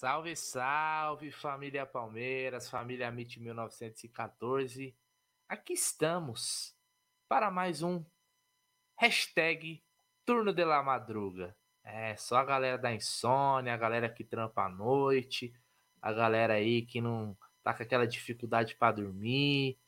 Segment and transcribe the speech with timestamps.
[0.00, 4.96] Salve, salve, família Palmeiras, família MIT 1914.
[5.46, 6.74] Aqui estamos
[7.28, 8.02] para mais um
[8.96, 9.84] hashtag
[10.24, 11.54] Turno de la Madruga.
[11.84, 15.52] É, só a galera da insônia, a galera que trampa à noite,
[16.00, 19.78] a galera aí que não tá com aquela dificuldade para dormir.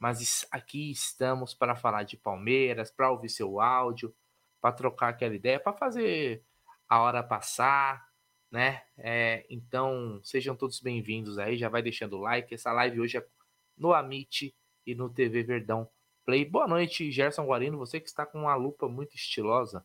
[0.00, 4.12] Mas aqui estamos para falar de Palmeiras, para ouvir seu áudio,
[4.60, 6.44] para trocar aquela ideia, para fazer
[6.88, 8.09] a hora passar,
[8.50, 8.82] né?
[8.98, 12.52] É, então, sejam todos bem-vindos aí, já vai deixando o like.
[12.52, 13.26] Essa live hoje é
[13.78, 14.54] no Amit
[14.86, 15.88] e no TV Verdão
[16.24, 16.44] Play.
[16.44, 19.84] Boa noite, Gerson Guarino, você que está com uma lupa muito estilosa.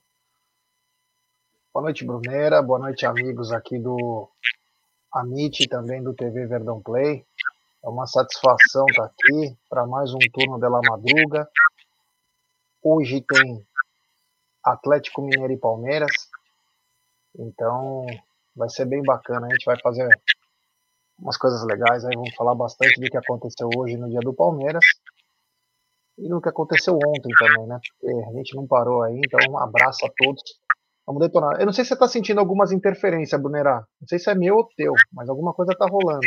[1.74, 2.62] Boa noite, Brunera.
[2.62, 4.30] Boa noite, amigos aqui do
[5.12, 7.26] Amit também do TV Verdão Play.
[7.84, 11.48] É uma satisfação estar aqui para mais um turno dela madruga.
[12.82, 13.66] Hoje tem
[14.64, 16.12] Atlético Mineiro e Palmeiras.
[17.38, 18.06] Então,
[18.56, 19.48] Vai ser bem bacana.
[19.48, 20.08] A gente vai fazer
[21.20, 22.06] umas coisas legais.
[22.06, 24.86] Aí vamos falar bastante do que aconteceu hoje no dia do Palmeiras
[26.18, 27.80] e do que aconteceu ontem também, né?
[28.00, 29.20] Porque a gente não parou aí.
[29.26, 30.42] Então, um abraço a todos.
[31.06, 31.60] Vamos detonar.
[31.60, 33.86] Eu não sei se você está sentindo algumas interferências, Brunerá.
[34.00, 36.26] Não sei se é meu ou teu, mas alguma coisa está rolando.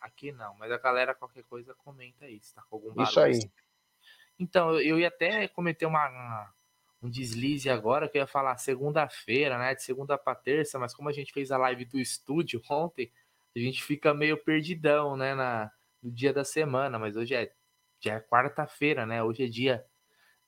[0.00, 2.40] Aqui não, mas a galera, qualquer coisa, comenta aí.
[2.42, 3.08] Se tá com algum barulho.
[3.08, 3.38] Isso aí.
[4.38, 6.52] Então, eu ia até cometer uma,
[7.02, 9.74] um deslize agora, que eu ia falar segunda-feira, né?
[9.74, 13.10] De segunda para terça, mas como a gente fez a live do estúdio ontem,
[13.54, 15.34] a gente fica meio perdidão, né?
[15.34, 17.52] Na, no dia da semana, mas hoje é,
[18.06, 19.22] é quarta-feira, né?
[19.22, 19.84] Hoje é dia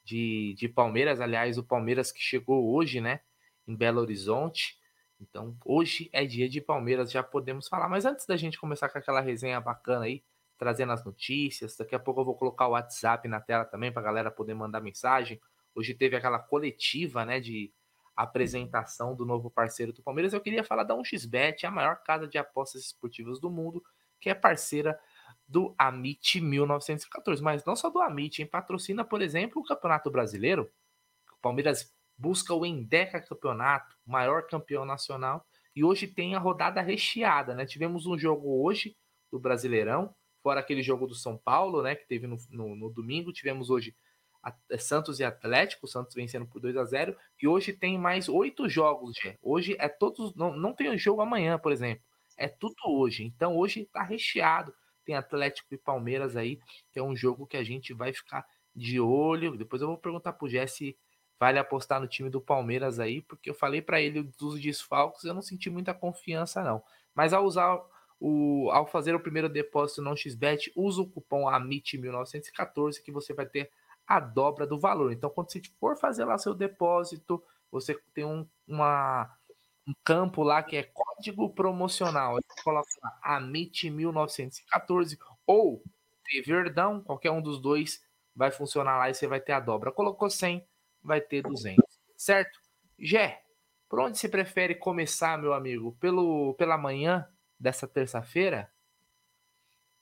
[0.05, 3.21] de, de Palmeiras, aliás, o Palmeiras que chegou hoje, né?
[3.67, 4.79] Em Belo Horizonte.
[5.21, 7.89] Então, hoje é dia de Palmeiras, já podemos falar.
[7.89, 10.23] Mas antes da gente começar com aquela resenha bacana aí,
[10.57, 14.03] trazendo as notícias, daqui a pouco eu vou colocar o WhatsApp na tela também para
[14.03, 15.41] a galera poder mandar mensagem
[15.75, 17.73] Hoje teve aquela coletiva, né, de
[18.17, 20.33] apresentação do novo parceiro do Palmeiras.
[20.33, 23.83] Eu queria falar da 1xBet, a maior casa de apostas esportivas do mundo,
[24.21, 24.99] que é parceira
[25.47, 30.71] do Amit 1914, mas não só do Amit, em patrocina, por exemplo, o Campeonato Brasileiro.
[31.33, 37.55] O Palmeiras busca o Endeca Campeonato, maior campeão nacional, e hoje tem a rodada recheada,
[37.55, 37.67] né?
[37.67, 38.97] Tivemos um jogo hoje
[39.31, 43.33] do Brasileirão, fora aquele jogo do São Paulo, né, que teve no, no, no domingo,
[43.33, 43.97] tivemos hoje
[44.79, 49.17] Santos e Atlético, Santos vencendo por 2 a 0 e hoje tem mais oito jogos.
[49.43, 52.05] Hoje é todos, não, não tem jogo amanhã, por exemplo.
[52.37, 53.25] É tudo hoje.
[53.25, 54.75] Então hoje tá recheado.
[55.05, 56.59] Tem Atlético e Palmeiras aí,
[56.91, 58.45] que é um jogo que a gente vai ficar
[58.75, 59.57] de olho.
[59.57, 60.97] Depois eu vou perguntar pro Jesse
[61.39, 65.35] vale apostar no time do Palmeiras aí, porque eu falei para ele dos desfalques, eu
[65.35, 66.83] não senti muita confiança não.
[67.15, 67.81] Mas ao usar
[68.21, 73.47] o ao fazer o primeiro depósito no XBet, usa o cupom AMIT1914 que você vai
[73.47, 73.71] ter
[74.07, 75.13] a dobra do valor.
[75.13, 79.31] Então, quando você for fazer lá seu depósito, você tem um, uma,
[79.87, 82.37] um campo lá que é código promocional.
[82.37, 85.83] Aí você coloca lá AMIT 1914 ou
[86.45, 88.03] Verdão, qualquer um dos dois
[88.35, 89.93] vai funcionar lá e você vai ter a dobra.
[89.93, 90.67] Colocou 100,
[91.03, 91.85] vai ter 200,
[92.17, 92.59] certo?
[92.99, 93.43] Jé,
[93.89, 95.97] por onde você prefere começar, meu amigo?
[96.01, 97.29] Pelo, pela manhã
[97.61, 98.71] dessa terça-feira?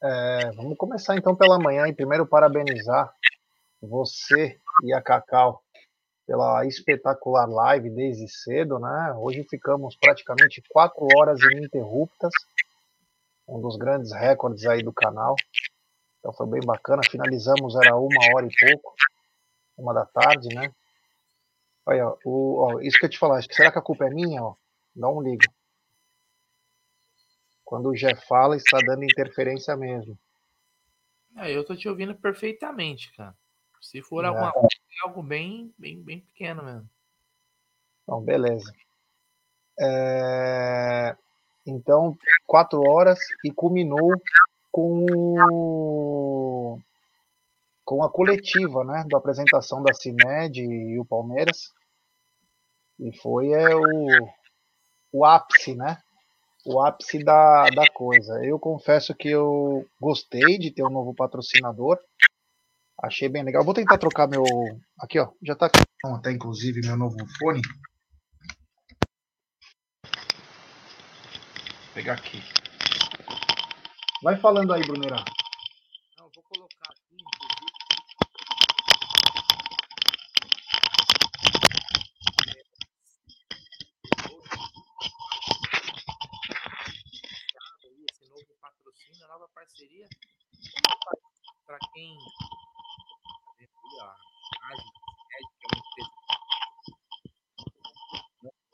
[0.03, 3.15] É, vamos começar então pela manhã e primeiro parabenizar
[3.82, 5.62] você e a Cacau
[6.25, 9.12] pela espetacular live desde cedo, né?
[9.16, 12.32] Hoje ficamos praticamente quatro horas ininterruptas,
[13.47, 15.34] um dos grandes recordes aí do canal.
[16.20, 17.03] Então foi bem bacana.
[17.10, 18.94] Finalizamos era uma hora e pouco,
[19.76, 20.72] uma da tarde, né?
[21.84, 24.41] Olha, o, ó, isso que eu te falar, será que a culpa é minha?
[24.43, 24.54] Ó?
[24.97, 25.47] Um liga.
[27.64, 30.16] Quando o Jeff fala, está dando interferência mesmo.
[31.37, 33.34] É, eu tô te ouvindo perfeitamente, cara.
[33.82, 36.88] Se for alguma coisa, é algo bem, bem, bem pequeno mesmo.
[38.04, 38.72] Então, beleza.
[39.78, 41.16] É...
[41.66, 42.16] Então,
[42.47, 44.20] quatro horas e culminou
[44.70, 45.37] com
[47.84, 51.73] com a coletiva, né, da apresentação da CIMED e o Palmeiras.
[52.99, 54.28] E foi é, o,
[55.12, 55.99] o ápice, né?
[56.64, 58.43] O ápice da, da coisa.
[58.44, 61.99] Eu confesso que eu gostei de ter um novo patrocinador.
[63.02, 63.64] Achei bem legal.
[63.64, 64.44] Vou tentar trocar meu.
[64.96, 65.32] Aqui, ó.
[65.43, 65.81] Já tá aqui.
[66.04, 67.60] Até inclusive meu novo fone.
[71.82, 72.40] Vou pegar aqui.
[74.22, 75.25] Vai falando aí, Brunerá.
[76.16, 77.72] Não, vou colocar aqui, inclusive.
[88.12, 90.06] Esse novo patrocínio, nova parceria.
[91.66, 92.16] Para quem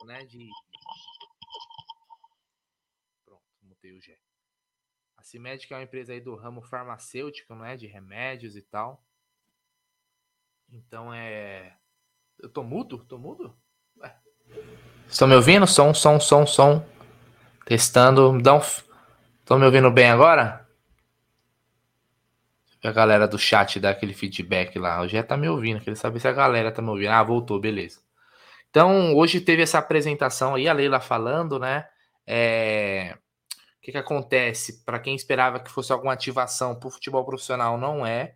[0.09, 0.49] né, de
[3.25, 4.15] pronto, anotei o G.
[5.17, 7.75] A Cimed é uma empresa aí do ramo farmacêutico, não é?
[7.75, 9.03] De remédios e tal.
[10.71, 11.75] Então é.
[12.37, 13.03] Eu tô mudo?
[13.05, 13.57] Tô mudo?
[13.97, 14.15] Ué.
[15.07, 15.65] Estão me ouvindo?
[15.65, 16.85] Som, som, som, som.
[17.65, 18.29] Testando.
[18.29, 18.37] Um...
[18.37, 20.67] Estão me ouvindo bem agora?
[22.81, 25.01] A galera do chat dá aquele feedback lá.
[25.01, 25.79] O Gé tá me ouvindo.
[25.79, 27.09] Queria saber se a galera tá me ouvindo.
[27.09, 27.99] Ah, voltou, beleza.
[28.69, 31.87] Então, hoje teve essa apresentação aí, a Leila falando, né?
[32.27, 33.17] É...
[33.77, 34.83] O que, que acontece?
[34.85, 38.35] Para quem esperava que fosse alguma ativação para o futebol profissional, não é.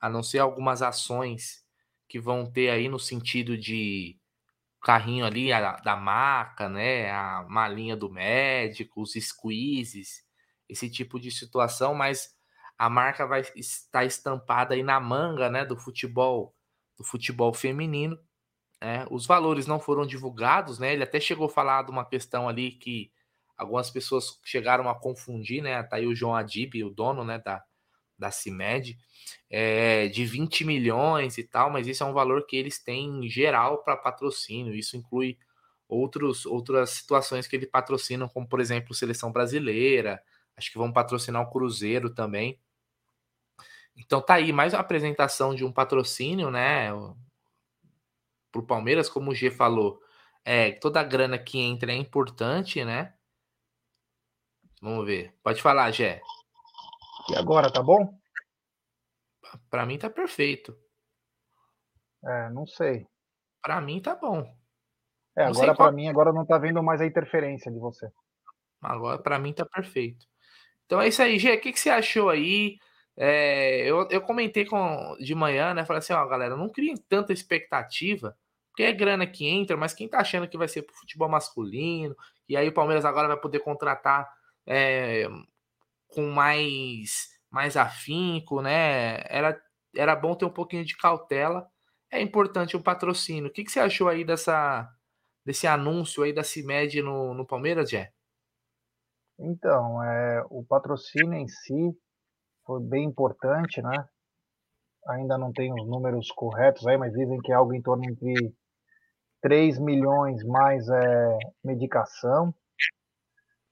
[0.00, 1.64] A não ser algumas ações
[2.08, 4.18] que vão ter aí no sentido de
[4.82, 7.10] carrinho ali a, da maca, né?
[7.10, 10.24] A malinha do médico, os squeezes,
[10.68, 12.34] esse tipo de situação, mas
[12.78, 15.64] a marca vai estar estampada aí na manga, né?
[15.64, 16.54] Do futebol,
[16.98, 18.18] do futebol feminino.
[18.80, 19.06] Né?
[19.10, 20.92] Os valores não foram divulgados, né?
[20.92, 23.12] Ele até chegou a falar de uma questão ali que
[23.56, 25.82] algumas pessoas chegaram a confundir, né?
[25.82, 27.62] Tá aí o João Adib, o dono, né, da,
[28.18, 28.98] da CIMED,
[29.50, 33.28] é, de 20 milhões e tal, mas isso é um valor que eles têm em
[33.28, 34.74] geral para patrocínio.
[34.74, 35.38] Isso inclui
[35.86, 40.22] outros, outras situações que eles patrocinam, como por exemplo, seleção brasileira.
[40.56, 42.58] Acho que vão patrocinar o Cruzeiro também.
[43.96, 46.90] Então tá aí mais uma apresentação de um patrocínio, né?
[48.50, 50.00] Para o Palmeiras, como o G falou,
[50.44, 53.14] é, toda a grana que entra é importante, né?
[54.80, 55.34] Vamos ver.
[55.42, 56.20] Pode falar, Gé.
[57.28, 58.18] E agora, tá bom?
[59.68, 60.76] Para mim tá perfeito.
[62.24, 63.06] É, não sei.
[63.62, 64.40] Para mim tá bom.
[65.36, 65.88] É, não agora qual...
[65.88, 68.10] para mim agora não tá vendo mais a interferência de você.
[68.80, 70.26] Agora para mim tá perfeito.
[70.86, 71.54] Então é isso aí, Gê.
[71.54, 72.78] O que, que você achou aí?
[73.22, 75.84] É, eu, eu comentei com, de manhã, né?
[75.84, 78.34] Falei assim, ó, galera, não criem tanta expectativa,
[78.70, 82.16] porque é grana que entra, mas quem tá achando que vai ser pro futebol masculino,
[82.48, 84.26] e aí o Palmeiras agora vai poder contratar
[84.66, 85.28] é,
[86.08, 89.20] com mais, mais afinco, né?
[89.28, 89.60] Era,
[89.94, 91.70] era bom ter um pouquinho de cautela.
[92.10, 93.50] É importante o patrocínio.
[93.50, 94.90] O que, que você achou aí dessa,
[95.44, 98.14] desse anúncio aí da CIMED no, no Palmeiras, Jé?
[99.38, 101.94] Então, é, o patrocínio em si
[102.70, 104.08] foi bem importante, né?
[105.08, 108.54] Ainda não tem os números corretos aí, mas dizem que é algo em torno de
[109.42, 112.54] 3 milhões mais é, medicação.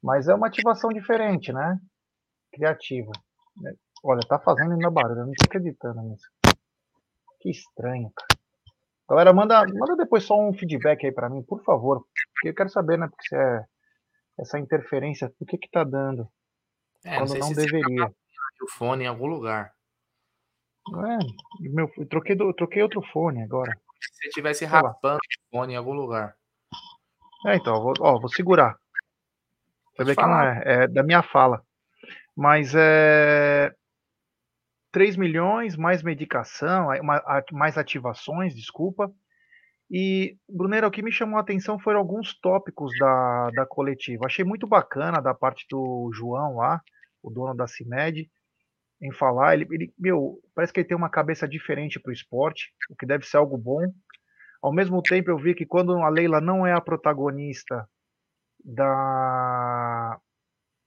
[0.02, 1.78] Mas é uma ativação diferente, né?
[2.52, 3.12] Criativa.
[4.02, 6.28] Olha, tá fazendo ainda barulho, eu não tô acreditando nisso.
[7.40, 8.40] Que estranho, cara.
[9.08, 12.04] Galera, manda, manda depois só um feedback aí para mim, por favor.
[12.34, 13.08] Porque eu quero saber, né?
[13.08, 13.64] Porque é
[14.40, 16.28] essa interferência, por que que tá dando?
[17.04, 18.27] É, quando não, não deveria o
[18.70, 19.72] fone em algum lugar.
[20.88, 21.18] É,
[21.68, 23.72] meu, eu troquei, do, eu troquei outro fone agora.
[24.00, 26.34] Se você estivesse rapando o fone em algum lugar.
[27.46, 28.76] É, então, vou, ó, vou segurar.
[29.94, 31.62] Você vê que não é, é da minha fala.
[32.36, 33.74] Mas é
[34.92, 36.88] 3 milhões, mais medicação,
[37.52, 39.12] mais ativações, desculpa.
[39.90, 44.26] E, Brunero, o que me chamou a atenção foram alguns tópicos da, da coletiva.
[44.26, 46.80] Achei muito bacana da parte do João lá,
[47.22, 48.30] o dono da CIMED,
[49.00, 49.54] em falar.
[49.54, 53.06] Ele, ele, meu, parece que ele tem uma cabeça diferente para o esporte, o que
[53.06, 53.92] deve ser algo bom.
[54.62, 57.88] Ao mesmo tempo, eu vi que quando a Leila não é a protagonista
[58.64, 60.20] da,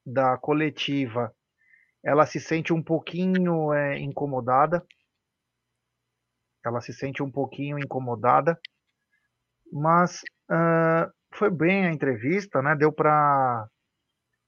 [0.05, 1.33] da coletiva,
[2.03, 4.85] ela se sente um pouquinho é, incomodada.
[6.65, 8.59] Ela se sente um pouquinho incomodada,
[9.71, 10.21] mas
[10.51, 12.75] uh, foi bem a entrevista, né?
[12.75, 13.67] Deu para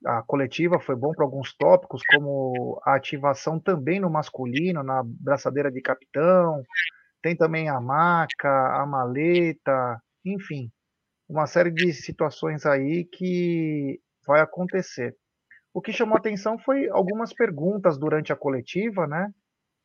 [0.05, 5.71] a coletiva foi bom para alguns tópicos, como a ativação também no masculino, na braçadeira
[5.71, 6.61] de capitão,
[7.21, 10.69] tem também a maca, a maleta, enfim,
[11.27, 15.15] uma série de situações aí que vai acontecer.
[15.73, 19.31] O que chamou atenção foi algumas perguntas durante a coletiva, né?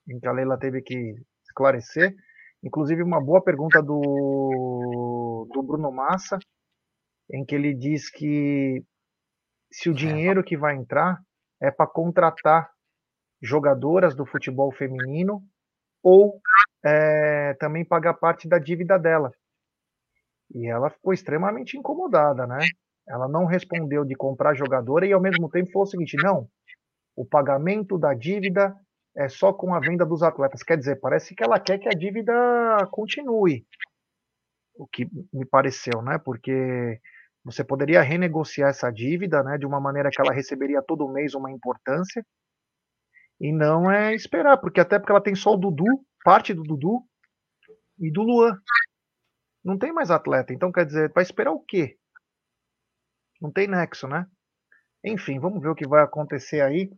[0.08, 2.14] Em que a Leila teve que esclarecer.
[2.62, 6.38] Inclusive, uma boa pergunta do, do Bruno Massa,
[7.32, 8.82] em que ele diz que
[9.70, 9.94] se o é.
[9.94, 11.18] dinheiro que vai entrar
[11.60, 12.70] é para contratar
[13.40, 15.42] jogadoras do futebol feminino
[16.02, 16.40] ou
[16.84, 19.32] é, também pagar parte da dívida dela.
[20.54, 22.58] E ela ficou extremamente incomodada, né?
[23.06, 26.48] Ela não respondeu de comprar jogadora e ao mesmo tempo falou o seguinte: não,
[27.16, 28.74] o pagamento da dívida
[29.16, 30.62] é só com a venda dos atletas.
[30.62, 32.32] Quer dizer, parece que ela quer que a dívida
[32.90, 33.66] continue.
[34.76, 36.18] O que me pareceu, né?
[36.18, 37.00] Porque
[37.44, 41.50] você poderia renegociar essa dívida, né, de uma maneira que ela receberia todo mês uma
[41.50, 42.24] importância
[43.40, 47.04] e não é esperar, porque até porque ela tem só o Dudu, parte do Dudu
[47.98, 48.58] e do Luan.
[49.64, 51.96] Não tem mais atleta, então quer dizer, vai esperar o quê?
[53.40, 54.26] Não tem nexo, né?
[55.04, 56.90] Enfim, vamos ver o que vai acontecer aí.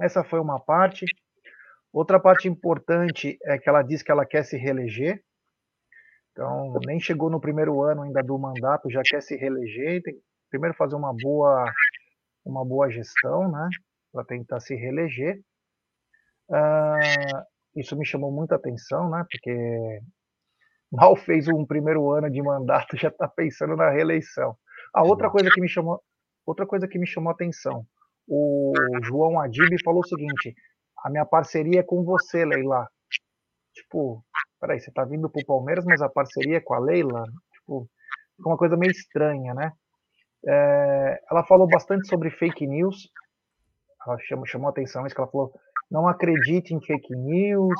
[0.00, 1.06] Essa foi uma parte.
[1.92, 5.22] Outra parte importante é que ela diz que ela quer se reeleger.
[6.32, 10.02] Então, nem chegou no primeiro ano ainda do mandato, já quer se reeleger.
[10.02, 10.20] Tem que
[10.50, 11.64] primeiro fazer uma boa,
[12.44, 13.68] uma boa gestão, né?
[14.12, 15.40] Para tentar se reeleger.
[16.48, 17.42] Uh,
[17.76, 19.24] isso me chamou muita atenção, né?
[19.30, 20.00] Porque
[20.90, 24.56] mal fez um primeiro ano de mandato, já está pensando na reeleição.
[24.94, 26.02] A outra coisa que me chamou,
[26.46, 27.86] outra coisa que me chamou atenção,
[28.28, 28.72] o
[29.02, 30.54] João Adib falou o seguinte:
[31.04, 32.86] a minha parceria é com você, Leila.
[33.74, 34.22] Tipo,
[34.62, 37.24] peraí, você tá vindo pro Palmeiras, mas a parceria é com a Leila?
[37.52, 37.90] Tipo,
[38.38, 39.72] uma coisa meio estranha, né?
[40.46, 43.10] É, ela falou bastante sobre fake news.
[44.06, 45.52] Ela chamou, chamou atenção isso que ela falou.
[45.90, 47.74] Não acredite em fake news.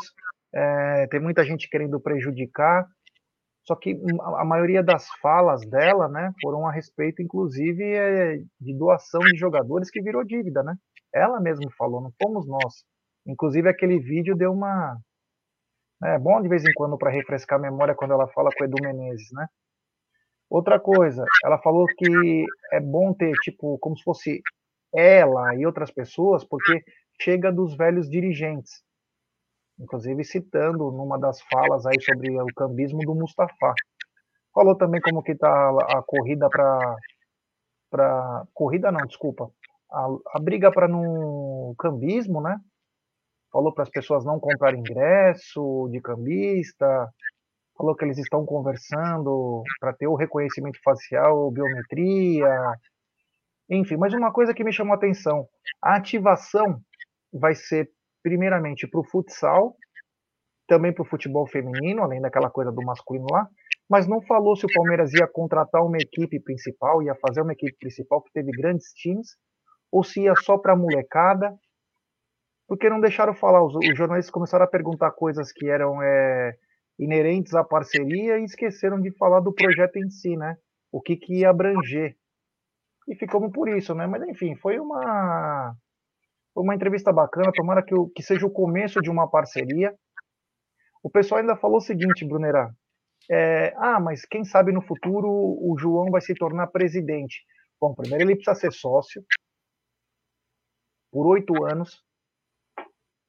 [0.52, 2.84] É, tem muita gente querendo prejudicar.
[3.64, 9.20] Só que a maioria das falas dela, né, foram a respeito, inclusive, é, de doação
[9.20, 10.74] de jogadores que virou dívida, né?
[11.14, 12.84] Ela mesma falou, não fomos nós.
[13.24, 14.96] Inclusive, aquele vídeo deu uma.
[16.04, 18.66] É bom de vez em quando para refrescar a memória quando ela fala com o
[18.66, 19.46] Edu Menezes, né?
[20.50, 24.42] Outra coisa, ela falou que é bom ter, tipo, como se fosse
[24.94, 26.82] ela e outras pessoas, porque
[27.20, 28.82] chega dos velhos dirigentes
[29.82, 33.74] inclusive citando numa das falas aí sobre o cambismo do Mustafa.
[34.54, 36.96] Falou também como que está a corrida para
[37.90, 39.50] para corrida não, desculpa,
[39.90, 42.58] a, a briga para no cambismo, né?
[43.52, 47.08] Falou para as pessoas não comprarem ingresso de cambista.
[47.76, 52.48] Falou que eles estão conversando para ter o reconhecimento facial, biometria,
[53.68, 53.96] enfim.
[53.96, 55.46] Mas uma coisa que me chamou a atenção:
[55.82, 56.80] a ativação
[57.32, 57.90] vai ser
[58.22, 59.76] primeiramente para o futsal,
[60.66, 63.48] também para o futebol feminino, além daquela coisa do masculino lá,
[63.88, 67.76] mas não falou se o Palmeiras ia contratar uma equipe principal, ia fazer uma equipe
[67.78, 69.36] principal que teve grandes times,
[69.90, 71.54] ou se ia só para a molecada,
[72.66, 73.64] porque não deixaram falar.
[73.64, 76.56] Os, os, jornalistas começaram a perguntar coisas que eram é,
[76.98, 80.56] inerentes à parceria e esqueceram de falar do projeto em si, né?
[80.90, 82.16] O que, que ia abranger.
[83.08, 84.06] E ficamos por isso, né?
[84.06, 85.74] Mas enfim, foi uma
[86.54, 89.94] uma entrevista bacana, tomara que, que seja o começo de uma parceria.
[91.02, 92.70] O pessoal ainda falou o seguinte, Brunera.
[93.30, 97.42] É, ah, mas quem sabe no futuro o João vai se tornar presidente.
[97.80, 99.24] Bom, primeiro ele precisa ser sócio
[101.10, 102.02] por oito anos.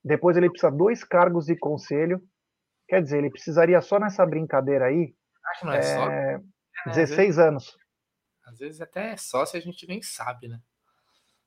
[0.04, 2.22] Depois ele precisa dois cargos de conselho.
[2.88, 5.16] Quer dizer, ele precisaria só nessa brincadeira aí.
[5.46, 6.92] Acho não é, é só.
[6.92, 7.78] 16 é, anos.
[8.46, 10.60] Às vezes até é sócio a gente nem sabe, né?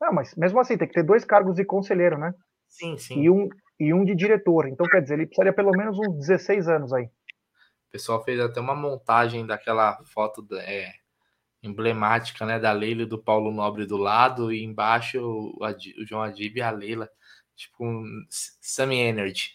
[0.00, 2.32] Não, mas mesmo assim, tem que ter dois cargos de conselheiro, né?
[2.68, 3.20] Sim, sim.
[3.20, 3.48] E um,
[3.78, 4.68] e um de diretor.
[4.68, 7.04] Então, quer dizer, ele precisaria pelo menos uns 16 anos aí.
[7.04, 10.92] O pessoal fez até uma montagem daquela foto é,
[11.62, 12.58] emblemática, né?
[12.58, 16.62] Da Leila e do Paulo Nobre do lado, e embaixo o, o João Adib e
[16.62, 17.08] a Leila,
[17.56, 19.54] tipo um Sammy Energy.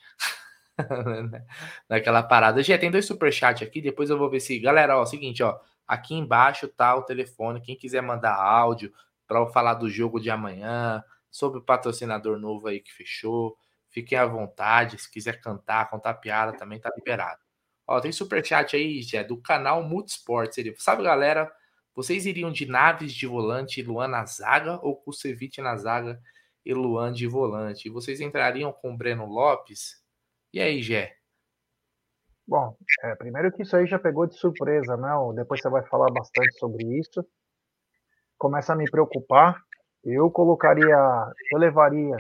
[1.88, 2.64] Naquela parada.
[2.64, 4.60] Já tem dois superchats aqui, depois eu vou ver se.
[4.60, 5.60] Galera, ó, seguinte, ó.
[5.88, 7.62] Aqui embaixo tá o telefone.
[7.62, 8.94] Quem quiser mandar áudio,
[9.28, 13.58] para falar do jogo de amanhã, sobre o patrocinador novo aí que fechou.
[13.90, 17.40] Fiquem à vontade, se quiser cantar, contar piada, também tá liberado.
[17.86, 20.58] Ó, tem superchat aí, Jé, do canal Multisports.
[20.58, 21.52] Ele, sabe, galera,
[21.94, 26.22] vocês iriam de Naves de volante Luan na zaga ou Kusevich na zaga
[26.66, 27.90] e Luan de volante?
[27.90, 30.02] Vocês entrariam com o Breno Lopes?
[30.54, 31.16] E aí, Jé?
[32.48, 35.10] Bom, é, primeiro que isso aí já pegou de surpresa, né?
[35.36, 37.26] Depois você vai falar bastante sobre isso
[38.42, 39.62] começa a me preocupar.
[40.04, 40.98] Eu colocaria,
[41.52, 42.18] eu levaria,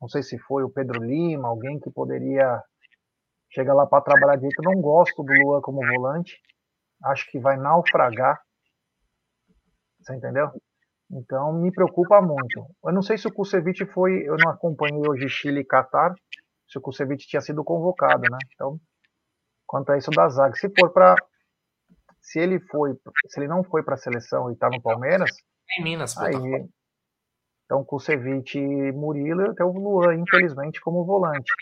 [0.00, 2.62] não sei se foi o Pedro Lima, alguém que poderia
[3.50, 4.62] chegar lá para trabalhar direito.
[4.62, 6.40] Não gosto do Luan como volante.
[7.04, 8.40] Acho que vai naufragar.
[10.00, 10.50] Você entendeu?
[11.10, 12.66] Então me preocupa muito.
[12.84, 16.14] Eu não sei se o Kusevich foi, eu não acompanhei hoje Chile e Catar,
[16.68, 18.38] se o Kusevich tinha sido convocado, né?
[18.54, 18.78] Então,
[19.66, 21.14] quanto a isso da zaga, se for para
[22.20, 22.94] se ele foi,
[23.26, 25.30] se ele não foi para a seleção e está no Palmeiras,
[25.78, 26.68] em Minas, aí,
[27.68, 31.52] então, Kusevich e Murilo e até o Luan, infelizmente, como volante.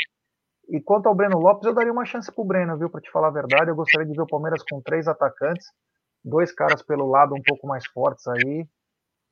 [0.69, 2.88] E quanto ao Breno Lopes, eu daria uma chance pro Breno, viu?
[2.88, 5.67] Para te falar a verdade, eu gostaria de ver o Palmeiras com três atacantes,
[6.25, 8.65] dois caras pelo lado um pouco mais fortes aí,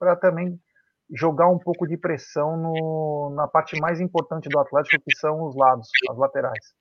[0.04, 0.60] para também
[1.10, 5.56] jogar um pouco de pressão no, na parte mais importante do Atlético, que são os
[5.56, 6.74] lados, as laterais.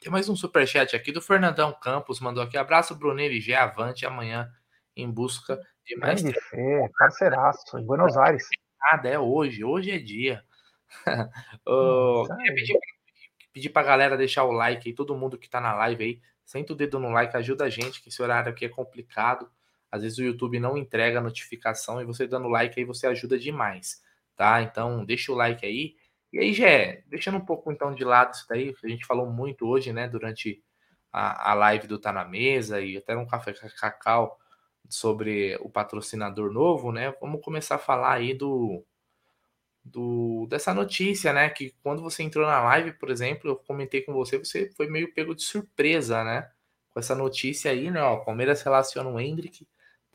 [0.00, 4.04] Tem mais um superchat aqui do Fernandão Campos, mandou aqui, abraço Bruneiro e Gé, avante
[4.04, 4.50] amanhã
[4.94, 8.46] em busca de mais Grande Fê, parceiraço, em Buenos Aires.
[8.92, 10.44] Nada, é hoje, hoje é dia.
[11.66, 12.78] uh, pedir,
[13.52, 16.74] pedir pra galera deixar o like aí, todo mundo que tá na live aí, senta
[16.74, 19.50] o dedo no like, ajuda a gente, que esse horário aqui é complicado.
[19.90, 23.38] Às vezes o YouTube não entrega a notificação e você dando like aí você ajuda
[23.38, 24.02] demais,
[24.36, 24.62] tá?
[24.62, 25.96] Então deixa o like aí.
[26.32, 29.26] E aí, Gé, deixando um pouco então de lado isso daí, que a gente falou
[29.30, 30.62] muito hoje, né, durante
[31.12, 34.38] a, a live do Tá na Mesa e até um café cacau
[34.88, 37.14] sobre o patrocinador novo, né?
[37.20, 38.84] Vamos começar a falar aí do,
[39.84, 41.48] do dessa notícia, né?
[41.50, 45.12] Que quando você entrou na live, por exemplo, eu comentei com você, você foi meio
[45.14, 46.50] pego de surpresa, né?
[46.90, 48.02] Com essa notícia aí, né?
[48.02, 49.66] Ó, Palmeiras relaciona o Hendrick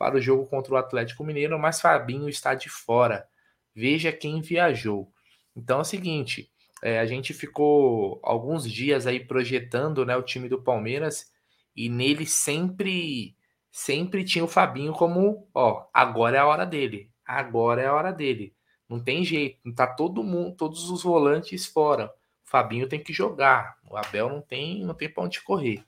[0.04, 3.26] para o jogo contra o Atlético Mineiro, mas Fabinho está de fora.
[3.74, 5.10] Veja quem viajou.
[5.56, 6.50] Então é o seguinte,
[6.82, 11.32] é, a gente ficou alguns dias aí projetando né, o time do Palmeiras
[11.74, 13.34] e nele sempre
[13.72, 18.12] sempre tinha o Fabinho como, ó, agora é a hora dele, agora é a hora
[18.12, 18.54] dele.
[18.86, 22.12] Não tem jeito, tá todo mundo, todos os volantes fora.
[22.46, 25.82] O Fabinho tem que jogar, o Abel não tem, não tem para onde correr.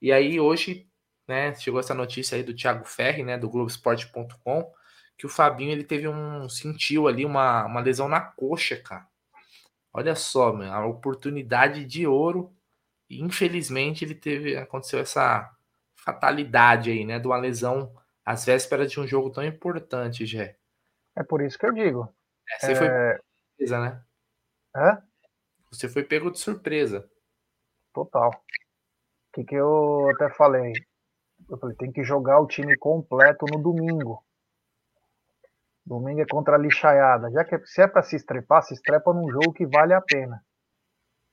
[0.00, 0.87] E aí hoje,
[1.28, 4.72] né, chegou essa notícia aí do Thiago Ferri, né, do Globoesporte.com,
[5.16, 9.06] que o Fabinho ele teve um sentiu ali uma, uma lesão na coxa, cara.
[9.92, 12.54] Olha só, meu, a oportunidade de ouro.
[13.10, 15.50] E infelizmente ele teve aconteceu essa
[15.96, 17.94] fatalidade aí, né, de uma lesão
[18.24, 20.56] às vésperas de um jogo tão importante, Jé.
[21.16, 22.14] É por isso que eu digo.
[22.50, 22.74] É, você é...
[22.74, 22.88] foi
[23.36, 24.04] surpresa, né?
[24.74, 25.02] Hã?
[25.70, 27.10] Você foi pego de surpresa.
[27.92, 28.30] Total.
[28.30, 30.72] O que, que eu até falei?
[31.48, 34.22] Eu falei, tem que jogar o time completo no domingo.
[35.84, 37.30] Domingo é contra a lixaiada.
[37.30, 40.42] Já que se é para se estrepar, se estrepa num jogo que vale a pena.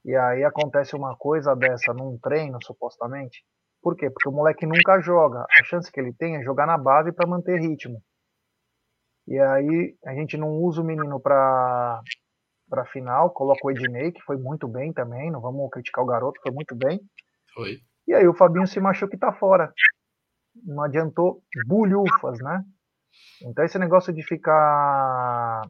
[0.05, 3.43] E aí acontece uma coisa dessa num treino, supostamente.
[3.81, 4.09] Por quê?
[4.09, 5.41] Porque o moleque nunca joga.
[5.41, 8.01] A chance que ele tem é jogar na base para manter ritmo.
[9.27, 12.01] E aí a gente não usa o menino para
[12.67, 16.41] para final, coloca o Ednei, que foi muito bem também, não vamos criticar o garoto,
[16.41, 16.99] foi muito bem.
[17.53, 17.77] Foi.
[18.07, 19.71] E aí o Fabinho se machuca e tá fora.
[20.63, 22.63] Não adiantou bulhufas, né?
[23.43, 25.61] Então esse negócio de ficar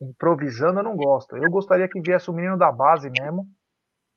[0.00, 1.36] improvisando eu não gosto.
[1.36, 3.46] Eu gostaria que viesse o menino da base mesmo,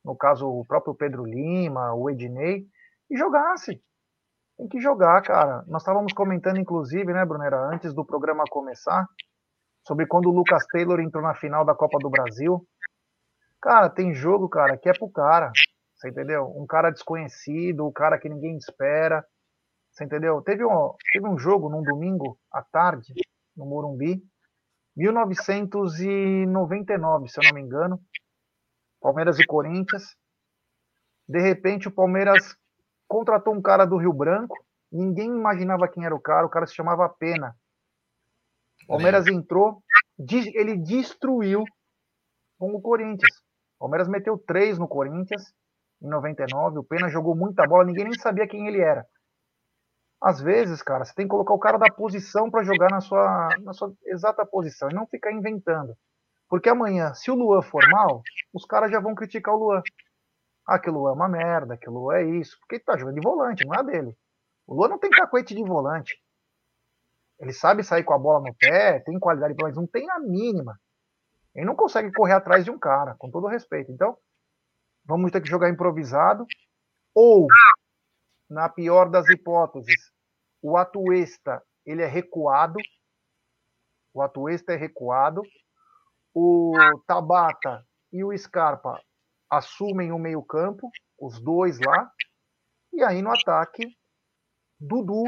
[0.04, 2.68] no caso o próprio Pedro Lima, o Ednei,
[3.10, 3.82] e jogasse.
[4.58, 5.64] Tem que jogar, cara.
[5.68, 9.08] Nós estávamos comentando, inclusive, né, Brunera, antes do programa começar,
[9.88, 12.68] sobre quando o Lucas Taylor entrou na final da Copa do Brasil.
[13.62, 15.52] Cara, tem jogo, cara, que é pro cara.
[15.96, 16.46] Você entendeu?
[16.56, 19.26] Um cara desconhecido, um cara que ninguém espera.
[20.00, 20.42] Você entendeu?
[20.42, 23.14] Teve um, teve um jogo num domingo à tarde,
[23.54, 24.24] no Morumbi,
[24.96, 28.00] 1999, se eu não me engano.
[29.02, 30.16] Palmeiras e Corinthians.
[31.28, 32.56] De repente, o Palmeiras
[33.10, 34.56] contratou um cara do Rio Branco,
[34.90, 37.54] ninguém imaginava quem era o cara, o cara se chamava Pena.
[38.86, 39.84] O Palmeiras entrou,
[40.18, 41.66] ele destruiu
[42.58, 43.36] com o Corinthians.
[43.76, 45.54] O Palmeiras meteu três no Corinthians
[46.02, 49.06] em 99, o Pena jogou muita bola, ninguém nem sabia quem ele era.
[50.22, 53.50] Às vezes, cara, você tem que colocar o cara da posição para jogar na sua,
[53.62, 55.96] na sua exata posição e não ficar inventando.
[56.50, 58.22] Porque amanhã, se o Luan for mal,
[58.54, 59.82] os caras já vão criticar o Luan.
[60.68, 62.58] Ah, que o Luan é uma merda, que o Luan é isso.
[62.60, 64.18] Porque ele tá jogando de volante, não é dele.
[64.68, 66.22] O Luan não tem cacuete de volante.
[67.40, 70.78] Ele sabe sair com a bola no pé, tem qualidade, mas não tem a mínima.
[71.56, 73.92] Ele não consegue correr atrás de um cara, com todo respeito.
[73.92, 74.18] Então,
[75.06, 76.46] vamos ter que jogar improvisado.
[77.16, 77.48] Ou,
[78.50, 80.09] na pior das hipóteses,
[80.62, 82.78] o Atuesta ele é recuado.
[84.14, 85.42] O Atuesta é recuado.
[86.34, 86.74] O
[87.08, 89.02] Tabata e o Scarpa
[89.50, 92.12] assumem o meio-campo, os dois lá,
[92.94, 93.88] e aí no ataque,
[94.80, 95.24] Dudu,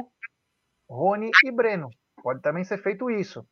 [0.87, 1.89] Rony e Breno.
[2.21, 3.43] Pode também ser feito isso.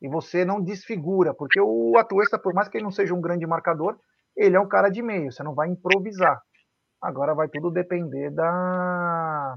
[0.00, 3.46] E você não desfigura, porque o Atuesta, por mais que ele não seja um grande
[3.46, 3.98] marcador,
[4.36, 6.40] ele é um cara de meio, você não vai improvisar.
[7.00, 9.56] Agora vai tudo depender da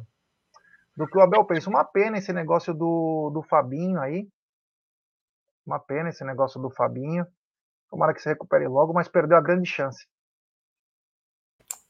[0.96, 1.70] do que o Abel pensa.
[1.70, 4.28] Uma pena esse negócio do, do Fabinho aí.
[5.66, 7.26] Uma pena esse negócio do Fabinho.
[7.90, 10.08] Tomara que se recupere logo, mas perdeu a grande chance.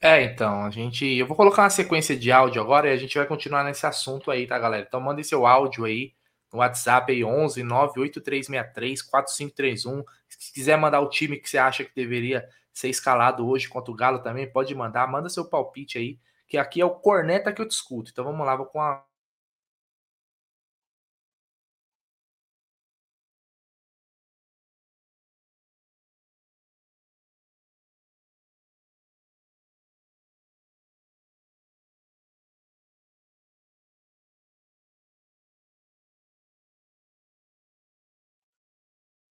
[0.01, 1.05] É, então, a gente.
[1.05, 4.29] Eu vou colocar uma sequência de áudio agora e a gente vai continuar nesse assunto
[4.29, 4.85] aí, tá, galera?
[4.87, 6.13] Então, mande seu áudio aí
[6.51, 10.03] no WhatsApp aí, 11 98363 4531.
[10.29, 13.95] Se quiser mandar o time que você acha que deveria ser escalado hoje contra o
[13.95, 15.07] Galo também, pode mandar.
[15.07, 18.11] Manda seu palpite aí, que aqui é o corneta que eu discuto.
[18.11, 19.03] Então, vamos lá, vou com a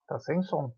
[0.09, 0.73] Tá sem som.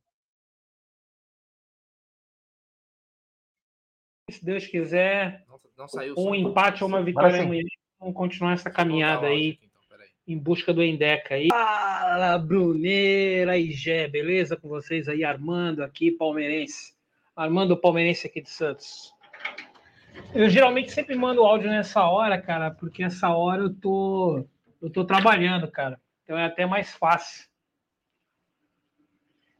[4.29, 7.62] Se Deus quiser, não, não saiu um empate ou uma vitória amanhã,
[7.99, 9.59] vamos continuar essa caminhada aí.
[9.62, 9.67] Então,
[10.27, 11.47] em busca do Endeca aí.
[11.49, 15.23] Fala, Bruneira e Gé, beleza com vocês aí?
[15.23, 16.97] Armando aqui, palmeirense.
[17.37, 19.15] Armando Palmeirense aqui de Santos.
[20.35, 24.45] Eu geralmente sempre mando áudio nessa hora, cara, porque essa hora eu tô,
[24.83, 26.01] eu tô trabalhando, cara.
[26.25, 27.47] Então é até mais fácil.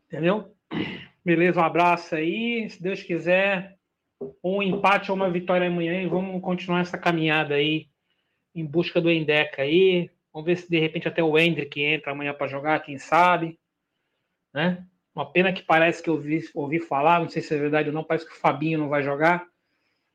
[0.07, 0.53] Entendeu?
[1.25, 2.69] Beleza, um abraço aí.
[2.69, 3.76] Se Deus quiser,
[4.43, 7.89] um empate ou uma vitória amanhã e vamos continuar essa caminhada aí
[8.55, 10.11] em busca do Endeca aí.
[10.33, 13.59] Vamos ver se de repente até o Hendrick entra amanhã para jogar, quem sabe.
[14.53, 14.87] Né?
[15.15, 17.95] Uma pena que parece que eu ouvi, ouvi falar, não sei se é verdade ou
[17.95, 19.47] não, parece que o Fabinho não vai jogar.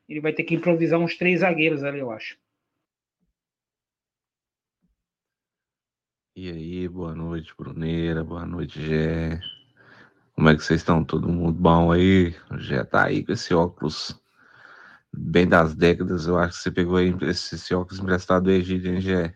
[0.08, 2.36] Ele vai ter que improvisar uns três zagueiros ali, eu acho.
[6.34, 9.38] E aí, boa noite, Bruneira, boa noite, Gé.
[10.34, 11.04] Como é que vocês estão?
[11.04, 12.34] Todo mundo bom aí?
[12.58, 14.20] Já tá aí com esse óculos
[15.12, 16.26] bem das décadas.
[16.26, 19.34] Eu acho que você pegou aí esse, esse óculos emprestado do Egito, hein, Gé?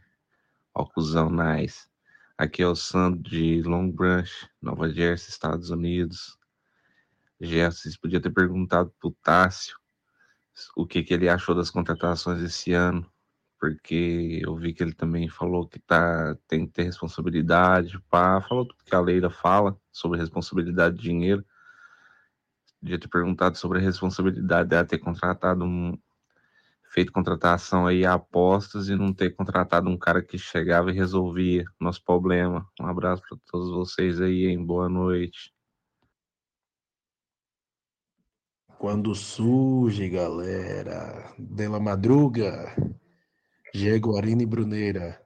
[0.75, 1.87] Óculosão nice.
[2.39, 4.31] Aqui é o Sandro de Long Branch,
[4.61, 6.39] Nova Jersey, Estados Unidos.
[7.41, 9.77] Gé, vocês podiam ter perguntado pro Tássio
[10.75, 13.07] o que, que ele achou das contratações esse ano
[13.59, 18.67] porque eu vi que ele também falou que tá, tem que ter responsabilidade, pá, falou
[18.67, 21.45] tudo que a Leila fala sobre responsabilidade de dinheiro.
[22.81, 25.99] Podia ter perguntado sobre a responsabilidade dela ter contratado um,
[26.91, 31.65] feito contratação aí a apostas e não ter contratado um cara que chegava e resolvia
[31.81, 32.67] nosso problema.
[32.81, 34.65] Um abraço para todos vocês aí, hein?
[34.65, 35.53] Boa noite.
[38.79, 42.75] Quando surge, galera, Dela Madruga,
[43.77, 45.21] Diego Arina e Bruneira,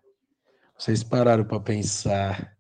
[0.77, 2.59] vocês pararam para pensar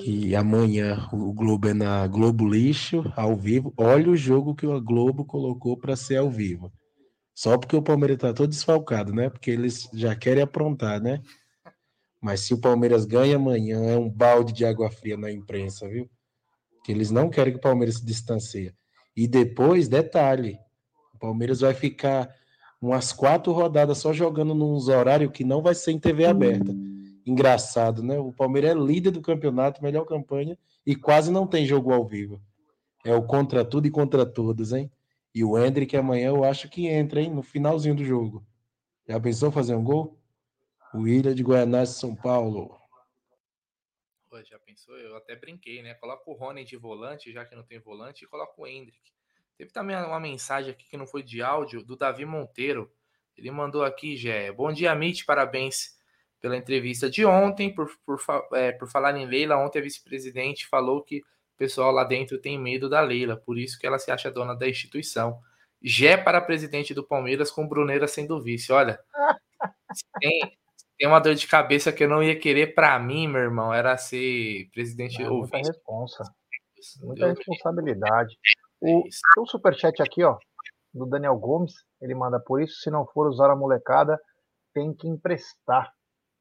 [0.00, 3.72] que amanhã o Globo é na Globo Lixo, ao vivo.
[3.76, 6.72] Olha o jogo que o Globo colocou para ser ao vivo.
[7.32, 9.30] Só porque o Palmeiras está todo desfalcado, né?
[9.30, 11.22] Porque eles já querem aprontar, né?
[12.20, 16.10] Mas se o Palmeiras ganha amanhã, é um balde de água fria na imprensa, viu?
[16.82, 18.74] Que eles não querem que o Palmeiras se distancie.
[19.16, 20.58] E depois, detalhe,
[21.14, 22.28] o Palmeiras vai ficar
[22.84, 26.72] umas quatro rodadas só jogando nos horários que não vai ser em TV aberta.
[27.26, 28.18] Engraçado, né?
[28.18, 32.42] O Palmeiras é líder do campeonato, melhor campanha, e quase não tem jogo ao vivo.
[33.02, 34.90] É o contra tudo e contra todos, hein?
[35.34, 37.30] E o Hendrick amanhã eu acho que entra, hein?
[37.30, 38.46] No finalzinho do jogo.
[39.08, 40.18] Já pensou fazer um gol?
[40.92, 42.78] O Ilha de Guianás, São Paulo.
[44.28, 44.96] Pô, já pensou?
[44.98, 45.94] Eu até brinquei, né?
[45.94, 49.13] Coloca o Rony de volante, já que não tem volante, e coloca o Hendrick.
[49.56, 52.90] Teve também uma mensagem aqui que não foi de áudio, do Davi Monteiro.
[53.36, 54.52] Ele mandou aqui, Gé.
[54.52, 55.24] Bom dia, Mitch.
[55.24, 55.96] Parabéns
[56.40, 57.72] pela entrevista de ontem.
[57.72, 58.18] Por, por,
[58.52, 62.58] é, por falar em Leila, ontem a vice-presidente falou que o pessoal lá dentro tem
[62.58, 65.38] medo da Leila, por isso que ela se acha dona da instituição.
[65.80, 68.72] Gé para presidente do Palmeiras com Bruneira sendo vice.
[68.72, 68.98] Olha,
[70.20, 70.58] tem,
[70.98, 73.96] tem uma dor de cabeça que eu não ia querer para mim, meu irmão, era
[73.96, 75.70] ser presidente é, ou muita vice.
[75.70, 76.24] Responsa.
[77.02, 78.36] Muita responsabilidade.
[78.84, 79.02] O,
[79.34, 80.36] tem um superchat aqui, ó,
[80.92, 81.72] do Daniel Gomes.
[82.02, 84.20] Ele manda, por isso, se não for usar a molecada,
[84.74, 85.90] tem que emprestar.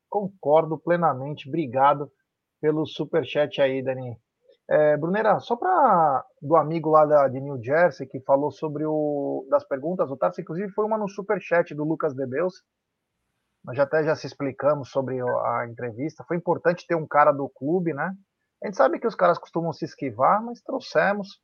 [0.09, 1.47] Concordo plenamente.
[1.47, 2.11] Obrigado
[2.59, 4.19] pelo superchat aí, Dani.
[4.69, 9.47] É, Brunera, só para do amigo lá da, de New Jersey que falou sobre o
[9.49, 12.61] das perguntas, o Tarso, inclusive, foi uma no superchat do Lucas Debeus.
[13.63, 16.25] Nós já até já se explicamos sobre a entrevista.
[16.27, 18.13] Foi importante ter um cara do clube, né?
[18.61, 21.39] A gente sabe que os caras costumam se esquivar, mas trouxemos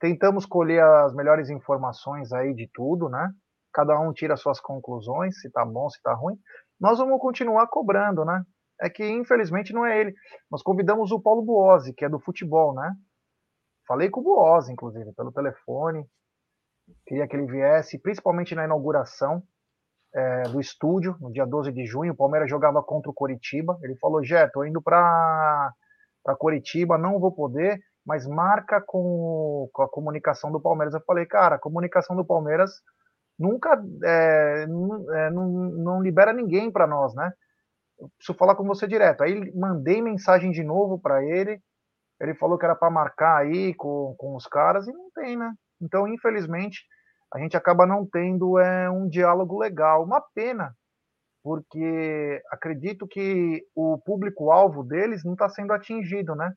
[0.00, 3.30] tentamos colher as melhores informações aí de tudo, né?
[3.72, 6.36] Cada um tira suas conclusões, se tá bom, se tá ruim.
[6.80, 8.42] Nós vamos continuar cobrando, né?
[8.80, 10.14] É que infelizmente não é ele.
[10.50, 12.94] Nós convidamos o Paulo Buozzi, que é do futebol, né?
[13.86, 16.04] Falei com o Buozzi, inclusive, pelo telefone.
[17.06, 19.42] Queria que ele viesse, principalmente na inauguração
[20.14, 22.12] é, do estúdio, no dia 12 de junho.
[22.12, 23.78] O Palmeiras jogava contra o Coritiba.
[23.82, 25.72] Ele falou: Jé, tô indo para
[26.38, 30.94] Coritiba, não vou poder mas marca com, com, a comunicação do Palmeiras.
[30.94, 32.70] Eu falei, cara, a comunicação do Palmeiras
[33.38, 37.32] nunca é, é, não, não, libera ninguém para nós, né?
[37.98, 39.22] Eu preciso falar com você direto.
[39.22, 41.60] Aí mandei mensagem de novo para ele.
[42.20, 45.52] Ele falou que era para marcar aí com, com os caras e não tem, né?
[45.80, 46.84] Então, infelizmente,
[47.32, 50.04] a gente acaba não tendo é, um diálogo legal.
[50.04, 50.74] Uma pena,
[51.42, 56.54] porque acredito que o público-alvo deles não está sendo atingido, né?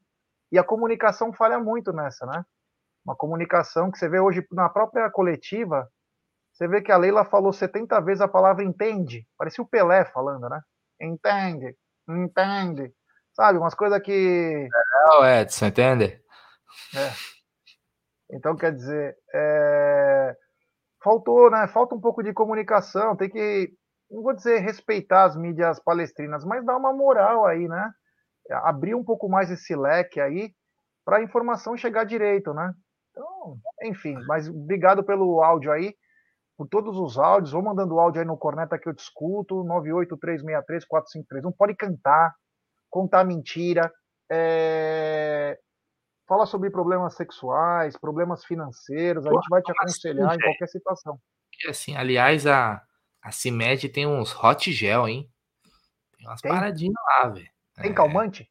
[0.53, 2.45] E a comunicação falha muito nessa, né?
[3.03, 5.91] Uma comunicação que você vê hoje na própria coletiva,
[6.53, 9.27] você vê que a Leila falou 70 vezes a palavra entende.
[9.35, 10.61] Parecia o Pelé falando, né?
[11.01, 11.75] Entende,
[12.07, 12.93] entende.
[13.33, 14.69] Sabe, umas coisas que.
[15.07, 16.21] Não, Edson, entende?
[16.95, 17.11] É.
[18.29, 20.37] Então, quer dizer, é...
[21.03, 21.67] faltou, né?
[21.67, 23.15] Falta um pouco de comunicação.
[23.15, 23.73] Tem que.
[24.11, 27.91] não vou dizer respeitar as mídias palestrinas, mas dar uma moral aí, né?
[28.49, 30.53] Abrir um pouco mais esse leque aí
[31.05, 32.73] para a informação chegar direito, né?
[33.11, 35.95] Então, enfim, mas obrigado pelo áudio aí,
[36.57, 37.51] por todos os áudios.
[37.51, 41.53] Vou mandando áudio aí no Corneta que eu discuto, 983634531.
[41.57, 42.33] Pode cantar,
[42.89, 43.91] contar mentira,
[44.31, 45.59] é...
[46.27, 49.27] falar sobre problemas sexuais, problemas financeiros.
[49.27, 51.19] A gente vai te aconselhar em qualquer situação.
[51.67, 52.81] Assim, aliás, a,
[53.21, 55.29] a CIMED tem uns hot gel, hein?
[56.17, 56.51] Tem umas tem?
[56.51, 57.52] paradinhas lá, velho.
[57.83, 58.49] Tem calmante?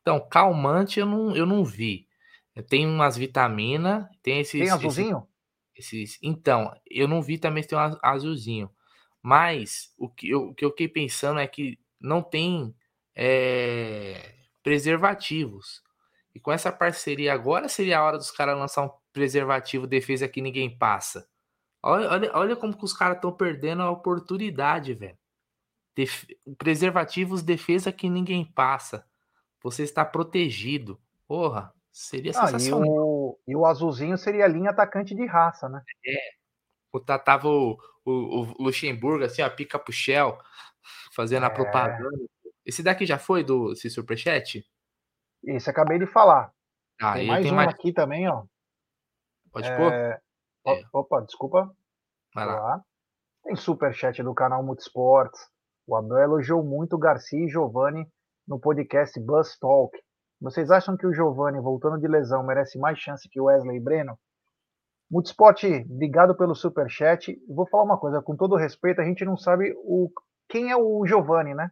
[0.00, 2.08] Então, calmante eu não, eu não vi.
[2.70, 4.58] Tem umas vitaminas, tem esses.
[4.58, 5.28] Tem azulzinho?
[5.74, 8.70] Esses, esses, então, eu não vi também se tem um azulzinho.
[9.22, 12.74] Mas o que, eu, o que eu fiquei pensando é que não tem
[13.14, 15.82] é, preservativos.
[16.34, 20.40] E com essa parceria agora seria a hora dos caras lançar um preservativo defesa que
[20.40, 21.28] ninguém passa.
[21.82, 25.18] Olha, olha, olha como que os caras estão perdendo a oportunidade, velho.
[25.96, 26.24] Def...
[26.58, 29.06] Preservativos, defesa que ninguém passa.
[29.62, 31.00] Você está protegido.
[31.26, 32.84] Porra, seria ah, sensacional.
[32.84, 35.82] E o, e o azulzinho seria a linha atacante de raça, né?
[36.06, 36.36] É.
[36.92, 40.38] O, tava o, o, o Luxemburgo, assim, a pica pro Shell,
[41.12, 41.46] fazendo é.
[41.46, 42.26] a propaganda.
[42.64, 44.64] Esse daqui já foi do esse superchat?
[45.44, 46.52] Isso, acabei de falar.
[47.00, 47.68] Ah, tem mais tem um mais...
[47.68, 48.44] aqui também, ó.
[49.50, 49.76] Pode é...
[49.76, 49.92] pôr?
[49.92, 50.20] É.
[50.92, 51.74] Opa, desculpa.
[52.34, 52.54] Vai lá.
[52.54, 52.84] lá.
[53.44, 55.48] Tem superchat do canal Multisports.
[55.86, 58.10] O Abel elogiou muito Garcia e Giovanni
[58.46, 59.96] no podcast Bus Talk.
[60.40, 64.18] Vocês acham que o Giovanni, voltando de lesão, merece mais chance que o Wesley Breno?
[65.08, 67.40] Multisport, obrigado pelo superchat.
[67.48, 70.10] Vou falar uma coisa, com todo respeito, a gente não sabe o
[70.48, 71.70] quem é o Giovanni, né?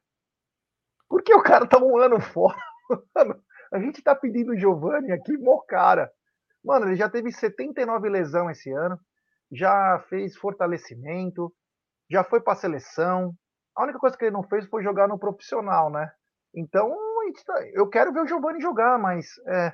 [1.09, 2.57] Porque o cara tá um ano fora.
[3.15, 6.09] Mano, a gente tá pedindo o Giovanni aqui, mó cara.
[6.65, 8.97] Mano, ele já teve 79 lesão esse ano,
[9.51, 11.53] já fez fortalecimento,
[12.09, 13.35] já foi para seleção.
[13.77, 16.11] A única coisa que ele não fez foi jogar no profissional, né?
[16.55, 16.97] Então,
[17.47, 19.73] tá, eu quero ver o Giovanni jogar, mas é,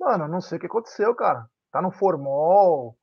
[0.00, 1.46] mano, não sei o que aconteceu, cara.
[1.70, 2.96] Tá no formol,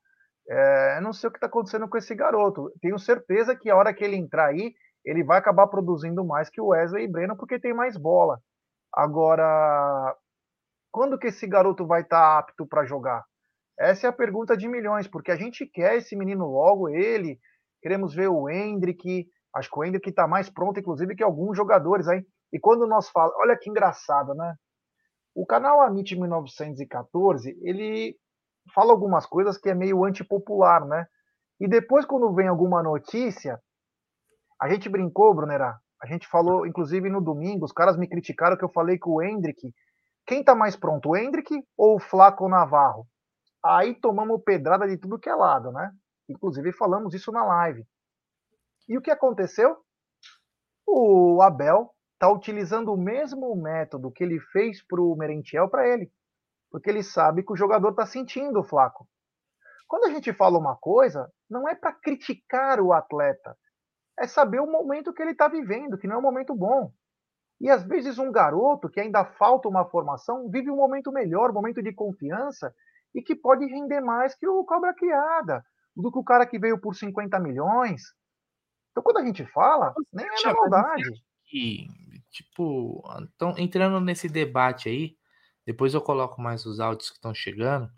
[0.48, 2.70] é, não sei o que tá acontecendo com esse garoto.
[2.80, 6.60] Tenho certeza que a hora que ele entrar aí, ele vai acabar produzindo mais que
[6.60, 8.40] o Wesley e Breno porque tem mais bola.
[8.92, 10.16] Agora,
[10.90, 13.24] quando que esse garoto vai estar tá apto para jogar?
[13.78, 17.40] Essa é a pergunta de milhões, porque a gente quer esse menino logo, ele,
[17.82, 22.08] queremos ver o Hendrick, acho que o Hendrick está mais pronto, inclusive, que alguns jogadores
[22.08, 22.24] aí.
[22.52, 24.54] E quando nós falamos, olha que engraçado, né?
[25.34, 28.16] O canal Amit 1914, ele
[28.74, 31.06] fala algumas coisas que é meio antipopular, né?
[31.60, 33.60] E depois, quando vem alguma notícia,
[34.60, 38.64] a gente brincou, Brunerá, a gente falou, inclusive no domingo, os caras me criticaram que
[38.64, 39.72] eu falei que o Hendrick
[40.26, 43.06] quem está mais pronto, o Hendrick ou o Flaco Navarro?
[43.62, 45.90] Aí tomamos pedrada de tudo que é lado, né?
[46.28, 47.84] Inclusive falamos isso na live.
[48.88, 49.76] E o que aconteceu?
[50.86, 56.10] O Abel está utilizando o mesmo método que ele fez para o Merentiel para ele.
[56.70, 59.08] Porque ele sabe que o jogador está sentindo o Flaco.
[59.86, 63.56] Quando a gente fala uma coisa, não é para criticar o atleta,
[64.18, 66.92] é saber o momento que ele está vivendo, que não é um momento bom.
[67.60, 71.54] E às vezes um garoto que ainda falta uma formação vive um momento melhor, um
[71.54, 72.74] momento de confiança
[73.14, 75.64] e que pode render mais que o cobra criada,
[75.96, 78.02] do que o cara que veio por 50 milhões.
[78.94, 81.24] Então quando a gente fala, nem é na maldade.
[81.46, 81.88] Que,
[82.30, 85.16] tipo, então, entrando nesse debate aí,
[85.66, 87.90] depois eu coloco mais os áudios que estão chegando.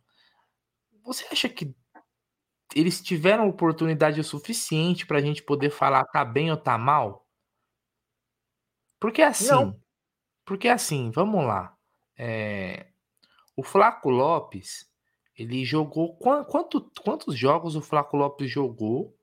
[1.04, 1.76] Você acha que
[2.74, 7.26] eles tiveram oportunidade o suficiente para a gente poder falar tá bem ou tá mal?
[8.98, 9.78] Porque assim, Não.
[10.46, 11.76] porque assim, vamos lá.
[12.16, 12.87] É,
[13.54, 14.90] o Flaco Lopes,
[15.37, 19.15] ele jogou quanto, quantos jogos o Flaco Lopes jogou?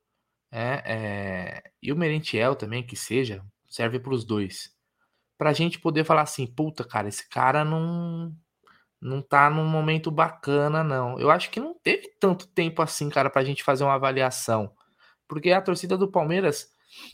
[0.56, 4.72] É, é, e o Merentiel também, que seja, serve para os dois.
[5.36, 8.32] Para a gente poder falar assim, puta, cara, esse cara não
[9.02, 11.20] não tá num momento bacana, não.
[11.20, 14.72] Eu acho que não teve tanto tempo assim, cara, para a gente fazer uma avaliação.
[15.28, 16.70] Porque a torcida do Palmeiras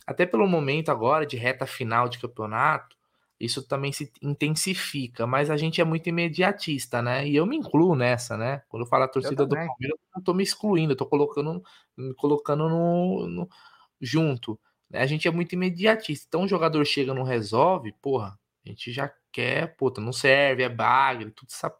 [0.06, 2.96] até pelo momento agora de reta final de campeonato,
[3.40, 7.28] isso também se intensifica, mas a gente é muito imediatista, né?
[7.28, 8.62] E eu me incluo nessa, né?
[8.68, 11.64] Quando eu falo a torcida do Palmeiras, eu não tô me excluindo, eu tô colocando,
[11.98, 13.50] me colocando no, no,
[14.02, 14.60] junto.
[14.90, 15.02] Né?
[15.02, 16.26] A gente é muito imediatista.
[16.28, 20.70] Então o jogador chega não resolve, porra, a gente já quer, puta, não serve, é
[20.70, 21.74] bagre, tudo essa,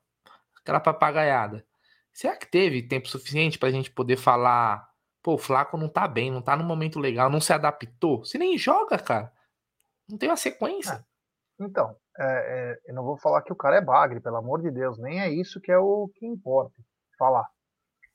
[0.62, 1.66] aquela papagaiada.
[2.14, 4.90] Será que teve tempo suficiente para a gente poder falar
[5.22, 8.24] Pô, o Flaco não tá bem, não tá no momento legal, não se adaptou.
[8.24, 9.34] Você nem joga, cara.
[10.08, 10.94] Não tem uma sequência.
[10.94, 11.09] É.
[11.60, 14.72] Então, é, é, eu não vou falar que o cara é bagre, pelo amor de
[14.72, 14.98] Deus.
[14.98, 16.76] Nem é isso que é o que importa
[17.18, 17.48] falar.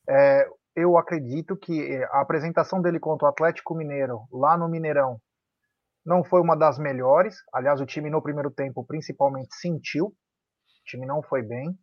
[0.09, 5.21] É, eu acredito que a apresentação dele contra o Atlético Mineiro, lá no Mineirão,
[6.05, 7.37] não foi uma das melhores.
[7.53, 10.07] Aliás, o time no primeiro tempo principalmente sentiu.
[10.07, 11.79] O time não foi bem.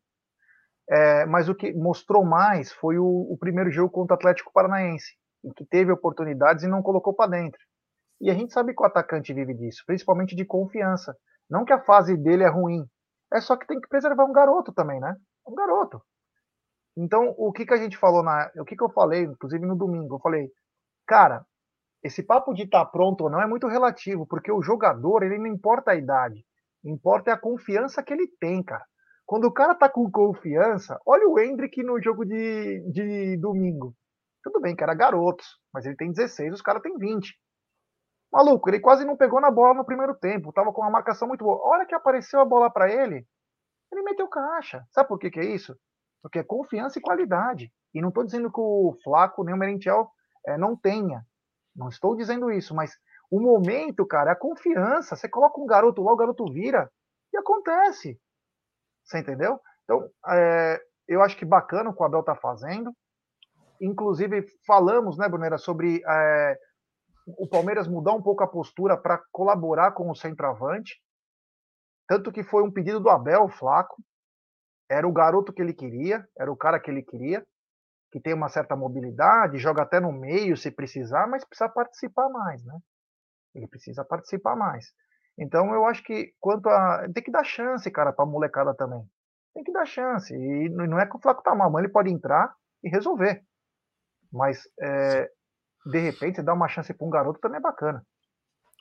[0.89, 5.15] É, mas o que mostrou mais foi o, o, primeiro jogo contra o Atlético Paranaense,
[5.43, 7.59] em que teve oportunidades e não colocou para dentro.
[8.19, 11.15] E a gente sabe que o atacante vive disso, principalmente de confiança.
[11.51, 12.87] Não que a fase dele é ruim,
[13.33, 15.15] é só que tem que preservar um garoto também, né?
[15.45, 16.01] Um garoto.
[16.95, 18.49] Então, o que, que a gente falou na.
[18.57, 20.15] O que, que eu falei, inclusive no domingo?
[20.15, 20.49] Eu falei,
[21.05, 21.45] cara,
[22.01, 25.37] esse papo de estar tá pronto ou não é muito relativo, porque o jogador, ele
[25.37, 26.45] não importa a idade,
[26.85, 28.85] importa é a confiança que ele tem, cara.
[29.25, 33.93] Quando o cara tá com confiança, olha o Hendrick no jogo de, de domingo.
[34.43, 37.33] Tudo bem que era garotos, mas ele tem 16, os caras têm 20.
[38.31, 41.43] Maluco, ele quase não pegou na bola no primeiro tempo, tava com uma marcação muito
[41.43, 41.57] boa.
[41.57, 43.27] A hora que apareceu a bola para ele,
[43.91, 44.85] ele meteu caixa.
[44.91, 45.75] Sabe por que, que é isso?
[46.21, 47.71] Porque é confiança e qualidade.
[47.93, 50.09] E não estou dizendo que o Flaco nem o Merentiel
[50.45, 51.25] é, não tenha.
[51.75, 52.95] Não estou dizendo isso, mas
[53.29, 55.15] o momento, cara, é a confiança.
[55.15, 56.89] Você coloca um garoto lá, o garoto vira
[57.33, 58.17] e acontece.
[59.03, 59.59] Você entendeu?
[59.83, 62.93] Então, é, eu acho que bacana o que o Abel tá fazendo.
[63.81, 66.57] Inclusive, falamos, né, Brunera, sobre é,
[67.27, 71.01] o Palmeiras mudar um pouco a postura para colaborar com o centroavante.
[72.07, 74.03] Tanto que foi um pedido do Abel, Flaco.
[74.89, 77.45] Era o garoto que ele queria, era o cara que ele queria
[78.11, 82.63] que tem uma certa mobilidade, joga até no meio se precisar, mas precisa participar mais,
[82.65, 82.77] né?
[83.55, 84.93] Ele precisa participar mais.
[85.37, 87.07] Então eu acho que quanto a.
[87.13, 89.01] Tem que dar chance, cara, pra molecada também.
[89.53, 90.33] Tem que dar chance.
[90.33, 92.53] E não é que o Flaco tá mal, ele pode entrar
[92.83, 93.43] e resolver.
[94.31, 95.31] Mas é,
[95.85, 98.05] de repente você dá uma chance para um garoto também é bacana.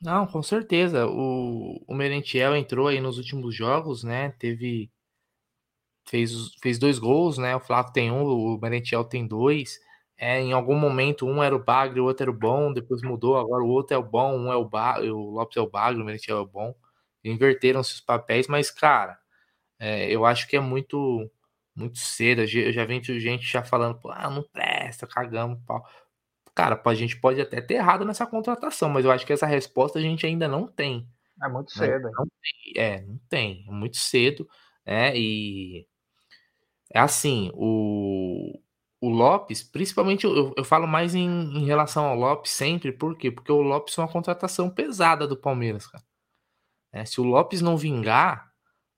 [0.02, 1.06] Não, com certeza.
[1.06, 4.30] O, o Merentiel entrou aí nos últimos jogos, né?
[4.38, 4.90] Teve
[6.08, 7.54] fez, fez dois gols, né?
[7.54, 9.78] O Flávio tem um, o Merentiel tem dois.
[10.18, 13.38] É, em algum momento um era o Bagre, o outro era o bom, depois mudou,
[13.38, 16.02] agora o outro é o bom, um é o Bagre, o Lopes é o Bagre,
[16.02, 16.74] o Merentiel é o bom.
[17.24, 19.18] Inverteram-se os papéis, mas, cara,
[19.78, 21.30] é, eu acho que é muito
[21.74, 22.42] muito cedo.
[22.42, 25.84] Eu já vi gente já falando, ah, não presta, cagamos, pau.
[26.54, 29.98] Cara, a gente pode até ter errado nessa contratação, mas eu acho que essa resposta
[29.98, 31.08] a gente ainda não tem.
[31.42, 31.86] É muito né?
[31.86, 32.10] cedo.
[32.12, 33.64] Não tem, é, não tem.
[33.66, 34.48] É muito cedo.
[34.84, 35.86] É, e
[36.92, 38.60] é assim, o,
[39.00, 43.30] o Lopes, principalmente eu, eu falo mais em, em, relação ao Lopes sempre, por quê?
[43.30, 46.04] Porque o Lopes é uma contratação pesada do Palmeiras, cara.
[46.92, 48.50] É, se o Lopes não vingar,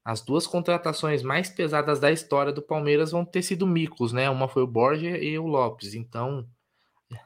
[0.04, 4.28] as duas contratações mais pesadas da história do Palmeiras vão ter sido micos, né?
[4.30, 5.94] Uma foi o Borja e o Lopes.
[5.94, 6.48] Então,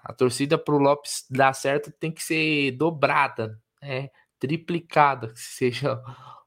[0.03, 4.11] a torcida para o Lopes dar certo tem que ser dobrada, né?
[4.39, 6.01] triplicada, que seja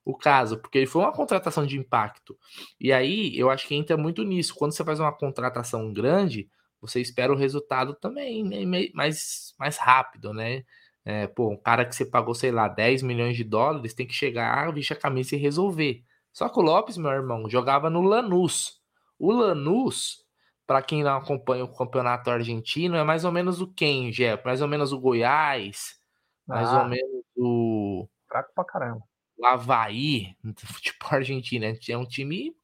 [0.06, 2.38] o caso, porque ele foi uma contratação de impacto.
[2.80, 4.56] E aí eu acho que entra muito nisso.
[4.56, 6.50] Quando você faz uma contratação grande,
[6.82, 10.64] você espera o resultado também né, mais, mais rápido, né?
[11.06, 14.14] É, pô, um cara que você pagou, sei lá, 10 milhões de dólares tem que
[14.14, 16.04] chegar, vestir a camisa e resolver.
[16.32, 18.80] Só que o Lopes, meu irmão, jogava no Lanús.
[19.18, 20.24] O Lanús,
[20.70, 24.40] para quem não acompanha o campeonato argentino, é mais ou menos o quem, Jé?
[24.46, 26.00] Mais ou menos o Goiás,
[26.46, 28.08] mais ah, ou menos o.
[28.28, 29.04] Fraco pra caramba
[29.36, 30.36] o Havaí,
[30.80, 32.56] tipo Argentina, é um time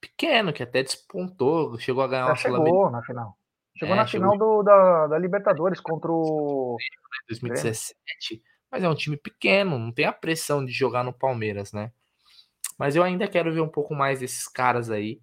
[0.00, 3.38] pequeno que até despontou, chegou a ganhar Já chegou na final.
[3.78, 4.32] Chegou é, na chegou...
[4.32, 6.76] final do, da, da, Libertadores contra o
[7.26, 11.90] 2017, mas é um time pequeno, não tem a pressão de jogar no Palmeiras, né?
[12.78, 15.22] Mas eu ainda quero ver um pouco mais desses caras aí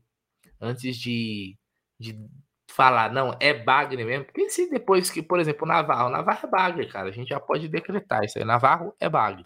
[0.60, 1.58] antes de,
[2.02, 2.20] de
[2.68, 4.26] falar, não, é Bagre mesmo.
[4.26, 7.30] Porque se depois que, por exemplo, o Navarro, o Navarro é Bagre, cara, a gente
[7.30, 8.46] já pode decretar isso aí.
[8.46, 9.46] Navarro é Bagre.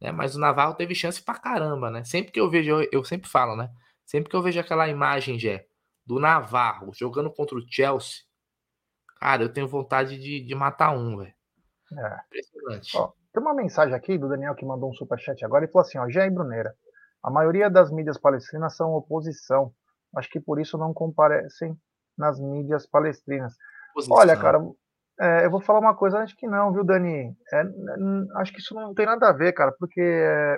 [0.00, 0.10] Né?
[0.12, 2.04] Mas o Navarro teve chance pra caramba, né?
[2.04, 3.70] Sempre que eu vejo, eu, eu sempre falo, né?
[4.04, 5.66] Sempre que eu vejo aquela imagem, Jé,
[6.06, 8.22] do Navarro jogando contra o Chelsea,
[9.20, 11.34] cara, eu tenho vontade de, de matar um, velho.
[11.92, 12.20] É.
[12.26, 12.96] Impressionante.
[12.96, 15.98] Ó, tem uma mensagem aqui do Daniel que mandou um superchat agora e falou assim:
[15.98, 16.74] ó, Jé Bruneira,
[17.22, 19.72] a maioria das mídias palestinas são oposição.
[20.18, 21.78] Acho que por isso não comparecem
[22.16, 23.54] nas mídias palestrinas.
[23.92, 24.16] Oposição.
[24.16, 24.58] Olha, cara,
[25.20, 27.36] é, eu vou falar uma coisa, acho que não, viu, Dani?
[27.52, 27.62] É,
[28.36, 30.56] acho que isso não tem nada a ver, cara, porque é,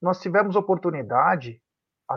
[0.00, 1.60] nós tivemos oportunidade,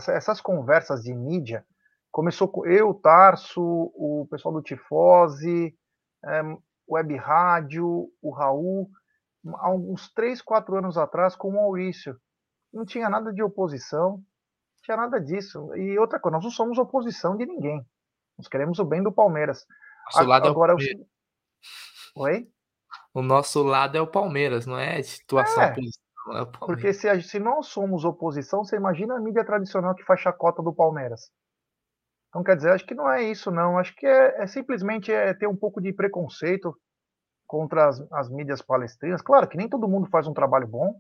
[0.09, 1.65] essas conversas de mídia,
[2.11, 5.73] começou com eu, Tarso, o pessoal do Tifose,
[6.25, 6.41] é,
[6.89, 8.89] Web Rádio, o Raul,
[9.55, 12.17] há uns 3, 4 anos atrás com o Maurício.
[12.73, 14.21] Não tinha nada de oposição,
[14.87, 15.75] tinha nada disso.
[15.75, 17.85] E outra coisa, nós não somos oposição de ninguém.
[18.37, 19.65] Nós queremos o bem do Palmeiras.
[20.05, 21.07] Nosso lado Agora, é o Palmeiras.
[22.15, 22.47] Oi?
[23.13, 27.37] O nosso lado é o Palmeiras, não é situação é, é Porque se, a, se
[27.37, 31.29] nós somos oposição, você imagina a mídia tradicional que faz chacota do Palmeiras.
[32.29, 33.77] Então, quer dizer, acho que não é isso, não.
[33.77, 36.73] Acho que é, é simplesmente é ter um pouco de preconceito
[37.45, 39.21] contra as, as, mídias palestinas.
[39.21, 40.99] Claro que nem todo mundo faz um trabalho bom.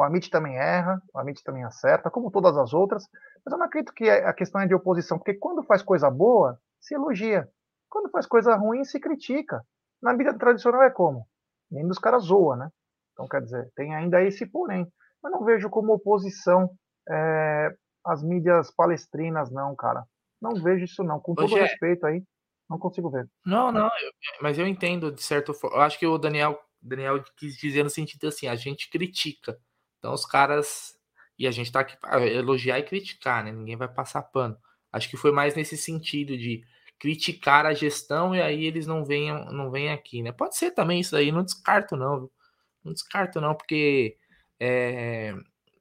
[0.00, 3.06] O Amit também erra, o Amit também acerta, como todas as outras.
[3.44, 6.58] Mas eu não acredito que a questão é de oposição, porque quando faz coisa boa,
[6.80, 7.46] se elogia.
[7.86, 9.62] Quando faz coisa ruim, se critica.
[10.00, 11.26] Na mídia tradicional é como?
[11.70, 12.70] Nem dos caras zoa, né?
[13.12, 14.90] Então, quer dizer, tem ainda esse porém.
[15.22, 16.70] Mas não vejo como oposição
[17.06, 17.76] é,
[18.06, 20.02] as mídias palestrinas, não, cara.
[20.40, 21.20] Não vejo isso, não.
[21.20, 22.24] Com todo respeito aí,
[22.70, 23.28] não consigo ver.
[23.44, 27.54] Não, não, eu, mas eu entendo, de certo Eu acho que o Daniel, Daniel quis
[27.54, 29.58] dizer no sentido assim: a gente critica.
[30.00, 30.98] Então, os caras.
[31.38, 33.52] E a gente tá aqui para elogiar e criticar, né?
[33.52, 34.58] Ninguém vai passar pano.
[34.92, 36.62] Acho que foi mais nesse sentido de
[36.98, 40.32] criticar a gestão e aí eles não venham, não vêm aqui, né?
[40.32, 42.30] Pode ser também isso aí, não descarto não?
[42.84, 44.18] Não descarto não, porque
[44.58, 45.34] é,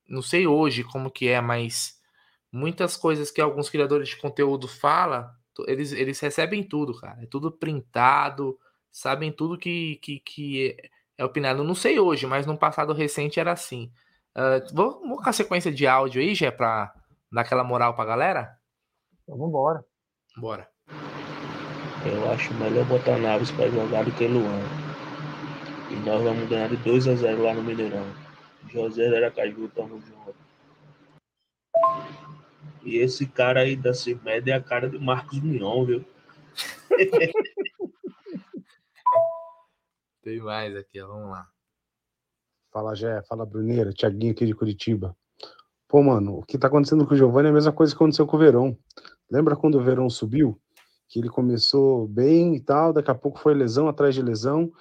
[0.08, 2.00] não sei hoje como que é, mas
[2.52, 5.30] muitas coisas que alguns criadores de conteúdo falam,
[5.68, 7.22] eles, eles recebem tudo, cara.
[7.22, 8.58] É tudo printado,
[8.92, 10.78] sabem tudo que, que, que
[11.18, 11.64] é opinado.
[11.64, 13.92] Não sei hoje, mas no passado recente era assim.
[14.38, 16.94] Uh, vamos, vamos com a sequência de áudio aí, já pra
[17.32, 18.58] dar aquela moral pra galera?
[19.24, 19.86] Então, vamos embora.
[20.38, 20.70] Bora.
[22.06, 24.62] Eu acho melhor botar Naves para jogar do que Luan.
[25.92, 28.06] E nós vamos ganhar de 2 a 0 lá no Mineirão.
[28.70, 30.36] José Aracaju, tamo junto.
[32.84, 36.06] E esse cara aí da CIMED é a cara do Marcos Mion, viu?
[40.24, 41.08] Tem mais aqui, ó.
[41.08, 41.48] vamos lá.
[42.72, 43.22] Fala, Jé.
[43.24, 43.92] Fala, Bruneira.
[43.92, 45.16] Tiaguinho aqui de Curitiba.
[45.88, 48.28] Pô, mano, o que tá acontecendo com o Giovanni é a mesma coisa que aconteceu
[48.28, 48.78] com o Verão.
[49.30, 50.60] Lembra quando o Verão subiu?
[51.08, 54.72] Que ele começou bem e tal, daqui a pouco foi lesão atrás de lesão,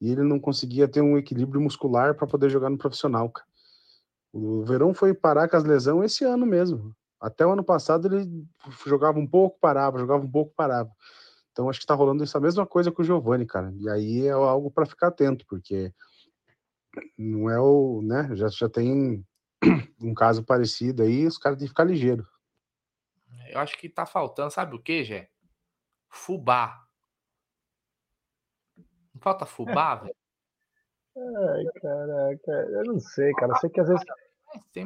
[0.00, 3.46] e ele não conseguia ter um equilíbrio muscular para poder jogar no profissional, cara.
[4.32, 6.96] O Verão foi parar com as lesões esse ano mesmo.
[7.20, 8.44] Até o ano passado ele
[8.86, 10.90] jogava um pouco, parava, jogava um pouco, parava.
[11.52, 13.72] Então acho que tá rolando essa mesma coisa com o Giovani, cara.
[13.78, 15.92] E aí é algo para ficar atento, porque
[17.16, 19.24] não é o, né, já, já tem
[20.00, 22.26] um caso parecido aí, os caras têm que ficar ligeiro.
[23.48, 25.28] Eu acho que tá faltando, sabe o que, Gé?
[26.08, 26.84] Fubá.
[28.76, 30.16] Não falta fubá, velho?
[31.16, 33.52] Ai, caraca, eu não sei, cara.
[33.52, 34.04] Eu sei que às vezes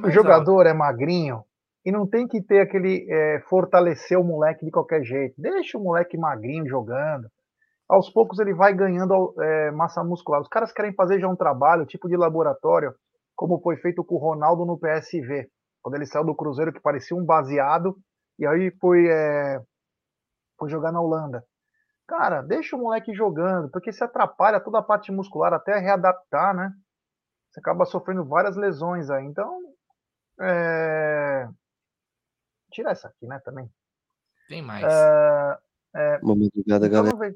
[0.04, 1.44] o jogador é magrinho
[1.84, 5.40] e não tem que ter aquele é, fortalecer o moleque de qualquer jeito.
[5.40, 7.30] Deixa o moleque magrinho jogando.
[7.88, 10.40] Aos poucos ele vai ganhando é, massa muscular.
[10.40, 12.94] Os caras querem fazer já um trabalho, tipo de laboratório,
[13.34, 15.48] como foi feito com o Ronaldo no PSV,
[15.80, 17.96] quando ele saiu do Cruzeiro que parecia um baseado
[18.38, 19.60] e aí foi, é,
[20.58, 21.42] foi jogar na Holanda.
[22.06, 26.72] Cara, deixa o moleque jogando, porque se atrapalha toda a parte muscular até readaptar, né?
[27.50, 29.24] Você acaba sofrendo várias lesões aí.
[29.24, 29.60] Então,
[30.40, 31.48] é...
[32.70, 33.70] Tira essa aqui, né, também.
[34.48, 34.84] Tem mais.
[34.84, 35.58] É...
[35.94, 36.18] É...
[36.22, 37.34] Uma madrugada, então, galera.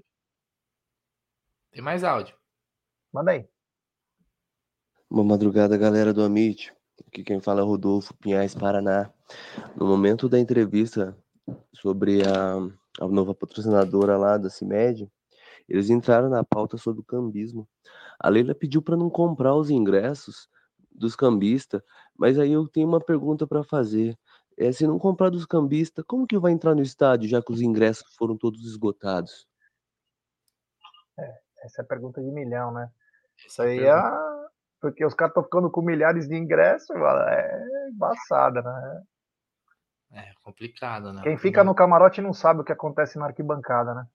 [1.73, 2.37] Tem mais áudio.
[3.11, 3.49] Manda aí.
[5.09, 6.70] Uma madrugada, galera do Amit.
[7.07, 9.11] Aqui quem fala é Rodolfo Pinhais, Paraná.
[9.75, 11.16] No momento da entrevista
[11.73, 12.57] sobre a,
[13.01, 15.11] a nova patrocinadora lá da CIMED,
[15.66, 17.66] eles entraram na pauta sobre o cambismo.
[18.20, 20.51] A Leila pediu para não comprar os ingressos
[20.91, 21.83] dos cambistas,
[22.14, 24.18] mas aí eu tenho uma pergunta para fazer.
[24.59, 27.62] É, se não comprar dos cambistas, como que vai entrar no estádio, já que os
[27.62, 29.47] ingressos foram todos esgotados?
[31.18, 32.88] É, essa é a pergunta de milhão, né?
[33.46, 33.94] Isso aí é.
[34.80, 39.02] Porque os caras estão ficando com milhares de ingressos, é embaçada, né?
[40.14, 41.22] É complicado, né?
[41.22, 44.06] Quem fica no camarote não sabe o que acontece na arquibancada, né?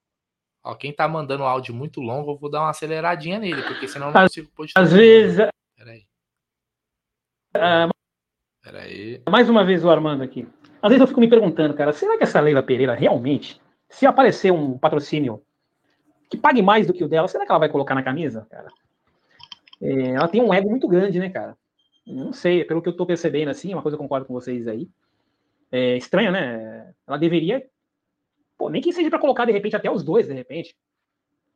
[0.64, 4.08] Ó, quem tá mandando áudio muito longo, eu vou dar uma aceleradinha nele, porque senão
[4.08, 5.48] eu não às, consigo pôr Às vezes.
[5.76, 6.06] Peraí.
[7.56, 7.98] Uh,
[8.62, 9.24] Peraí.
[9.30, 10.46] Mais uma vez o Armando aqui.
[10.82, 14.52] Às vezes eu fico me perguntando, cara, será que essa Leila Pereira realmente, se aparecer
[14.52, 15.42] um patrocínio
[16.30, 18.70] que pague mais do que o dela, será que ela vai colocar na camisa, cara?
[19.82, 21.58] É, ela tem um ego muito grande, né, cara?
[22.06, 24.68] Não sei, pelo que eu tô percebendo, assim, é uma coisa eu concordo com vocês
[24.68, 24.90] aí.
[25.72, 26.94] É estranho, né?
[27.06, 27.68] Ela deveria
[28.58, 30.76] Pô, nem que seja para colocar, de repente, até os dois, de repente.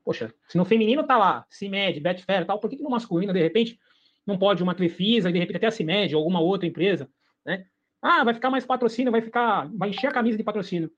[0.05, 3.33] Poxa, se no feminino tá lá, CIMED, Betfair e tal, por que, que no masculino,
[3.33, 3.79] de repente,
[4.25, 7.09] não pode uma Crefisa e de repente até a CIMED ou alguma outra empresa,
[7.45, 7.65] né?
[8.01, 10.91] Ah, vai ficar mais patrocínio, vai ficar, vai encher a camisa de patrocínio.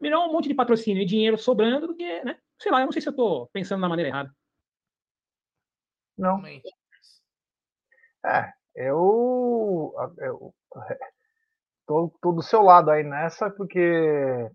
[0.00, 2.36] Melhor um monte de patrocínio e dinheiro sobrando do que, né?
[2.60, 4.30] Sei lá, eu não sei se eu tô pensando na maneira errada.
[6.16, 6.42] Não.
[8.24, 10.54] É, eu, eu
[11.86, 14.50] tô, tô do seu lado aí nessa, porque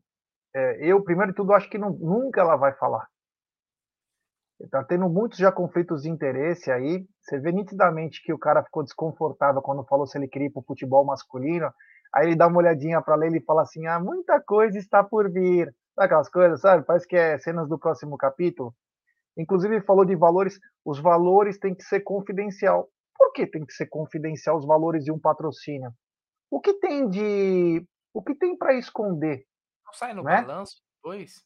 [0.53, 3.07] é, eu, primeiro de tudo, acho que não, nunca ela vai falar.
[4.59, 7.05] Está tendo muitos já conflitos de interesse aí.
[7.21, 10.59] Você vê nitidamente que o cara ficou desconfortável quando falou se ele queria ir para
[10.59, 11.71] o futebol masculino.
[12.13, 15.03] Aí ele dá uma olhadinha para ler e ele fala assim: ah, muita coisa está
[15.03, 15.73] por vir.
[15.97, 16.85] Aquelas coisas, sabe?
[16.85, 18.73] Parece que é cenas do próximo capítulo.
[19.37, 20.59] Inclusive, falou de valores.
[20.85, 22.89] Os valores têm que ser confidencial.
[23.17, 25.91] Por que tem que ser confidencial os valores de um patrocínio?
[26.49, 27.85] O que tem de.
[28.13, 29.45] O que tem para esconder?
[29.85, 30.41] Não sai no né?
[30.41, 31.43] balanço depois?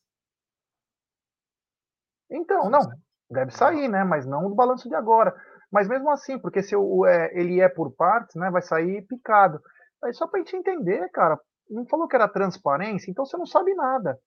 [2.30, 2.82] Então, não.
[3.30, 4.04] Deve sair, né?
[4.04, 5.36] Mas não do balanço de agora.
[5.72, 8.50] Mas mesmo assim, porque se o, é, ele é por partes, né?
[8.50, 9.62] Vai sair picado.
[10.04, 11.40] Aí só pra gente entender, cara.
[11.70, 14.20] Não falou que era transparência, então você não sabe nada.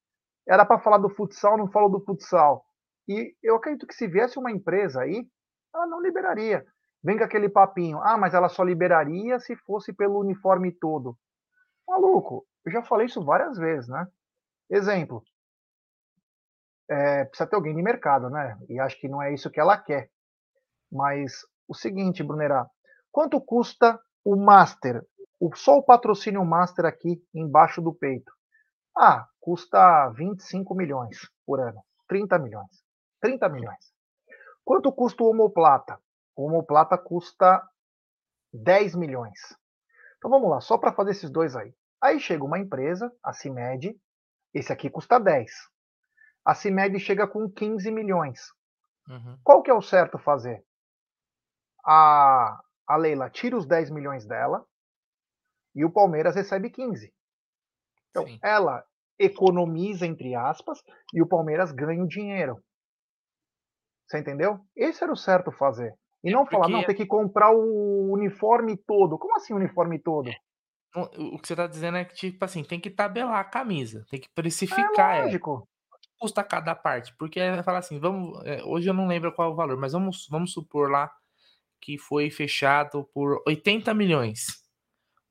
[0.49, 2.65] Era para falar do futsal, não falou do futsal.
[3.07, 5.27] E eu acredito que se viesse uma empresa aí,
[5.75, 6.65] ela não liberaria.
[7.03, 11.17] Vem com aquele papinho, ah, mas ela só liberaria se fosse pelo uniforme todo.
[11.87, 14.07] Maluco, eu já falei isso várias vezes, né?
[14.71, 15.23] Exemplo,
[16.91, 18.59] é, precisa ter alguém de mercado, né?
[18.69, 20.11] E acho que não é isso que ela quer.
[20.91, 21.33] Mas
[21.69, 22.67] o seguinte, Brunerá,
[23.13, 25.05] quanto custa o Master?
[25.39, 28.33] O, só o patrocínio Master aqui embaixo do peito.
[28.97, 31.83] Ah, custa 25 milhões por ano.
[32.07, 32.85] 30 milhões.
[33.23, 33.95] 30 milhões.
[34.63, 35.99] Quanto custa o homoplata?
[36.37, 37.67] O homoplata custa
[38.53, 39.41] 10 milhões.
[40.19, 41.75] Então vamos lá, só para fazer esses dois aí.
[41.99, 43.99] Aí chega uma empresa, a CIMED,
[44.53, 45.51] esse aqui custa 10.
[46.45, 48.53] A CIMED chega com 15 milhões.
[49.09, 49.39] Uhum.
[49.43, 50.63] Qual que é o certo fazer?
[51.87, 54.67] A, a Leila tira os 10 milhões dela
[55.75, 57.11] e o Palmeiras recebe 15.
[58.11, 58.39] Então, Sim.
[58.43, 58.85] ela
[59.19, 62.63] economiza, entre aspas, e o Palmeiras ganha o dinheiro.
[64.07, 64.59] Você entendeu?
[64.77, 65.93] Esse era o certo fazer.
[66.25, 69.19] E não falar, não, tem que comprar o uniforme todo.
[69.19, 70.31] Como assim uniforme todo?
[70.97, 74.19] O que você tá dizendo é que, tipo assim, tem que tabelar a camisa, tem
[74.19, 75.69] que precificar é lógico.
[76.19, 77.15] custa cada parte.
[77.17, 78.45] Porque vai falar assim, vamos.
[78.45, 81.11] É, hoje eu não lembro qual é o valor, mas vamos, vamos supor lá
[81.81, 84.47] que foi fechado por 80 milhões.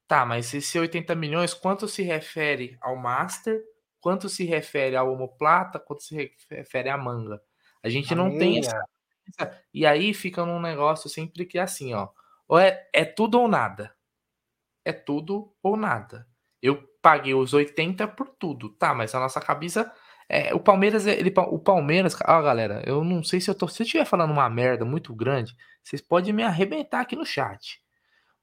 [0.08, 3.62] Tá, mas esse 80 milhões, quanto se refere ao Master?
[4.00, 5.80] Quanto se refere ao Homoplata?
[5.80, 7.42] Quanto se refere à manga?
[7.84, 8.80] A gente a não tem essa
[9.74, 12.10] e aí fica num negócio sempre que é assim, ó.
[12.48, 13.94] Ou é, é tudo ou nada.
[14.86, 16.28] É tudo ou nada.
[16.62, 18.94] Eu paguei os 80 por tudo, tá?
[18.94, 19.92] Mas a nossa camisa.
[20.30, 23.68] É, o Palmeiras, ele, o Palmeiras, ó, galera, eu não sei se eu tô.
[23.68, 27.82] Se eu estiver falando uma merda muito grande, vocês podem me arrebentar aqui no chat.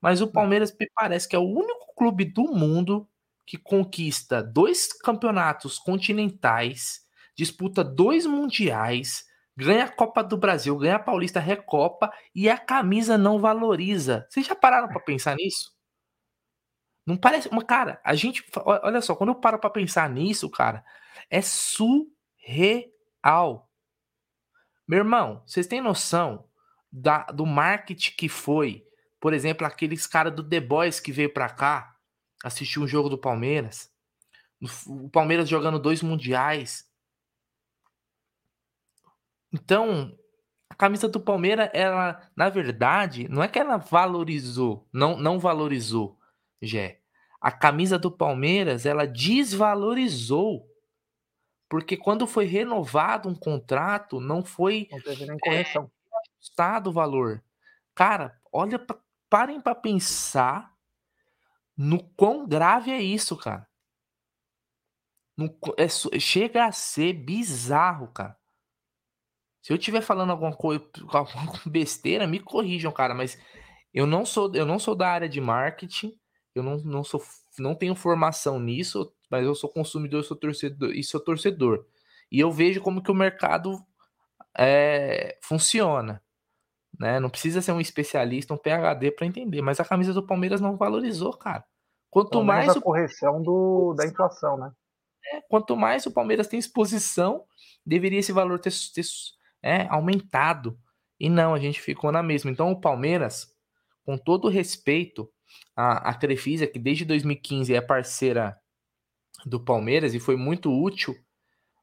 [0.01, 3.09] Mas o Palmeiras me parece que é o único clube do mundo
[3.47, 7.01] que conquista dois campeonatos continentais,
[7.37, 9.25] disputa dois mundiais,
[9.57, 14.27] ganha a Copa do Brasil, ganha a Paulista Recopa e a camisa não valoriza.
[14.29, 15.73] Vocês já pararam para pensar nisso?
[17.07, 17.49] Não parece.
[17.53, 18.45] Mas, cara, a gente.
[18.65, 20.85] Olha só, quando eu paro para pensar nisso, cara,
[21.31, 22.91] é surreal.
[24.87, 26.49] Meu irmão, vocês têm noção
[26.91, 28.87] da, do marketing que foi,
[29.21, 31.94] por exemplo, aqueles caras do The Boys que veio para cá
[32.45, 33.91] assistir um jogo do Palmeiras?
[34.87, 36.89] O Palmeiras jogando dois mundiais
[39.55, 40.13] então,
[40.69, 46.19] a camisa do Palmeiras, ela, na verdade, não é que ela valorizou, não, não valorizou,
[46.61, 46.99] Jé.
[47.41, 50.69] A camisa do Palmeiras, ela desvalorizou.
[51.69, 54.89] Porque quando foi renovado um contrato, não foi
[55.47, 55.65] é,
[56.41, 57.41] ajustado o valor.
[57.95, 58.85] Cara, olha,
[59.31, 60.74] parem para pensar
[61.77, 63.69] no quão grave é isso, cara.
[65.37, 65.89] No, é,
[66.21, 68.39] chega a ser bizarro, cara.
[69.63, 73.39] Se eu estiver falando alguma coisa, alguma besteira, me corrijam, cara, mas
[73.93, 76.15] eu não sou, eu não sou da área de marketing,
[76.55, 77.23] eu não, não sou,
[77.59, 81.87] não tenho formação nisso, mas eu sou consumidor, sou torcedor e sou torcedor.
[82.31, 83.79] E eu vejo como que o mercado
[84.57, 86.23] é, funciona.
[86.99, 87.19] Né?
[87.19, 90.77] Não precisa ser um especialista, um PhD para entender, mas a camisa do Palmeiras não
[90.77, 91.65] valorizou, cara.
[92.11, 94.71] Quanto mais a correção do, da inflação, né?
[95.33, 97.45] É, quanto mais o Palmeiras tem exposição,
[97.85, 99.05] deveria esse valor ter, ter
[99.63, 100.79] é, aumentado.
[101.19, 102.51] E não, a gente ficou na mesma.
[102.51, 103.49] Então o Palmeiras,
[104.05, 105.29] com todo respeito
[105.75, 108.57] à, à Crefisa, que desde 2015 é parceira
[109.45, 111.17] do Palmeiras e foi muito útil,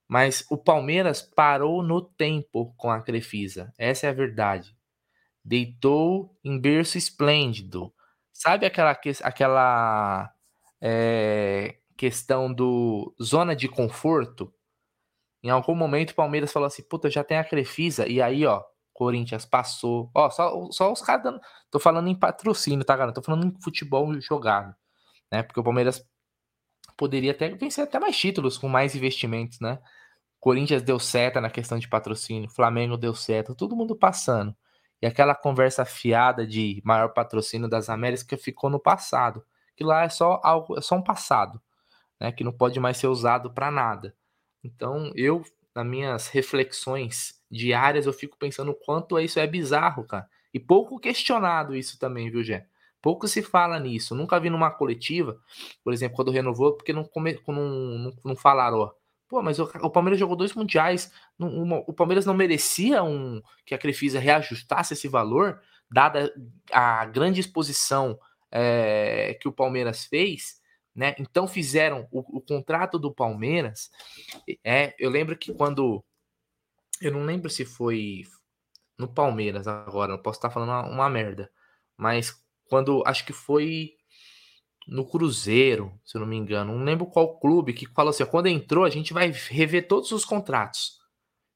[0.08, 3.74] mas o Palmeiras parou no tempo com a Crefisa.
[3.78, 4.76] Essa é a verdade.
[5.44, 7.94] Deitou em berço esplêndido.
[8.32, 10.34] Sabe aquela, aquela
[10.82, 14.54] é, questão do zona de conforto?
[15.44, 18.08] Em algum momento o Palmeiras falou assim: puta, já tem a Crefisa.
[18.08, 18.64] E aí, ó,
[18.94, 20.12] Corinthians passou.
[20.14, 21.42] Ó, só, só os caras dando.
[21.70, 23.14] Tô falando em patrocínio, tá, galera?
[23.14, 24.76] Tô falando em futebol jogado.
[25.32, 25.44] Né?
[25.44, 26.06] Porque o Palmeiras
[26.98, 29.80] poderia até vencer até mais títulos com mais investimentos, né?
[30.40, 34.56] Corinthians deu certo na questão de patrocínio, Flamengo deu certo, todo mundo passando.
[35.02, 39.44] E aquela conversa fiada de maior patrocínio das Américas ficou no passado.
[39.76, 41.62] que lá é só algo, é só um passado,
[42.20, 42.32] né?
[42.32, 44.16] Que não pode mais ser usado para nada.
[44.64, 45.44] Então, eu,
[45.76, 50.30] nas minhas reflexões diárias, eu fico pensando o quanto isso é bizarro, cara.
[50.54, 52.68] E pouco questionado isso também, viu, Gé?
[53.02, 54.14] Pouco se fala nisso.
[54.16, 55.40] Nunca vi numa coletiva,
[55.84, 58.94] por exemplo, quando renovou, porque não, come, não, não, não falaram, ó.
[59.32, 61.10] Pô, mas o, o Palmeiras jogou dois mundiais.
[61.40, 66.34] Uma, o Palmeiras não merecia um que a Crefisa reajustasse esse valor, dada
[66.70, 68.20] a grande exposição
[68.52, 70.60] é, que o Palmeiras fez,
[70.94, 71.16] né?
[71.18, 73.90] Então fizeram o, o, contrato do Palmeiras.
[74.66, 76.04] É, eu lembro que quando
[77.02, 78.24] eu não lembro se foi
[78.98, 81.50] no Palmeiras agora, não posso estar falando uma, uma merda,
[81.96, 83.96] mas quando acho que foi
[84.92, 88.26] no Cruzeiro, se eu não me engano, não lembro qual clube que falou assim, ó,
[88.26, 91.00] quando entrou a gente vai rever todos os contratos.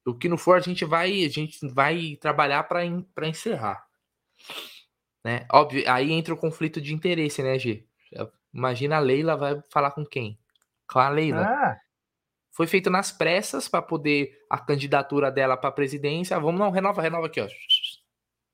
[0.06, 3.86] O que não for a gente vai a gente vai trabalhar para encerrar.
[5.22, 5.46] Né?
[5.52, 7.86] Óbvio, aí entra o conflito de interesse, né, G?
[8.54, 10.38] Imagina a Leila vai falar com quem?
[10.90, 11.42] Com a Leila.
[11.42, 11.80] Ah.
[12.52, 16.40] Foi feito nas pressas para poder a candidatura dela para presidência.
[16.40, 17.48] Vamos não, renova, renova aqui, ó.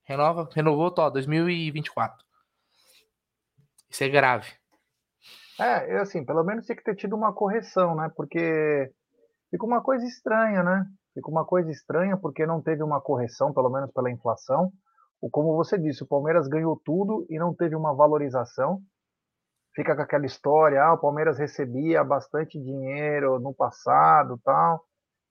[0.03, 2.26] Renova, renovou, tó, 2024.
[3.89, 4.62] Isso é grave.
[5.61, 8.11] É, assim, pelo menos tem que ter tido uma correção, né?
[8.16, 8.90] Porque
[9.50, 10.86] fica uma coisa estranha, né?
[11.14, 14.72] Fica uma coisa estranha porque não teve uma correção, pelo menos pela inflação.
[15.20, 18.80] Ou como você disse, o Palmeiras ganhou tudo e não teve uma valorização.
[19.74, 24.84] Fica com aquela história, ah, o Palmeiras recebia bastante dinheiro no passado, tal,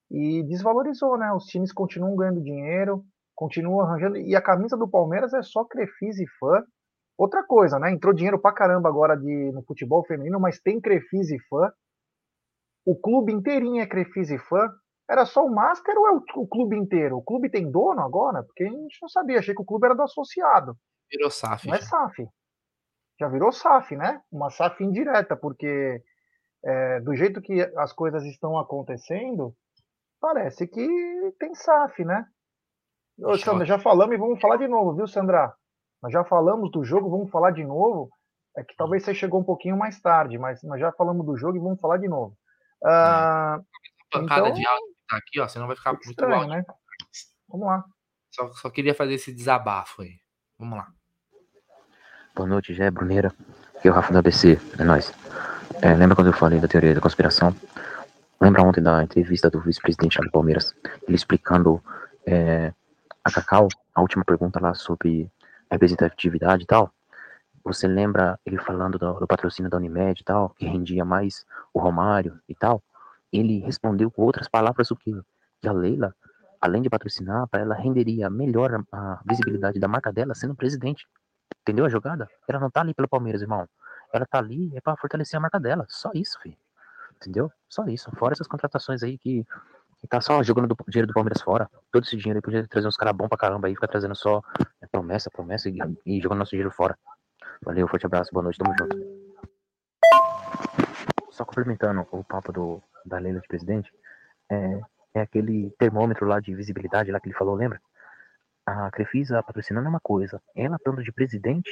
[0.09, 1.31] e desvalorizou, né?
[1.33, 3.03] Os times continuam ganhando dinheiro,
[3.35, 6.63] continuam arranjando e a camisa do Palmeiras é só Crefis e fã
[7.21, 7.91] Outra coisa, né?
[7.91, 11.71] Entrou dinheiro pra caramba agora de, no futebol feminino, mas tem Crefis e fã.
[12.83, 14.67] O clube inteirinho é Crefis e fã.
[15.07, 17.17] Era só o Master ou é o, o, clube inteiro?
[17.17, 18.41] O clube tem dono agora?
[18.41, 20.75] Porque a gente não sabia, achei que o clube era do associado.
[21.11, 21.67] Virou SAF.
[21.67, 22.27] Não é SAF.
[23.19, 24.19] Já virou SAF, né?
[24.31, 26.01] Uma SAF indireta, porque
[26.65, 29.55] é, do jeito que as coisas estão acontecendo,
[30.19, 30.87] parece que
[31.37, 32.25] tem SAF, né?
[33.19, 35.55] Ô, Sandra, já falamos e vamos falar de novo, viu, Sandra?
[36.01, 38.09] Nós já falamos do jogo, vamos falar de novo.
[38.57, 41.57] É que talvez você chegou um pouquinho mais tarde, mas nós já falamos do jogo
[41.57, 42.35] e vamos falar de novo.
[42.83, 43.63] Uh,
[44.11, 46.49] pancada então, de áudio que tá aqui, ó, senão vai ficar muito estranho, áudio.
[46.49, 46.65] né?
[47.47, 47.85] Vamos lá.
[48.31, 50.19] Só, só queria fazer esse desabafo aí.
[50.57, 50.87] Vamos lá.
[52.35, 53.33] Boa noite, Jé Bruneira.
[53.77, 55.13] Aqui é o Rafa da ABC, é nóis.
[55.81, 57.55] É, lembra quando eu falei da teoria da conspiração?
[58.39, 60.73] Lembra ontem da entrevista do vice-presidente do Palmeiras,
[61.07, 61.83] ele explicando
[62.25, 62.73] é,
[63.23, 65.29] a Cacau, a última pergunta lá sobre
[65.71, 66.93] representatividade e tal,
[67.63, 71.79] você lembra ele falando do, do, patrocínio da Unimed e tal, que rendia mais o
[71.79, 72.83] Romário e tal?
[73.31, 75.13] Ele respondeu com outras palavras o que?
[75.61, 76.13] Que a Leila,
[76.59, 81.07] além de patrocinar, para ela renderia melhor a, visibilidade da marca dela sendo presidente.
[81.61, 82.27] Entendeu a jogada?
[82.47, 83.67] Ela não tá ali pelo Palmeiras, irmão.
[84.11, 85.85] Ela tá ali é para fortalecer a marca dela.
[85.87, 86.57] Só isso, filho.
[87.15, 87.51] Entendeu?
[87.69, 88.09] Só isso.
[88.17, 89.45] Fora essas contratações aí que
[90.03, 91.69] e tá só jogando do, dinheiro do Palmeiras fora.
[91.91, 94.41] Todo esse dinheiro aí podia trazer uns caras bons pra caramba aí, ficar trazendo só
[94.81, 96.97] é, promessa, promessa e, e, jogando nosso dinheiro fora.
[97.63, 98.97] Valeu, forte abraço, boa noite, tamo junto.
[101.29, 103.93] Só complementando o papo do, da Leila de presidente,
[104.49, 104.81] é,
[105.13, 107.79] é aquele termômetro lá de visibilidade lá que ele falou, lembra?
[108.65, 111.71] A Crefisa patrocinando é uma coisa, ela estando de presidente,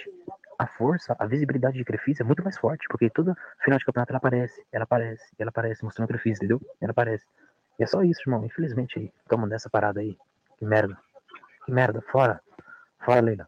[0.57, 4.11] a força, a visibilidade de Crefisa é muito mais forte, porque todo final de campeonato
[4.11, 6.61] ela aparece, ela aparece, ela aparece mostrando a Crefisa, entendeu?
[6.81, 7.25] Ela aparece.
[7.79, 8.45] E é só isso, irmão.
[8.45, 10.17] Infelizmente, estamos nessa parada aí.
[10.57, 10.97] Que merda.
[11.65, 12.03] Que merda.
[12.11, 12.41] Fora.
[13.05, 13.47] Fora, Leila.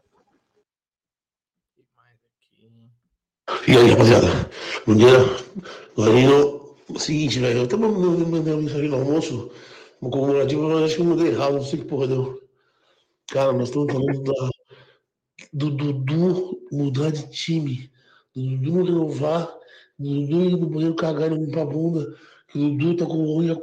[3.68, 4.26] E aí, rapaziada?
[4.86, 5.18] Bom dia.
[5.94, 7.60] Guarino, o seguinte, velho.
[7.60, 9.52] Eu tava mandando aí no almoço,
[10.00, 12.42] no comemorativo, mas acho que eu mudei errado, não sei que porra deu.
[13.30, 14.48] Cara, nós estamos falando da,
[15.52, 17.92] do Dudu mudar de time,
[18.34, 19.54] do Dudu renovar,
[19.98, 22.16] do Dudu ir no banheiro cagar e limpar a bunda
[22.54, 23.54] Dudu tá com unha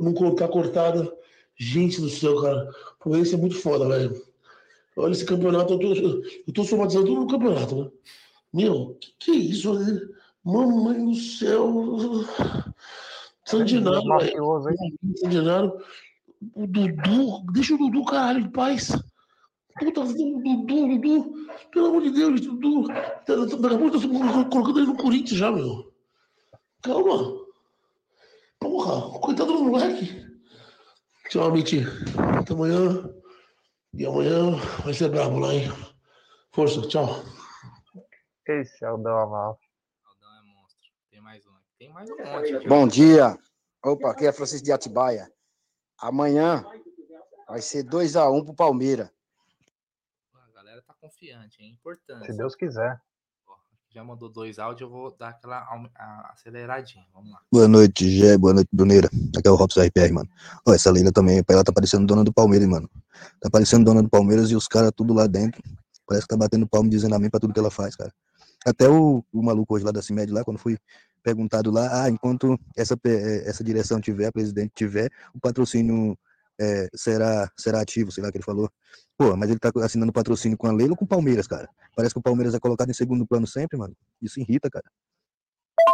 [0.00, 1.12] não tá cortada.
[1.56, 2.70] Gente do céu, cara.
[3.00, 4.22] Pô, esse é muito foda, velho.
[4.96, 5.94] Olha esse campeonato, eu tô,
[6.46, 7.90] eu tô somatizando tudo no campeonato, né?
[8.52, 10.00] Meu, que, que é isso, né?
[10.44, 12.24] Mamãe do céu.
[13.44, 14.02] Sandinário,
[14.60, 15.16] velho.
[15.16, 15.72] Sandinário.
[16.54, 18.90] O Dudu, deixa o Dudu, caralho, em paz.
[19.78, 21.34] Puta, Dudu, Dudu,
[21.70, 22.88] pelo amor de Deus, Dudu.
[22.88, 25.92] Daqui a pouco eu tô colocando ele no Corinthians já, meu.
[26.82, 27.45] Calma.
[28.58, 30.26] Porra, coitado do moleque.
[31.28, 31.74] Tchau, Mitch.
[32.38, 33.08] Até amanhã.
[33.94, 35.68] E amanhã vai ser brabo lá, hein?
[36.52, 37.06] Força, tchau.
[38.46, 39.60] Esse é o Aldão Amal.
[40.04, 40.88] Aldão é monstro.
[41.10, 41.52] Tem mais um.
[41.78, 42.68] Tem mais um monte.
[42.68, 43.38] Bom dia.
[43.84, 45.30] Opa, aqui é Francisco de Atibaia.
[45.98, 46.64] Amanhã
[47.48, 49.10] vai ser 2x1 um pro Palmeiras.
[50.34, 52.26] A galera tá confiante, é importante.
[52.26, 53.00] Se Deus quiser.
[53.96, 55.66] Já mandou dois áudios, eu vou dar aquela
[56.30, 57.02] aceleradinha.
[57.14, 57.40] Vamos lá.
[57.50, 58.36] Boa noite, Gé.
[58.36, 59.08] Boa noite, Bruneira.
[59.34, 60.28] Aqui é o Robson RPR, mano.
[60.66, 62.90] Ó, essa Leila também, ela tá parecendo dona do Palmeiras, mano.
[63.40, 65.62] Tá parecendo dona do Palmeiras e os caras tudo lá dentro.
[66.06, 68.12] Parece que tá batendo palmo dizendo amém pra tudo que ela faz, cara.
[68.66, 70.76] Até o, o maluco hoje lá da CIMED lá, quando fui
[71.22, 76.18] perguntado lá, ah, enquanto essa, eh, essa direção tiver, a presidente tiver, o patrocínio
[76.60, 78.70] é, será, será ativo, sei lá que ele falou.
[79.16, 81.68] Pô, mas ele tá assinando patrocínio com a Leila ou com o Palmeiras, cara?
[81.94, 83.94] Parece que o Palmeiras é colocado em segundo plano sempre, mano.
[84.20, 84.84] Isso irrita, cara.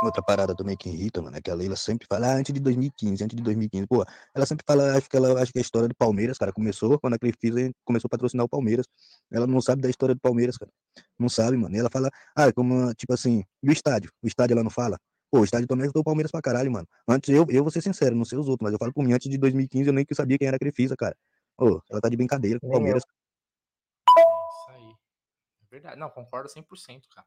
[0.02, 2.58] Outra parada também que irrita, mano, é que a Leila sempre fala, ah, antes de
[2.60, 3.86] 2015, antes de 2015.
[3.86, 4.04] Pô,
[4.34, 7.14] ela sempre fala, acho que ela acho que a história do Palmeiras, cara, começou quando
[7.14, 8.86] a Crefisa começou a patrocinar o Palmeiras.
[9.30, 10.70] Ela não sabe da história do Palmeiras, cara.
[11.18, 11.76] Não sabe, mano.
[11.76, 14.10] E ela fala, ah, como, tipo assim, e o estádio?
[14.22, 14.98] O estádio ela não fala.
[15.32, 16.86] Pô, o estádio também ajudou o Palmeiras pra caralho, mano.
[17.08, 19.14] Antes, eu, eu vou ser sincero, não sei os outros, mas eu falo por mim,
[19.14, 21.16] antes de 2015 eu nem que sabia quem era a Crefisa, cara.
[21.56, 23.02] Pô, ela tá de brincadeira com o Palmeiras.
[23.02, 24.90] Isso aí.
[24.90, 25.98] É verdade.
[25.98, 27.26] Não, concordo 100%, cara.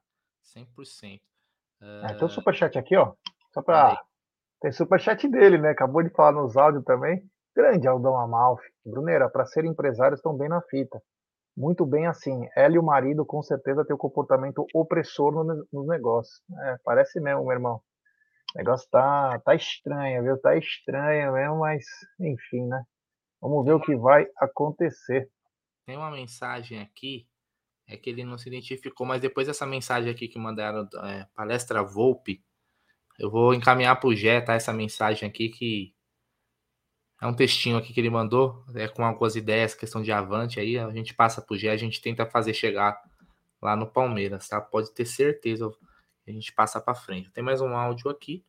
[0.55, 1.19] 100%.
[1.81, 2.05] Uh...
[2.05, 3.13] É, tem um superchat aqui, ó.
[3.51, 3.99] Só pra.
[4.61, 5.71] Tem superchat dele, né?
[5.71, 7.27] Acabou de falar nos áudios também.
[7.55, 8.69] Grande Aldão Amalfi.
[8.85, 11.01] Bruneira, para ser empresário estão bem na fita.
[11.57, 12.47] Muito bem assim.
[12.55, 16.39] Ela e o marido com certeza têm um comportamento opressor no, nos negócios.
[16.65, 17.81] É, parece mesmo, meu irmão.
[18.55, 20.39] O negócio tá, tá estranho, viu?
[20.39, 21.83] Tá estranho mesmo, mas
[22.17, 22.85] enfim, né?
[23.41, 25.29] Vamos ver o que vai acontecer.
[25.85, 27.27] Tem uma mensagem aqui,
[27.85, 31.83] é que ele não se identificou, mas depois dessa mensagem aqui que mandaram, é, palestra
[31.83, 32.41] Volpe,
[33.19, 34.53] eu vou encaminhar pro Gé, tá?
[34.53, 35.93] Essa mensagem aqui que
[37.21, 40.77] é um textinho aqui que ele mandou, é com algumas ideias, questão de avante aí,
[40.77, 42.97] a gente passa pro Gé, a gente tenta fazer chegar
[43.61, 44.61] lá no Palmeiras, tá?
[44.61, 45.69] Pode ter certeza
[46.27, 47.31] a gente passa para frente.
[47.31, 48.43] Tem mais um áudio aqui.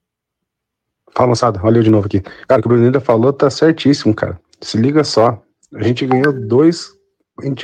[1.15, 2.21] Fala, moçada, olha eu de novo aqui.
[2.21, 4.41] Cara, o que o Bruno falou tá certíssimo, cara.
[4.61, 5.43] Se liga só.
[5.75, 6.97] A gente ganhou dois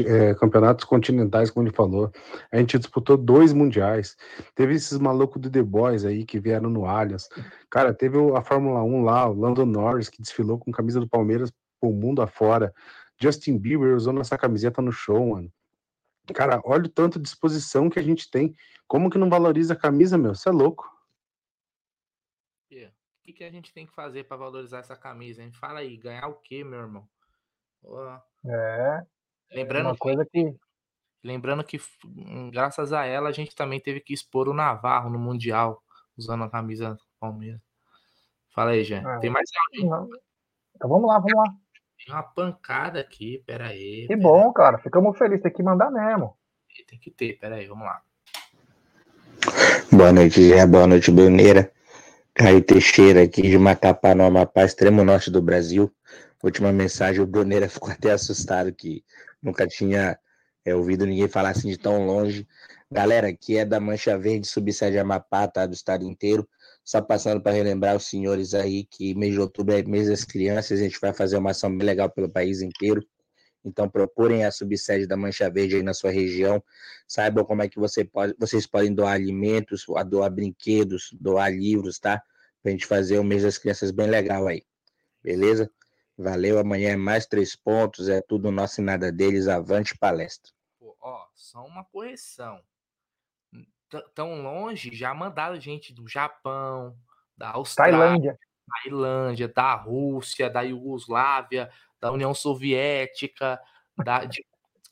[0.06, 2.12] é, campeonatos continentais, como ele falou.
[2.50, 4.16] A gente disputou dois mundiais.
[4.54, 7.28] Teve esses malucos do The Boys aí que vieram no Allianz.
[7.70, 11.50] Cara, teve a Fórmula 1 lá, o Lando Norris, que desfilou com camisa do Palmeiras
[11.80, 12.72] pro mundo afora.
[13.20, 15.50] Justin Bieber usou nossa camiseta no show, mano.
[16.34, 18.54] Cara, olha o tanto de disposição que a gente tem.
[18.86, 20.34] Como que não valoriza a camisa, meu?
[20.34, 20.88] Você é louco.
[22.70, 22.94] Yeah.
[23.20, 25.52] O que, que a gente tem que fazer para valorizar essa camisa, hein?
[25.52, 27.08] Fala aí, ganhar o quê, meu irmão?
[27.82, 28.18] Oh.
[28.48, 29.04] É,
[29.52, 30.56] Lembrando uma coisa que
[31.22, 35.18] lembrando que hum, graças a ela a gente também teve que expor o Navarro no
[35.18, 35.82] mundial
[36.16, 37.60] usando a camisa do Palmeiras.
[38.50, 39.02] Fala aí, Jean.
[39.16, 39.20] É.
[39.20, 39.48] Tem mais
[39.82, 40.20] áudio?
[40.74, 41.61] Então vamos lá, vamos lá.
[42.04, 44.02] Tem uma pancada aqui, pera aí.
[44.02, 44.54] Que pera bom, aí.
[44.54, 44.78] cara.
[44.78, 46.36] Ficamos felizes, tem que mandar mesmo.
[46.88, 48.02] Tem que ter, pera aí, vamos lá.
[49.92, 50.68] Boa noite, Jean.
[50.68, 51.70] Boa noite, Bruneira.
[52.34, 55.92] Caio Teixeira aqui de Macapá, no Amapá, extremo norte do Brasil.
[56.42, 59.04] Última mensagem, o Bruneira ficou até assustado que
[59.40, 60.18] nunca tinha
[60.64, 62.48] é, ouvido ninguém falar assim de tão longe.
[62.90, 65.66] Galera, aqui é da Mancha Verde, subsede Amapá, tá?
[65.66, 66.48] Do estado inteiro.
[66.84, 70.80] Só passando para relembrar os senhores aí que mês de outubro é mês das crianças,
[70.80, 73.06] a gente vai fazer uma ação bem legal pelo país inteiro.
[73.64, 76.62] Então procurem a subsede da Mancha Verde aí na sua região.
[77.06, 82.20] Saibam como é que você pode, vocês podem doar alimentos, doar brinquedos, doar livros, tá?
[82.62, 84.64] Pra gente fazer o mês das crianças bem legal aí.
[85.22, 85.70] Beleza?
[86.18, 90.52] Valeu, amanhã é mais três pontos, é tudo nosso e nada deles, avante palestra.
[91.00, 92.60] Ó, só uma correção.
[94.14, 96.96] Tão longe, já mandaram gente do Japão,
[97.36, 98.38] da Austrália, Tailândia.
[98.82, 101.70] Tailândia, da Rússia, da Iugoslávia,
[102.00, 103.60] da União Soviética,
[103.96, 104.44] da, de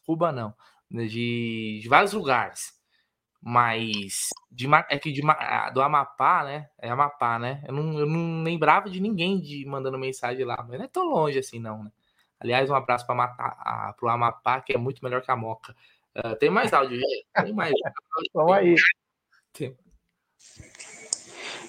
[0.04, 0.54] Cuba não,
[0.90, 2.78] de, de vários lugares.
[3.42, 5.22] Mas de, é que de,
[5.72, 6.68] do Amapá, né?
[6.78, 7.64] É Amapá, né?
[7.66, 11.04] Eu não, eu não lembrava de ninguém de mandando mensagem lá, mas não é tão
[11.08, 11.90] longe assim, não, né?
[12.38, 15.74] Aliás, um abraço para o Amapá, que é muito melhor que a Moca.
[16.16, 17.26] Uh, tem mais áudio, gente?
[17.34, 17.72] Tem mais.
[18.34, 18.74] Vamos aí.
[19.52, 19.76] Tem.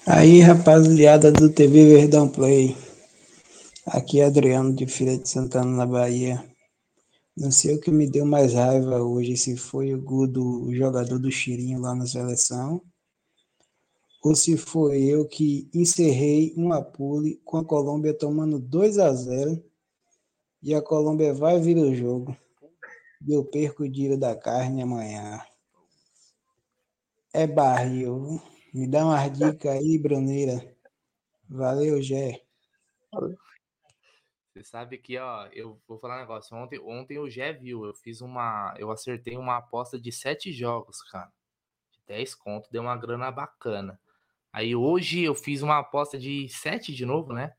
[0.06, 2.76] Aí, rapaziada do TV Verdão Play.
[3.86, 6.44] Aqui é Adriano de Filha de Santana, na Bahia.
[7.36, 11.18] Não sei o que me deu mais raiva hoje, se foi o gol do jogador
[11.18, 12.82] do Chirinho lá na seleção,
[14.22, 19.64] ou se foi eu que encerrei uma pule com a Colômbia tomando 2 a 0
[20.62, 22.36] e a Colômbia vai vir o jogo.
[23.28, 25.40] Eu perco o dinheiro da carne amanhã.
[27.32, 28.40] É barril.
[28.74, 30.74] Me dá uma dica aí, Bruneira.
[31.48, 32.00] Valeu.
[33.12, 33.38] Valeu.
[34.52, 36.54] Você sabe que, ó, eu vou falar um negócio.
[36.54, 38.74] Ontem, ontem o Gé viu, eu fiz uma.
[38.78, 41.32] Eu acertei uma aposta de sete jogos, cara.
[41.90, 43.98] De 10 conto, deu uma grana bacana.
[44.52, 47.54] Aí hoje eu fiz uma aposta de sete de novo, né?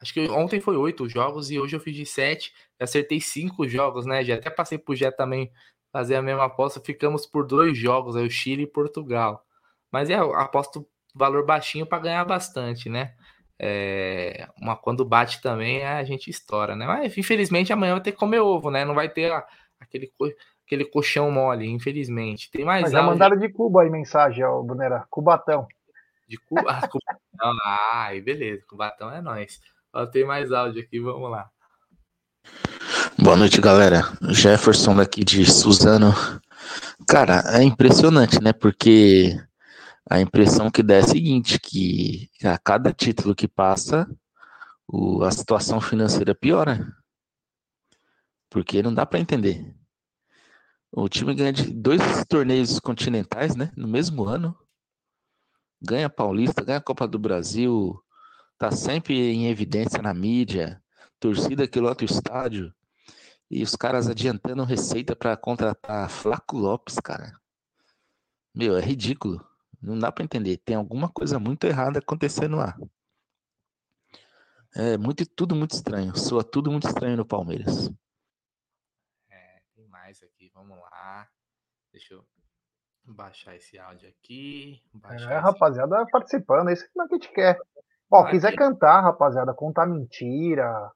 [0.00, 2.52] Acho que ontem foi oito jogos e hoje eu fiz de sete.
[2.78, 4.24] Acertei cinco jogos, né?
[4.24, 5.50] Já até passei pro Gé também
[5.92, 6.80] fazer a mesma aposta.
[6.80, 9.44] Ficamos por dois jogos, aí o Chile e Portugal.
[9.90, 13.14] Mas é, aposto valor baixinho para ganhar bastante, né?
[13.60, 16.86] É, uma, quando bate também, a gente estoura, né?
[16.86, 18.84] Mas infelizmente amanhã vai ter que comer ovo, né?
[18.84, 19.44] Não vai ter a,
[19.80, 20.12] aquele,
[20.64, 22.50] aquele colchão mole, infelizmente.
[22.52, 23.12] Tem mais Mas já áudio.
[23.12, 25.04] mandaram de Cuba aí mensagem, ó, Brunera.
[25.10, 25.66] Cubatão.
[26.28, 26.70] De Cuba?
[26.70, 27.58] Ah, Cubatão.
[27.64, 28.64] Ai, beleza.
[28.68, 29.60] Cubatão é nós.
[29.92, 31.50] Ó, tem mais áudio aqui, vamos lá.
[33.18, 34.02] Boa noite, galera.
[34.30, 36.12] Jefferson daqui de Suzano.
[37.08, 38.52] Cara, é impressionante, né?
[38.52, 39.36] Porque
[40.08, 44.08] a impressão que dá é a seguinte, que a cada título que passa,
[44.86, 46.86] o- a situação financeira piora.
[48.50, 49.74] Porque não dá para entender.
[50.92, 53.70] O time ganha dois torneios continentais, né?
[53.76, 54.56] No mesmo ano.
[55.80, 58.02] Ganha Paulista, ganha Copa do Brasil,
[58.58, 60.82] tá sempre em evidência na mídia,
[61.20, 62.74] torcida que lota o estádio.
[63.50, 67.32] E os caras adiantando receita para contratar Flaco Lopes, cara.
[68.54, 69.46] Meu, é ridículo.
[69.80, 70.58] Não dá para entender.
[70.58, 72.76] Tem alguma coisa muito errada acontecendo lá.
[74.74, 76.14] É muito, tudo muito estranho.
[76.16, 77.90] Soa tudo muito estranho no Palmeiras.
[79.30, 81.26] É, tem mais aqui, vamos lá.
[81.90, 82.26] Deixa eu
[83.04, 84.82] baixar esse áudio aqui.
[84.92, 87.58] Baixar É, esse- rapaziada, participando, é isso que a gente quer.
[88.10, 90.90] Ó, Ah, quiser tem- cantar, rapaziada, contar mentira,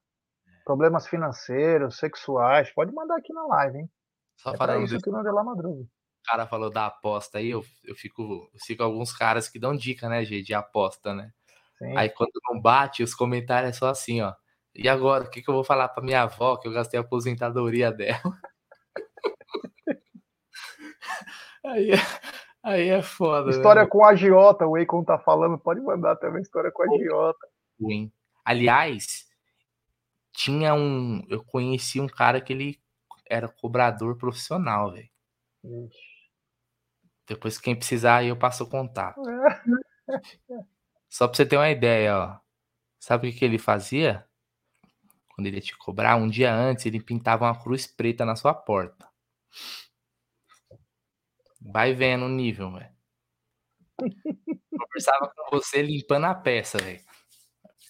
[0.65, 3.91] problemas financeiros, sexuais, pode mandar aqui na live, hein?
[4.37, 5.85] Só é falando isso não é lá madruga.
[6.27, 8.49] cara falou da aposta aí, eu, eu fico.
[8.53, 11.31] Eu sigo alguns caras que dão dica, né, gente, de aposta, né?
[11.79, 11.97] Sim.
[11.97, 14.33] Aí quando não bate, os comentários é só assim, ó.
[14.75, 17.03] E agora, o que, que eu vou falar pra minha avó que eu gastei a
[17.03, 18.23] aposentadoria dela?
[21.65, 21.97] aí, é,
[22.63, 23.89] aí é foda, História né?
[23.89, 27.49] com a agiota, o Akon tá falando, pode mandar também história com a agiota.
[27.81, 28.13] ruim.
[28.45, 29.27] Aliás,
[30.33, 31.25] tinha um.
[31.29, 32.81] Eu conheci um cara que ele
[33.27, 35.09] era cobrador profissional, velho.
[37.27, 39.21] Depois, quem precisar, aí eu passo o contato.
[41.09, 42.39] Só pra você ter uma ideia, ó.
[42.99, 44.27] Sabe o que, que ele fazia?
[45.35, 48.55] Quando ele ia te cobrar, um dia antes, ele pintava uma cruz preta na sua
[48.55, 49.09] porta.
[51.65, 52.91] Vai vendo o nível, velho.
[54.79, 57.01] Conversava com você limpando a peça, velho.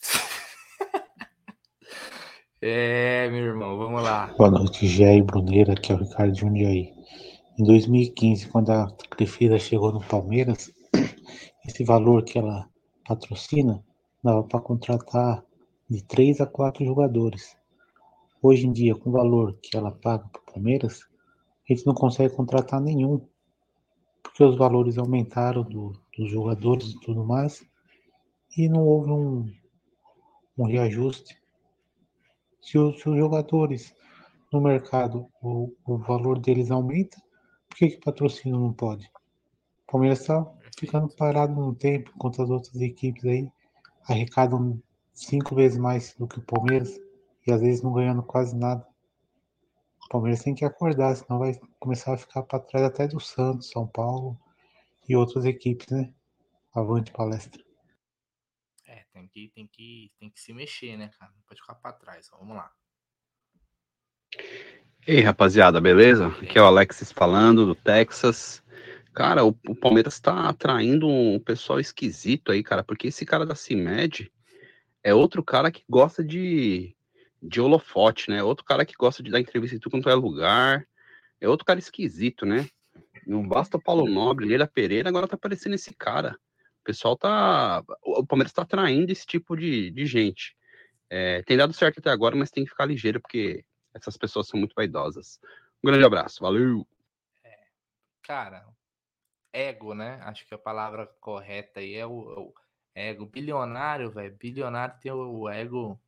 [2.64, 4.32] É, meu irmão, vamos lá.
[4.38, 6.94] Boa noite, Gé e Bruneira, aqui é o Ricardo Jundiaí.
[7.58, 10.72] Em 2015, quando a Crefisa chegou no Palmeiras,
[11.66, 12.70] esse valor que ela
[13.04, 13.84] patrocina
[14.22, 15.44] dava para contratar
[15.90, 17.56] de 3 a 4 jogadores.
[18.40, 21.00] Hoje em dia, com o valor que ela paga para o Palmeiras,
[21.68, 23.26] a gente não consegue contratar nenhum,
[24.22, 27.64] porque os valores aumentaram do- dos jogadores e tudo mais,
[28.56, 29.52] e não houve um,
[30.56, 31.36] um reajuste.
[32.62, 33.94] Se os, se os jogadores
[34.52, 37.20] no mercado o, o valor deles aumenta,
[37.68, 39.06] por que, que patrocínio não pode?
[39.88, 40.46] O Palmeiras está
[40.78, 43.50] ficando parado no tempo, enquanto as outras equipes aí
[44.08, 44.82] arrecadam
[45.14, 46.98] cinco vezes mais do que o Palmeiras
[47.46, 48.86] e às vezes não ganhando quase nada.
[50.12, 53.70] O Palmeiras tem que acordar, senão vai começar a ficar para trás até do Santos,
[53.70, 54.38] São Paulo
[55.08, 56.12] e outras equipes, né?
[56.74, 57.64] Avante palestra.
[58.86, 61.32] É, tem que, tem que, tem que se mexer, né, cara?
[61.34, 62.28] Não pode ficar pra trás.
[62.30, 62.36] ó.
[62.36, 62.70] Vamos lá.
[65.06, 66.26] Ei, rapaziada, beleza?
[66.26, 68.62] Aqui é o Alexis falando do Texas.
[69.14, 73.54] Cara, o, o Palmeiras tá atraindo um pessoal esquisito aí, cara, porque esse cara da
[73.54, 74.30] CIMED
[75.02, 76.94] é outro cara que gosta de,
[77.42, 78.42] de holofote, né?
[78.42, 80.86] Outro cara que gosta de dar entrevista em tudo quanto é lugar.
[81.40, 82.68] É outro cara esquisito, né?
[83.26, 86.38] Não basta o Paulo Nobre, Leila Pereira, agora tá aparecendo esse cara.
[86.80, 87.82] O pessoal tá.
[88.02, 90.56] O Palmeiras tá atraindo esse tipo de, de gente.
[91.10, 94.58] É, tem dado certo até agora, mas tem que ficar ligeiro, porque essas pessoas são
[94.58, 95.38] muito vaidosas.
[95.82, 96.86] Um grande abraço, valeu!
[98.22, 98.64] Cara,
[99.52, 100.20] ego, né?
[100.22, 102.54] Acho que a palavra correta aí é o, o
[102.94, 103.26] ego.
[103.26, 104.36] Bilionário, velho.
[104.36, 106.00] Bilionário tem o ego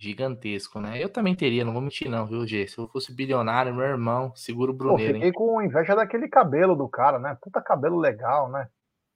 [0.00, 1.00] gigantesco, né?
[1.00, 2.66] Eu também teria, não vou mentir, não, viu, G?
[2.66, 5.22] Se eu fosse bilionário, meu irmão, segura o Pô, Bruneiro, hein?
[5.22, 7.36] fiquei com inveja daquele cabelo do cara, né?
[7.40, 8.66] Puta cabelo legal, né?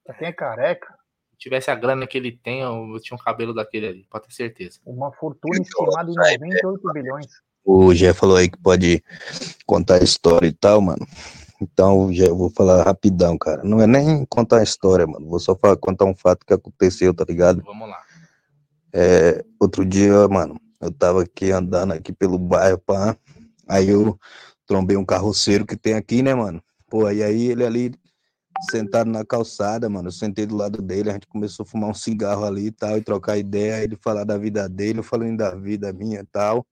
[0.05, 0.93] Pra quem é careca,
[1.31, 4.27] Se tivesse a grana que ele tem, eu, eu tinha um cabelo daquele ali, pode
[4.27, 4.79] ter certeza.
[4.85, 7.27] uma fortuna estimada em 98 bilhões.
[7.63, 9.03] O Gé falou aí que pode
[9.65, 11.03] contar a história e tal, mano.
[11.59, 13.63] Então, já vou falar rapidão, cara.
[13.63, 15.27] Não é nem contar a história, mano.
[15.27, 17.63] Vou só falar, contar um fato que aconteceu, tá ligado?
[17.63, 17.97] Vamos lá.
[18.93, 23.17] É, outro dia, mano, eu tava aqui andando aqui pelo bairro, pá.
[23.67, 24.19] Aí eu
[24.65, 26.61] trombei um carroceiro que tem aqui, né, mano?
[26.89, 27.93] Pô, e aí ele ali
[28.69, 30.07] sentado na calçada, mano.
[30.07, 32.97] Eu sentei do lado dele, a gente começou a fumar um cigarro ali e tal,
[32.97, 36.65] e trocar ideia, ele falar da vida dele, eu falando da vida minha e tal,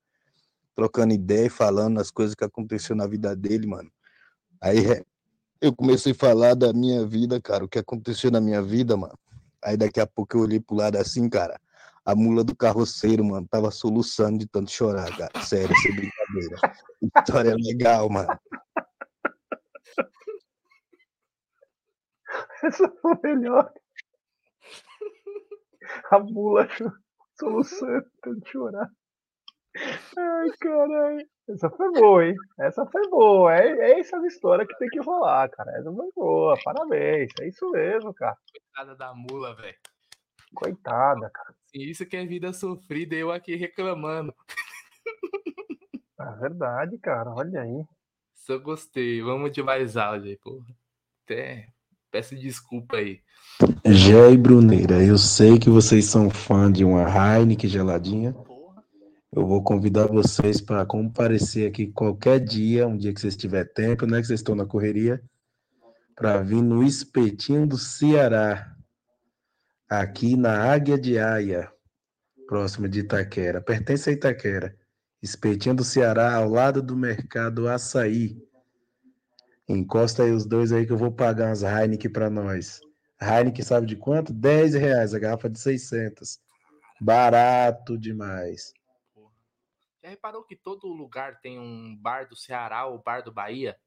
[0.75, 3.91] trocando ideia e falando as coisas que aconteceu na vida dele, mano.
[4.61, 5.05] Aí, re-
[5.61, 9.17] eu comecei a falar da minha vida, cara, o que aconteceu na minha vida, mano.
[9.63, 11.59] Aí daqui a pouco eu olhei pro lado assim, cara.
[12.05, 15.45] A mula do carroceiro, mano, tava soluçando de tanto chorar, cara.
[15.45, 16.57] Sério, sem brincadeira.
[17.01, 18.37] História legal, mano.
[22.63, 23.71] Essa foi melhor.
[26.11, 26.67] A mula
[27.39, 28.89] soluçando, tanto chorar.
[30.17, 31.27] Ai, caralho.
[31.49, 32.35] Essa foi boa, hein?
[32.59, 33.53] Essa foi boa.
[33.55, 35.71] É, é essa a história que tem que rolar, cara.
[35.77, 36.57] Essa foi boa.
[36.63, 37.31] Parabéns.
[37.41, 38.37] É isso mesmo, cara.
[38.51, 39.77] Coitada da mula, velho.
[40.53, 41.55] Coitada, cara.
[41.73, 44.33] Isso que é vida sofrida, eu aqui reclamando.
[46.19, 47.31] É verdade, cara.
[47.31, 47.83] Olha aí.
[48.35, 49.21] Só gostei.
[49.21, 50.65] Vamos de mais áudio aí, porra.
[51.23, 51.67] Até
[52.13, 53.19] peço desculpa aí.
[53.83, 58.35] Gé e Bruneira, eu sei que vocês são fã de uma Heineken geladinha.
[59.31, 64.05] Eu vou convidar vocês para comparecer aqui qualquer dia, um dia que vocês tiver tempo,
[64.05, 64.21] né?
[64.21, 65.23] Que vocês estão na correria,
[66.15, 68.72] para vir no Espetinho do Ceará,
[69.99, 71.71] aqui na Águia de Aia,
[72.47, 73.61] próximo de Itaquera.
[73.61, 74.77] Pertence a Itaquera.
[75.21, 78.37] Espetinho do Ceará, ao lado do mercado Açaí.
[79.67, 82.81] Encosta aí os dois aí que eu vou pagar umas Heineken para nós.
[83.21, 84.33] Heineken sabe de quanto?
[84.33, 86.41] 10 reais, a garrafa de 600.
[86.99, 88.73] Barato demais.
[90.03, 93.77] Já reparou que todo lugar tem um bar do Ceará ou bar do Bahia?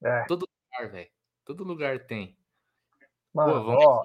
[0.00, 0.24] É.
[0.26, 1.10] Todo lugar, velho.
[1.44, 2.38] Todo lugar tem.
[3.34, 4.04] Mano, Pô, vamos- ó,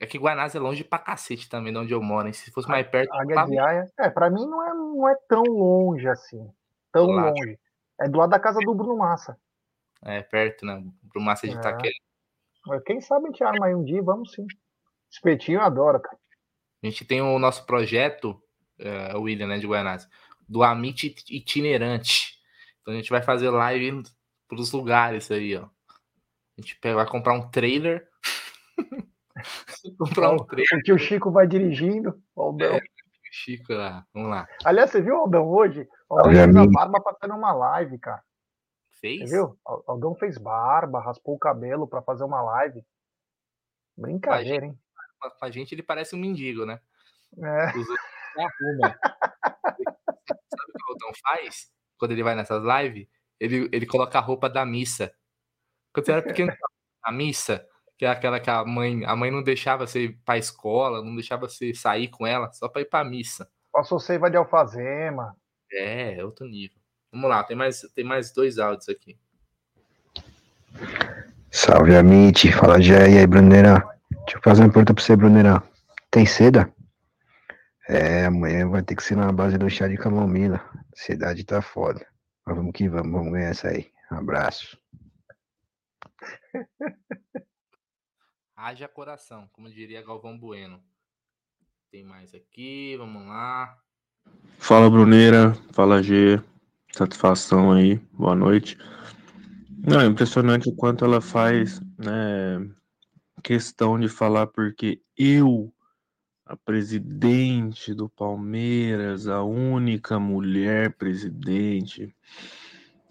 [0.00, 2.32] É que Guanás é longe pra cacete também de onde eu moro, hein?
[2.32, 3.12] Se fosse mais perto.
[3.14, 3.92] Águia de Aia.
[3.98, 6.48] É, pra mim não é, não é tão longe assim.
[6.92, 7.58] Tão longe.
[8.00, 9.36] É do lado da casa do Bruno Massa.
[10.02, 10.84] É perto, né?
[11.12, 11.58] Pro Massa de É.
[11.58, 11.94] Itaquera.
[12.86, 14.46] Quem sabe a gente arma aí um dia, vamos sim.
[15.10, 16.18] Espetinho eu adoro, cara.
[16.82, 18.40] A gente tem o nosso projeto,
[18.78, 20.08] é, o William, né, de Guanás,
[20.48, 22.38] do Amit itinerante.
[22.80, 24.02] Então a gente vai fazer live
[24.46, 25.64] pros lugares aí, ó.
[25.64, 28.08] A gente vai comprar um trailer.
[29.98, 30.46] comprar um O
[30.84, 32.74] que o Chico vai dirigindo, o Aldão.
[32.76, 32.80] É,
[33.30, 34.48] Chico lá, vamos lá.
[34.64, 35.86] Aliás, você viu o Aldão hoje?
[36.08, 38.22] O Aldão fez a barba pra fazer uma live, cara.
[39.00, 39.20] Fez?
[39.30, 39.58] Você viu?
[39.64, 42.82] O Aldão fez barba, raspou o cabelo pra fazer uma live.
[43.96, 44.78] Brincadeira, hein?
[45.20, 46.80] Com a- Com a gente ele parece um mendigo, né?
[47.42, 47.66] É.
[47.76, 47.98] Os outros
[48.38, 48.94] arrumam.
[50.48, 51.70] Sabe o que o Aldão faz?
[51.98, 53.08] Quando ele vai nessas lives,
[53.40, 55.12] ele, ele coloca a roupa da missa.
[55.92, 56.52] Quando você era pequeno,
[57.02, 57.66] a missa,
[57.98, 61.16] que é aquela que a mãe, a mãe não deixava você ir pra escola, não
[61.16, 63.50] deixava você sair com ela, só pra ir pra missa.
[63.72, 65.36] Passou seiva de alfazema.
[65.70, 66.78] É, é outro nível.
[67.12, 69.18] Vamos lá, tem mais, tem mais dois áudios aqui.
[71.50, 72.52] Salve, Amit.
[72.52, 73.10] Fala, Jé.
[73.10, 73.84] E aí, Bruneira?
[74.10, 75.60] Deixa eu fazer uma pergunta pra você, Bruneira.
[76.10, 76.72] Tem seda?
[77.88, 80.62] É, amanhã vai ter que ser na base do chá de camomila.
[80.94, 82.06] Cidade tá foda.
[82.46, 83.90] Mas vamos que vamos, vamos ganhar essa aí.
[84.10, 84.78] Abraço.
[88.60, 90.82] Haja coração, como diria Galvão Bueno.
[91.92, 93.78] Tem mais aqui, vamos lá.
[94.58, 96.42] Fala Bruneira, fala G,
[96.90, 98.76] satisfação aí, boa noite.
[99.86, 102.68] Não, é impressionante o quanto ela faz né,
[103.44, 105.72] questão de falar, porque eu,
[106.44, 112.12] a presidente do Palmeiras, a única mulher presidente,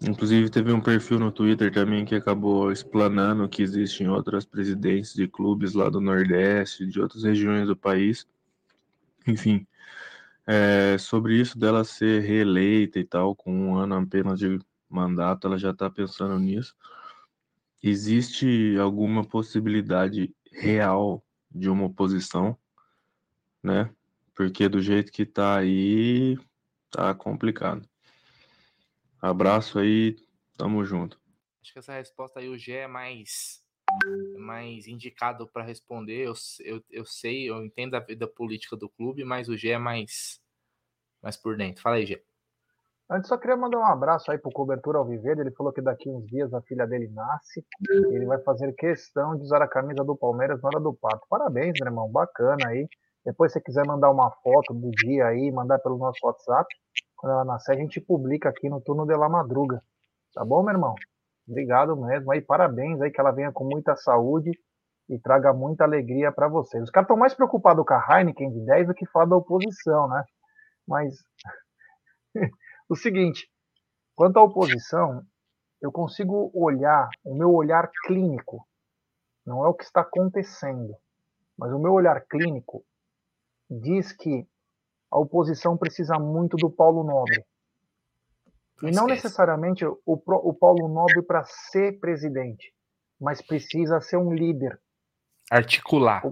[0.02, 5.26] inclusive teve um perfil no Twitter também que acabou explanando que existem outras presidentes de
[5.26, 8.26] clubes lá do Nordeste, de outras regiões do país,
[9.26, 9.66] enfim
[10.48, 15.58] é, sobre isso dela ser reeleita e tal, com um ano apenas de mandato, ela
[15.58, 16.74] já está pensando nisso.
[17.82, 22.56] Existe alguma possibilidade real de uma oposição,
[23.62, 23.90] né?
[24.34, 26.38] Porque do jeito que tá aí,
[26.90, 27.86] tá complicado.
[29.20, 30.16] Abraço aí,
[30.56, 31.20] tamo junto.
[31.60, 33.62] Acho que essa resposta aí o G é mais,
[34.34, 36.26] é mais indicado para responder.
[36.26, 39.78] Eu, eu, eu sei, eu entendo a vida política do clube, mas o G é
[39.78, 40.40] mais,
[41.20, 41.82] mais por dentro.
[41.82, 42.22] Fala aí, G.
[43.10, 45.40] Antes só queria mandar um abraço aí pro Cobertura Alviverde.
[45.40, 49.34] Ele falou que daqui uns dias a filha dele nasce e ele vai fazer questão
[49.34, 51.26] de usar a camisa do Palmeiras na hora do parto.
[51.28, 52.10] Parabéns, meu irmão.
[52.10, 52.86] Bacana aí.
[53.24, 56.68] Depois, se você quiser mandar uma foto do dia aí, mandar pelo nosso WhatsApp,
[57.18, 59.82] quando ela nascer, a gente publica aqui no turno de la madruga.
[60.32, 60.94] Tá bom, meu irmão?
[61.46, 62.30] Obrigado mesmo.
[62.30, 64.52] Aí, parabéns aí, que ela venha com muita saúde
[65.08, 66.82] e traga muita alegria para vocês.
[66.84, 70.08] Os caras estão mais preocupados com a Heineken de 10 do que falar da oposição,
[70.08, 70.22] né?
[70.86, 71.16] Mas
[72.88, 73.50] o seguinte,
[74.14, 75.22] quanto à oposição,
[75.82, 78.64] eu consigo olhar, o meu olhar clínico,
[79.44, 80.94] não é o que está acontecendo,
[81.58, 82.84] mas o meu olhar clínico
[83.68, 84.46] diz que
[85.10, 87.44] a oposição precisa muito do Paulo Nobre.
[88.82, 92.72] E não necessariamente o, o Paulo Nobre para ser presidente,
[93.20, 94.78] mas precisa ser um líder.
[95.50, 96.22] Articular.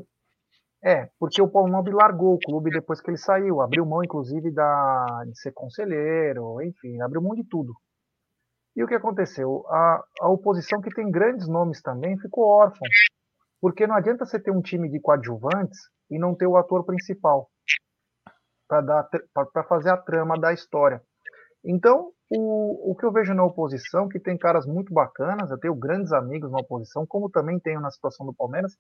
[0.85, 4.53] É, porque o Paulo Nobre largou o clube depois que ele saiu, abriu mão, inclusive,
[4.53, 7.73] da, de ser conselheiro, enfim, abriu mão de tudo.
[8.77, 9.65] E o que aconteceu?
[9.69, 12.85] A, a oposição, que tem grandes nomes também, ficou órfã.
[13.61, 15.79] Porque não adianta você ter um time de coadjuvantes
[16.11, 17.51] e não ter o ator principal
[18.69, 21.03] para fazer a trama da história.
[21.65, 25.75] Então, o, o que eu vejo na oposição, que tem caras muito bacanas, eu tenho
[25.75, 28.77] grandes amigos na oposição, como também tenho na situação do Palmeiras,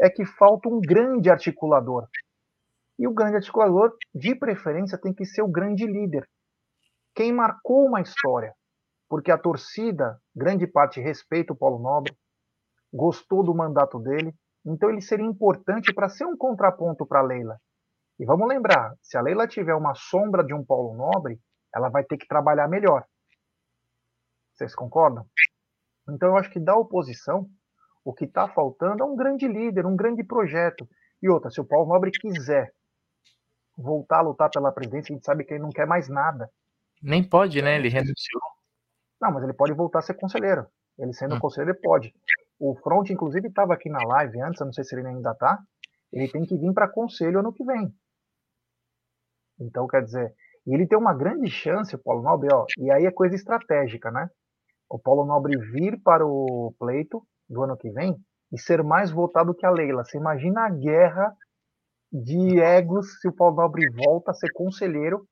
[0.00, 2.08] é que falta um grande articulador.
[2.98, 6.28] E o grande articulador, de preferência, tem que ser o grande líder.
[7.14, 8.54] Quem marcou uma história.
[9.08, 12.16] Porque a torcida, grande parte, respeita o Paulo Nobre,
[12.92, 17.58] gostou do mandato dele, então ele seria importante para ser um contraponto para Leila.
[18.22, 21.40] E vamos lembrar, se a Leila tiver uma sombra de um Paulo Nobre,
[21.74, 23.04] ela vai ter que trabalhar melhor.
[24.54, 25.26] Vocês concordam?
[26.08, 27.50] Então eu acho que da oposição,
[28.04, 30.88] o que está faltando é um grande líder, um grande projeto.
[31.20, 32.72] E outra, se o Paulo Nobre quiser
[33.76, 36.48] voltar a lutar pela presidência, a gente sabe que ele não quer mais nada.
[37.02, 37.74] Nem pode, né?
[37.74, 38.40] Ele renunciou.
[39.20, 40.64] Não, mas ele pode voltar a ser conselheiro.
[40.96, 41.40] Ele sendo hum.
[41.40, 42.14] conselheiro, ele pode.
[42.60, 45.58] O Front, inclusive, estava aqui na live antes, eu não sei se ele ainda está.
[46.12, 47.92] Ele tem que vir para conselho ano que vem.
[49.60, 50.34] Então, quer dizer,
[50.66, 54.28] ele tem uma grande chance, o Paulo Nobre, ó, e aí é coisa estratégica, né?
[54.88, 58.16] O Paulo Nobre vir para o pleito do ano que vem
[58.52, 60.04] e ser mais votado que a Leila.
[60.04, 61.34] Você imagina a guerra
[62.12, 65.26] de egos se o Paulo Nobre volta a ser conselheiro,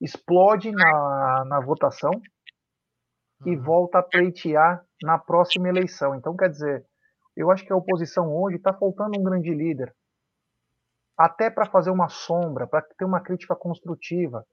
[0.00, 2.10] explode na, na votação
[3.46, 3.62] e uhum.
[3.62, 6.14] volta a pleitear na próxima eleição.
[6.14, 6.84] Então, quer dizer,
[7.36, 9.92] eu acho que a oposição hoje está faltando um grande líder.
[11.16, 14.44] Até para fazer uma sombra, para ter uma crítica construtiva.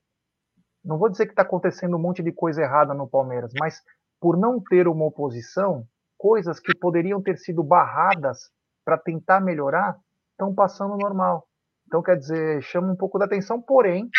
[0.84, 3.82] Não vou dizer que está acontecendo um monte de coisa errada no Palmeiras, mas
[4.20, 5.88] por não ter uma oposição,
[6.18, 8.50] coisas que poderiam ter sido barradas
[8.84, 9.98] para tentar melhorar
[10.32, 11.48] estão passando normal.
[11.88, 14.10] Então, quer dizer, chama um pouco da atenção, porém,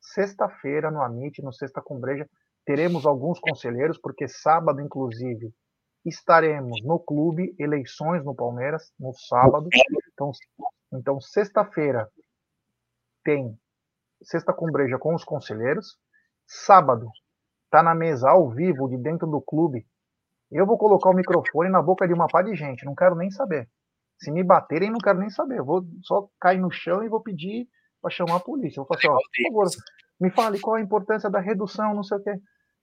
[0.00, 2.28] sexta-feira no Amit, no Sexta com Breja,
[2.64, 5.52] teremos alguns conselheiros, porque sábado, inclusive,
[6.04, 9.68] estaremos no clube, eleições no Palmeiras, no sábado.
[10.12, 10.30] Então,
[10.92, 12.08] então sexta-feira
[13.24, 13.58] tem
[14.22, 15.98] Sexta com Breja com os conselheiros.
[16.46, 17.10] Sábado,
[17.70, 19.86] tá na mesa ao vivo, de dentro do clube,
[20.50, 23.30] eu vou colocar o microfone na boca de uma pá de gente, não quero nem
[23.30, 23.68] saber.
[24.18, 25.58] Se me baterem, não quero nem saber.
[25.58, 27.68] Eu vou só cair no chão e vou pedir
[28.00, 28.80] para chamar a polícia.
[28.80, 29.82] Eu vou falar assim, ó, por favor,
[30.20, 32.34] me fale qual a importância da redução, não sei o quê.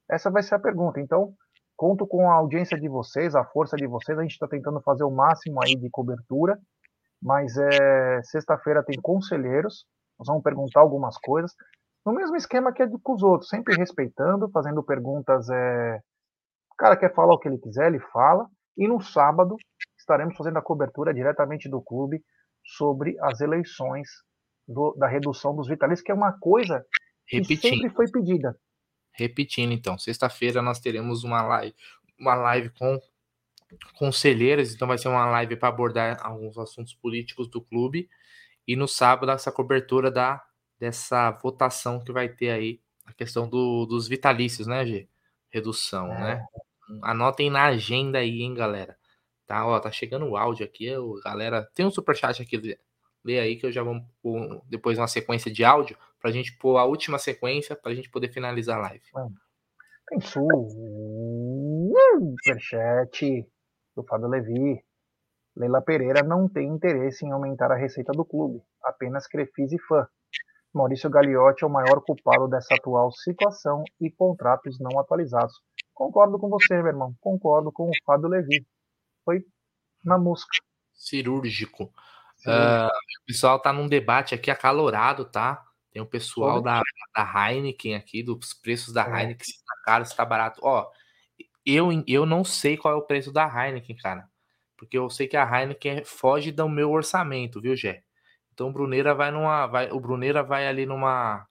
[0.10, 1.00] Essa vai ser a pergunta.
[1.00, 1.34] Então,
[1.76, 4.18] conto com a audiência de vocês, a força de vocês.
[4.20, 6.60] A gente está tentando fazer o máximo aí de cobertura,
[7.24, 9.86] mas é, sexta-feira tem conselheiros.
[10.20, 11.54] Nós vamos perguntar algumas coisas
[12.06, 16.02] no mesmo esquema que é com os outros, sempre respeitando, fazendo perguntas é,
[16.72, 18.48] o cara quer falar o que ele quiser, ele fala.
[18.76, 19.56] E no sábado
[19.98, 22.22] estaremos fazendo a cobertura diretamente do clube
[22.64, 24.10] sobre as eleições
[24.68, 26.84] do, da redução dos vitalícios, que é uma coisa
[27.28, 27.62] que Repetindo.
[27.62, 28.58] sempre foi pedida.
[29.14, 31.76] Repetindo, então, sexta-feira nós teremos uma live,
[32.20, 33.00] uma live com
[33.96, 38.10] conselheiros, então vai ser uma live para abordar alguns assuntos políticos do clube.
[38.68, 40.44] E no sábado, essa cobertura da,
[40.80, 45.10] dessa votação que vai ter aí, a questão do, dos vitalícios, né, G?
[45.50, 46.20] Redução, é.
[46.20, 46.46] né?
[47.02, 48.98] Anotem na agenda aí, hein, galera.
[49.46, 51.70] Tá, ó, tá chegando o áudio aqui, eu, galera.
[51.76, 52.78] Tem um superchat aqui,
[53.24, 56.78] lê aí que eu já vou pôr depois uma sequência de áudio pra gente pôr
[56.78, 59.04] a última sequência pra gente poder finalizar a live.
[60.08, 60.22] Tem
[62.42, 63.46] superchat
[63.96, 64.84] do Fábio Levi.
[65.56, 70.08] Leila Pereira não tem interesse em aumentar a receita do clube, apenas Crefis e fã.
[70.74, 75.54] Maurício Gagliotti é o maior culpado dessa atual situação e contratos não atualizados.
[75.94, 77.14] Concordo com você, meu irmão.
[77.22, 78.66] Concordo com o Fábio Levi.
[79.24, 79.46] Foi
[80.04, 80.52] na música.
[80.94, 81.94] Cirúrgico.
[82.46, 85.64] Uh, o pessoal tá num debate aqui acalorado, tá?
[85.92, 86.82] Tem o pessoal da,
[87.16, 89.22] da Heineken aqui, dos preços da é.
[89.22, 90.60] Heineken, se tá caro, se tá barato.
[90.64, 90.90] Ó,
[91.66, 94.28] eu, eu não sei qual é o preço da Heineken, cara.
[94.78, 98.04] Porque eu sei que a Heineken foge do meu orçamento, viu, Gé?
[98.54, 99.66] Então o Bruneira vai numa.
[99.68, 101.48] Vai, o Bruneira vai ali numa.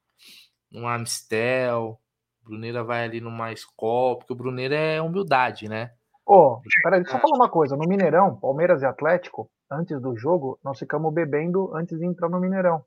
[0.71, 1.99] Numa Amistel,
[2.41, 5.91] o Bruneira vai ali numa Skol, porque o Bruneira é humildade, né?
[6.25, 7.77] Ô, oh, peraí, eu falar uma coisa.
[7.77, 12.41] No Mineirão, Palmeiras e Atlético, antes do jogo, nós ficamos bebendo antes de entrar no
[12.41, 12.85] Mineirão.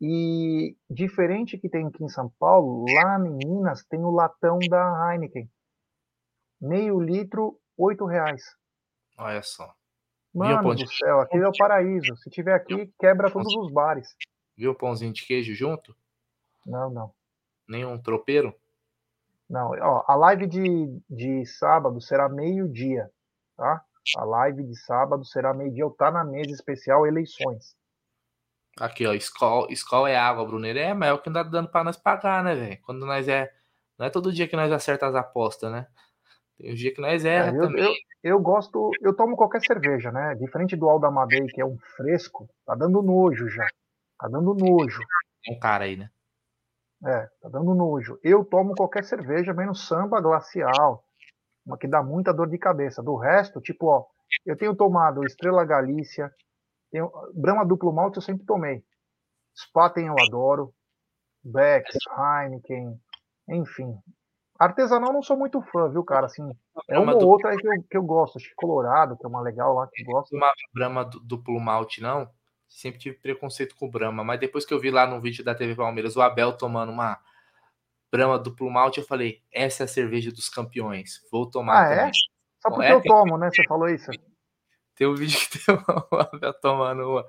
[0.00, 5.12] E diferente que tem aqui em São Paulo, lá em Minas tem o latão da
[5.12, 5.48] Heineken.
[6.64, 8.56] Meio litro, oito reais.
[9.18, 9.74] Olha só.
[10.34, 12.16] Mano do céu, aquele é o paraíso.
[12.16, 14.16] Se tiver aqui, quebra todos os bares.
[14.56, 15.94] Viu o pãozinho de queijo junto?
[16.64, 17.12] Não, não.
[17.68, 18.54] Nenhum tropeiro?
[19.48, 23.10] Não, ó, a live de, de sábado será meio-dia,
[23.58, 23.84] tá?
[24.16, 25.84] A live de sábado será meio-dia.
[25.84, 27.76] Eu tá na mesa especial eleições.
[28.80, 30.78] Aqui, ó, Skol é água, Bruneiro.
[30.78, 32.80] É, mas é o que não tá dando pra nós pagar, né, velho?
[32.82, 33.52] Quando nós é.
[33.98, 35.86] Não é todo dia que nós acerta as apostas, né?
[36.58, 37.84] Tem dia que nós erra É, eu, também.
[37.84, 40.34] eu, eu gosto, eu tomo qualquer cerveja, né?
[40.36, 43.66] Diferente do Alda Amadei, que é um fresco, tá dando nojo já.
[44.18, 45.02] Tá dando nojo.
[45.48, 46.08] Um cara aí, né?
[47.04, 48.18] É, tá dando nojo.
[48.22, 51.04] Eu tomo qualquer cerveja, menos samba glacial,
[51.66, 53.02] uma que dá muita dor de cabeça.
[53.02, 54.06] Do resto, tipo, ó,
[54.46, 56.32] eu tenho tomado Estrela Galícia,
[56.90, 58.82] tenho, Brahma Duplo Malte eu sempre tomei.
[59.56, 60.72] Spaten eu adoro,
[61.42, 62.98] Beck's, Heineken,
[63.48, 63.98] enfim.
[64.58, 66.26] Artesanal não sou muito fã, viu, cara?
[66.26, 66.48] Assim,
[66.88, 68.38] é uma ou outra que eu, que eu gosto.
[68.38, 70.36] Acho que Colorado, que é uma legal lá que eu gosto.
[70.36, 72.30] Uma Brahma du- duplo malte, não.
[72.68, 74.22] Sempre tive preconceito com Brahma.
[74.24, 77.18] Mas depois que eu vi lá no vídeo da TV Palmeiras o Abel tomando uma
[78.10, 81.20] Brahma duplo malte, eu falei: essa é a cerveja dos campeões.
[81.32, 81.96] Vou tomar Ah, é?
[81.96, 82.12] também.
[82.60, 83.50] Só Bom, porque é, eu tomo, né?
[83.52, 84.10] Você falou isso?
[84.96, 85.74] Tem um vídeo que tem
[86.12, 87.26] o Abel tomando uma,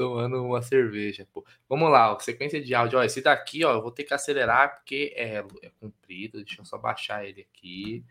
[0.00, 1.28] tomando uma cerveja.
[1.30, 1.44] Pô.
[1.68, 2.98] Vamos lá, ó, sequência de áudio.
[2.98, 6.42] Ó, esse daqui, ó, eu vou ter que acelerar porque é, é comprido.
[6.42, 8.02] Deixa eu só baixar ele aqui.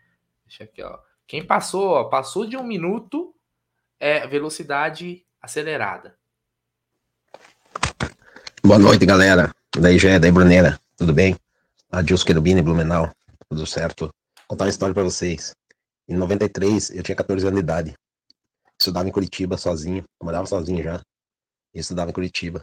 [0.46, 1.00] Deixa aqui, ó.
[1.26, 3.34] Quem passou, ó, passou de um minuto,
[3.98, 6.16] é velocidade acelerada.
[8.62, 9.52] Boa noite, galera.
[9.76, 11.36] Daí já daí Bruneira, tudo bem?
[11.90, 13.10] Adilson Querubini, Blumenau,
[13.48, 14.02] tudo certo?
[14.02, 14.12] Vou
[14.50, 15.56] contar uma história pra vocês.
[16.08, 17.94] Em 93, eu tinha 14 anos de idade.
[18.78, 21.00] Estudava em Curitiba sozinho, morava sozinho já.
[21.74, 22.62] E estudava em Curitiba.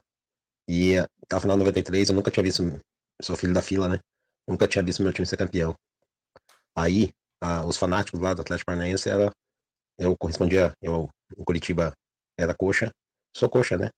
[0.68, 2.64] E eh, até o final de 93, eu nunca tinha visto,
[3.22, 4.00] sou filho da fila, né?
[4.48, 5.76] Nunca tinha visto meu time ser campeão.
[6.76, 7.12] Aí,
[7.42, 9.32] ah, os fanáticos lá do Atlético Paranaense, era,
[9.98, 11.94] eu correspondia, eu em Curitiba
[12.38, 12.92] era coxa,
[13.36, 13.90] sou coxa, né?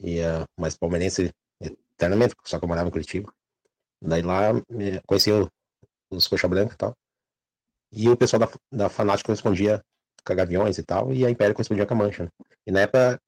[0.00, 3.32] E, ah, mas palmeirense eternamente, só que eu morava em Curitiba.
[4.00, 4.52] Daí lá
[5.06, 5.30] conheci
[6.10, 6.94] os coxa branca e tal.
[7.92, 9.82] E o pessoal da, da Fanático correspondia
[10.24, 12.24] com a Gaviões e tal, e a Império correspondia com a Mancha.
[12.24, 12.30] né?
[12.66, 13.18] E na época,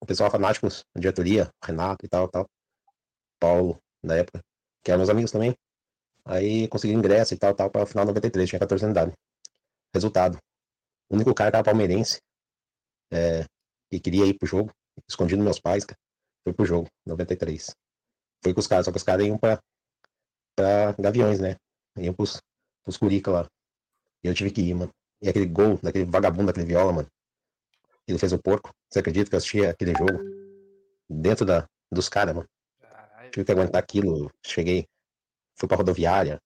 [0.00, 2.46] o pessoal Fanático, a diretoria, Renato e tal, tal,
[3.40, 4.40] Paulo, na época,
[4.82, 5.54] que eram meus amigos também.
[6.24, 9.00] Aí consegui ingresso e tal, tal, para o final de 93, tinha 14 anos de
[9.00, 9.16] idade.
[9.94, 10.38] Resultado:
[11.08, 12.20] o único cara que era palmeirense,
[13.12, 13.44] é,
[13.90, 14.70] que queria ir pro jogo,
[15.08, 15.98] escondido meus pais, cara,
[16.44, 17.70] foi pro jogo, 93.
[18.42, 19.60] Foi com os caras, só que os caras iam pra,
[20.54, 21.56] pra Gaviões, né?
[21.96, 22.40] Iam pros,
[22.82, 23.46] pros Curica lá.
[24.22, 24.92] E eu tive que ir, mano.
[25.22, 27.08] E aquele gol daquele vagabundo daquele viola, mano.
[28.06, 28.74] Ele fez o porco.
[28.90, 30.18] Você acredita que eu assisti aquele jogo
[31.08, 32.48] dentro da, dos caras, mano?
[33.30, 34.30] Tive que aguentar aquilo.
[34.44, 34.86] Cheguei,
[35.56, 36.40] fui pra rodoviária,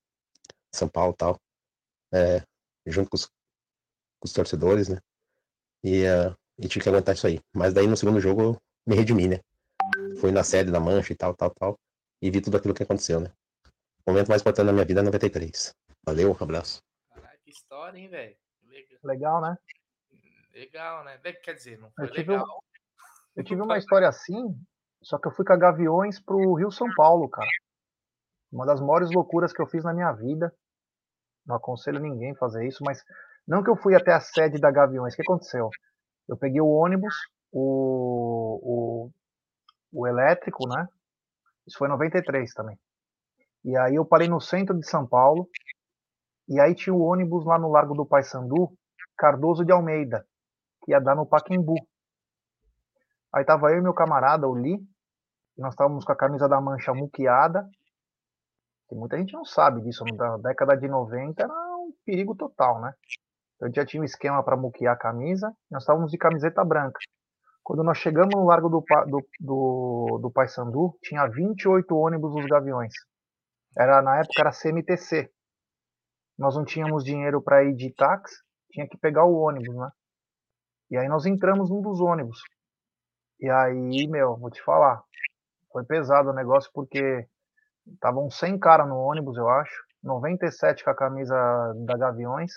[0.74, 1.41] São Paulo e tal.
[2.12, 2.43] É,
[2.87, 4.99] junto com os, com os torcedores, né?
[5.85, 7.41] E, eh, e tive que aguentar isso aí.
[7.55, 9.41] Mas daí no segundo jogo eu me redimi, né?
[10.20, 11.78] Fui na sede da Mancha e tal, tal, tal.
[12.20, 13.32] E vi tudo aquilo que aconteceu, né?
[14.07, 15.74] O momento mais importante da minha vida é 93.
[16.05, 16.82] Valeu, um abraço.
[17.45, 18.37] Que história, hein, velho?
[19.03, 19.57] Legal, né?
[20.52, 21.18] Legal, né?
[21.18, 22.64] Quer dizer, não foi Eu tive, legal.
[23.36, 24.55] eu tive uma história assim,
[25.02, 27.48] só que eu fui com a Gaviões pro Rio São Paulo, cara.
[28.52, 30.52] Uma das maiores loucuras que eu fiz na minha vida.
[31.47, 33.02] Não aconselho ninguém a fazer isso, mas
[33.47, 35.14] não que eu fui até a sede da Gaviões.
[35.14, 35.70] O que aconteceu?
[36.28, 37.14] Eu peguei o ônibus,
[37.52, 39.10] o, o,
[39.93, 40.86] o elétrico, né?
[41.66, 42.78] Isso foi em 93 também.
[43.64, 45.48] E aí eu parei no centro de São Paulo.
[46.48, 48.72] E aí tinha o ônibus lá no Largo do Paissandu,
[49.16, 50.27] Cardoso de Almeida,
[50.82, 51.74] que ia dar no Paquembu.
[53.35, 54.74] Aí tava eu e meu camarada, o Li,
[55.57, 57.69] e nós estávamos com a camisa da mancha muqueada.
[58.89, 62.93] Que muita gente não sabe disso, na década de 90 era um perigo total, né?
[63.61, 66.98] Eu já tinha um esquema para muquear a camisa, nós estávamos de camiseta branca.
[67.62, 72.93] Quando nós chegamos no Largo do, do, do, do Paissandu, tinha 28 ônibus dos Gaviões.
[73.77, 75.31] Era, na época era CMTC.
[76.39, 78.35] Nós não tínhamos dinheiro para ir de táxi,
[78.73, 79.90] tinha que pegar o ônibus, né?
[80.90, 82.38] E aí nós entramos num dos ônibus.
[83.38, 85.02] E aí, meu, vou te falar,
[85.72, 87.26] foi pesado o negócio porque
[87.86, 91.34] estavam 100 cara no ônibus, eu acho, 97 com a camisa
[91.86, 92.52] da Gaviões,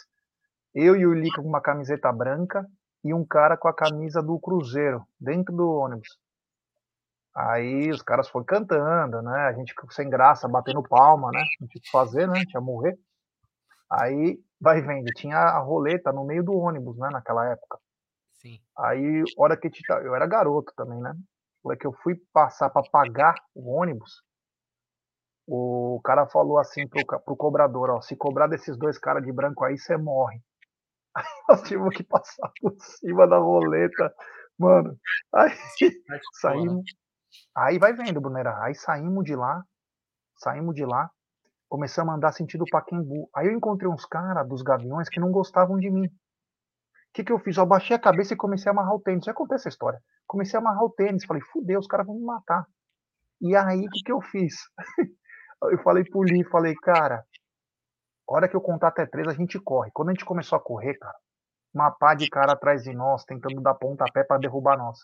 [0.74, 2.66] eu e o Lica com uma camiseta branca
[3.04, 6.08] e um cara com a camisa do Cruzeiro dentro do ônibus.
[7.36, 9.48] Aí os caras foram cantando, né?
[9.48, 11.44] A gente ficou sem graça, batendo palma, né?
[11.60, 12.44] Não tinha o que fazer, né?
[12.48, 12.98] Tinha morrer.
[13.92, 17.10] Aí, vai vendo, tinha a roleta no meio do ônibus, né?
[17.12, 17.80] Naquela época.
[18.44, 18.60] Sim.
[18.78, 21.14] Aí, hora que te- eu era garoto também, né?
[21.64, 24.22] Hora que eu fui passar para pagar o ônibus,
[25.48, 29.64] o cara falou assim pro, pro cobrador, ó, se cobrar desses dois caras de branco
[29.64, 30.42] aí, você morre.
[31.16, 34.12] Aí nós tivemos que passar por cima da roleta,
[34.58, 34.98] mano.
[35.36, 35.52] Aí
[36.42, 36.84] saímos.
[37.56, 38.58] Aí vai vendo, Brunera.
[38.64, 39.64] Aí saímos de lá,
[40.38, 41.12] saímos de lá,
[41.70, 43.30] começamos a andar sentido Paquembu.
[43.36, 46.10] Aí eu encontrei uns caras dos Gaviões que não gostavam de mim.
[47.14, 47.58] Que, que eu fiz?
[47.58, 49.26] Eu abaixei a cabeça e comecei a amarrar o tênis.
[49.26, 50.02] Já contei essa história.
[50.28, 51.26] Comecei a amarrar o tênis.
[51.26, 52.66] Falei, fudeu, os caras vão me matar.
[53.40, 54.56] E aí, o que, que eu fiz?
[55.72, 57.24] eu falei pro Lee, falei, cara,
[58.28, 59.92] hora que eu contar até três, a gente corre.
[59.94, 61.16] Quando a gente começou a correr, cara,
[61.74, 64.98] uma pá de cara atrás de nós, tentando dar pontapé para derrubar nós.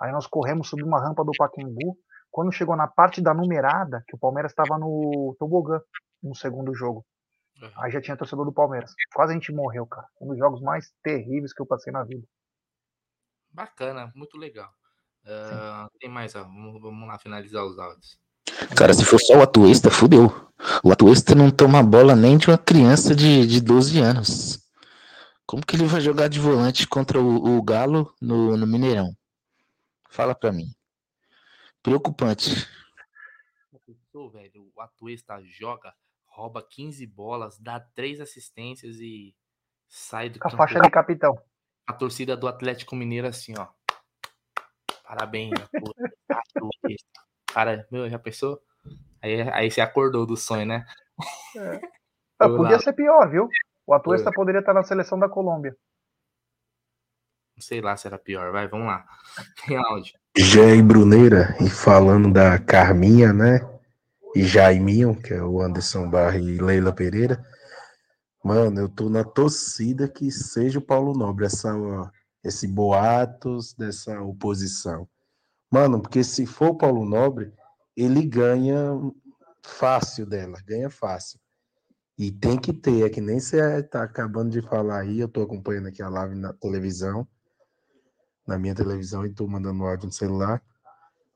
[0.00, 1.96] Aí nós corremos, subimos uma rampa do Paquembu.
[2.30, 5.80] Quando chegou na parte da numerada, que o Palmeiras estava no tobogã,
[6.22, 7.04] no segundo jogo.
[7.76, 8.94] Aí já tinha torcedor do Palmeiras.
[9.12, 10.06] Quase a gente morreu, cara.
[10.20, 12.22] Um dos jogos mais terríveis que eu passei na vida.
[13.50, 14.70] Bacana, muito legal.
[15.24, 18.18] Uh, tem mais, ó, vamos, vamos, lá finalizar os áudios.
[18.76, 20.26] Cara, se for só o Atuesta, fudeu.
[20.82, 24.58] O Atuesta não toma bola nem de uma criança de, de 12 anos.
[25.44, 29.12] Como que ele vai jogar de volante contra o, o Galo no, no Mineirão?
[30.08, 30.66] Fala pra mim.
[31.82, 32.66] Preocupante.
[34.32, 35.94] velho, o Atuesta joga,
[36.38, 39.34] rouba 15 bolas, dá três assistências e
[39.88, 41.36] sai do A faixa de capitão.
[41.84, 43.66] A torcida do Atlético Mineiro assim, ó.
[45.02, 45.58] Parabéns.
[47.52, 48.62] Cara, meu, já pensou?
[49.20, 50.86] Aí, aí você acordou do sonho, né?
[51.56, 51.80] É.
[52.38, 53.48] Ah, podia ser pior, viu?
[53.84, 55.76] O Atuesta poderia estar na seleção da Colômbia.
[57.56, 58.52] Não sei lá se era pior.
[58.52, 59.04] Vai, vamos lá.
[59.66, 60.16] Tem áudio.
[60.36, 63.77] Jair Bruneira, e falando da Carminha, né?
[64.34, 67.44] E Jaiminho, que é o Anderson Barra e Leila Pereira.
[68.44, 71.74] Mano, eu tô na torcida que seja o Paulo Nobre, essa,
[72.44, 75.08] esse boatos dessa oposição.
[75.70, 77.52] Mano, porque se for o Paulo Nobre,
[77.96, 78.78] ele ganha
[79.62, 81.40] fácil dela, ganha fácil.
[82.16, 85.42] E tem que ter, é que nem você tá acabando de falar aí, eu tô
[85.42, 87.26] acompanhando aqui a live na televisão,
[88.46, 90.62] na minha televisão e tô mandando áudio no celular.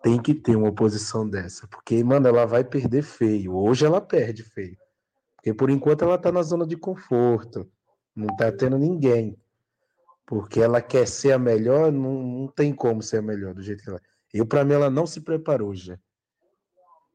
[0.02, 3.54] Tem que ter uma oposição dessa, porque, mano, ela vai perder feio.
[3.54, 4.76] Hoje ela perde feio.
[5.36, 7.70] Porque por enquanto ela tá na zona de conforto,
[8.14, 9.36] não tá tendo ninguém.
[10.26, 13.82] Porque ela quer ser a melhor, não, não tem como ser a melhor do jeito
[13.82, 14.00] que ela.
[14.32, 15.98] Eu, para mim, ela não se preparou já.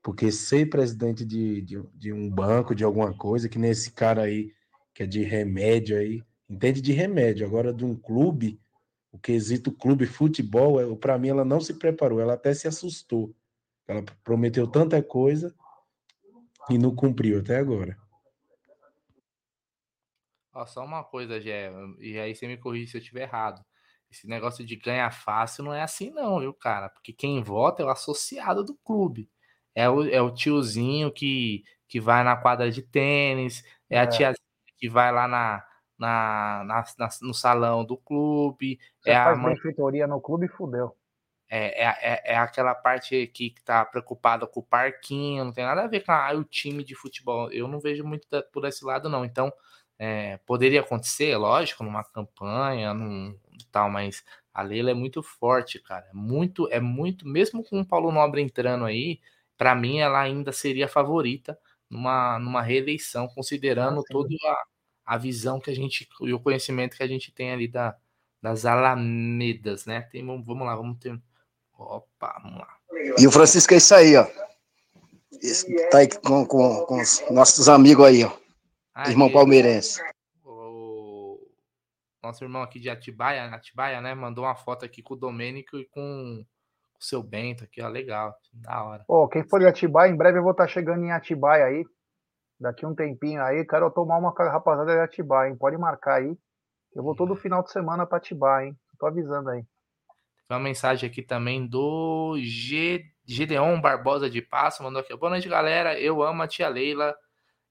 [0.04, 4.22] Porque ser presidente de, de, de, um banco, de alguma coisa, que nem esse cara
[4.22, 4.54] aí,
[4.94, 7.46] que é de remédio aí, entende de remédio.
[7.46, 8.60] Agora, de um clube,
[9.18, 13.36] o quesito clube futebol, é, para mim, ela não se preparou, ela até se assustou.
[13.88, 15.54] Ela prometeu tanta coisa
[16.70, 17.98] e não cumpriu até agora.
[20.54, 23.64] Ó, só uma coisa, Gé, e aí você me corrige se eu estiver errado.
[24.10, 26.90] Esse negócio de ganhar fácil não é assim, não, viu, cara?
[26.90, 29.30] Porque quem vota é o associado do clube.
[29.76, 34.00] É o, é o tiozinho que, que vai na quadra de tênis, é, é.
[34.00, 34.34] a tia
[34.78, 35.64] que vai lá na,
[35.98, 38.80] na, na, na, no salão do clube.
[39.00, 40.96] Você é a benfeitoria no clube e fudeu.
[41.50, 45.84] É, é, é, é, aquela parte que tá preocupada com o parquinho, não tem nada
[45.84, 47.50] a ver com ah, o time de futebol.
[47.52, 49.24] Eu não vejo muito da, por esse lado, não.
[49.24, 49.52] Então,
[49.98, 53.38] é, poderia acontecer, lógico, numa campanha, num
[53.72, 56.06] tal, mas a Leila é muito forte, cara.
[56.10, 59.22] É muito, é muito, mesmo com o Paulo Nobre entrando aí,
[59.58, 61.58] para mim ela ainda seria favorita
[61.90, 64.64] numa, numa reeleição, considerando ah, toda a,
[65.08, 67.96] a visão que a gente e o conhecimento que a gente tem ali da,
[68.42, 70.02] das Alamedas, né?
[70.02, 71.18] Tem, vamos lá, vamos ter.
[71.74, 72.78] Opa, vamos lá.
[73.18, 74.26] E o Francisco é isso aí, ó.
[75.90, 78.38] Tá aí com, com, com os nossos amigos aí, ó.
[78.94, 80.02] Aí, irmão palmeirense.
[80.44, 81.40] O
[82.22, 84.14] nosso irmão aqui de Atibaia, Atibaia, né?
[84.14, 86.44] Mandou uma foto aqui com o Domênico e com
[87.00, 87.88] o seu Bento aqui, ó.
[87.88, 89.06] Legal, da hora.
[89.08, 91.86] Pô, quem for de Atibaia, em breve eu vou estar chegando em Atibaia aí.
[92.60, 95.56] Daqui um tempinho aí, quero tomar uma rapaziada de Atibaia, hein?
[95.56, 96.38] Pode marcar aí.
[96.96, 98.78] Eu vou todo final de semana para Atibaia, hein?
[98.98, 99.62] Tô avisando aí.
[100.48, 103.06] Tem uma mensagem aqui também do G...
[103.26, 105.16] Gedeon Barbosa de Passo, mandou aqui.
[105.16, 106.00] Boa noite, galera.
[106.00, 107.14] Eu amo a tia Leila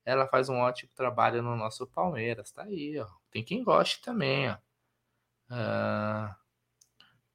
[0.07, 2.53] ela faz um ótimo trabalho no nosso Palmeiras.
[2.53, 3.07] Tá aí, ó.
[3.29, 4.55] Tem quem goste também, ó.
[5.51, 6.35] Uh,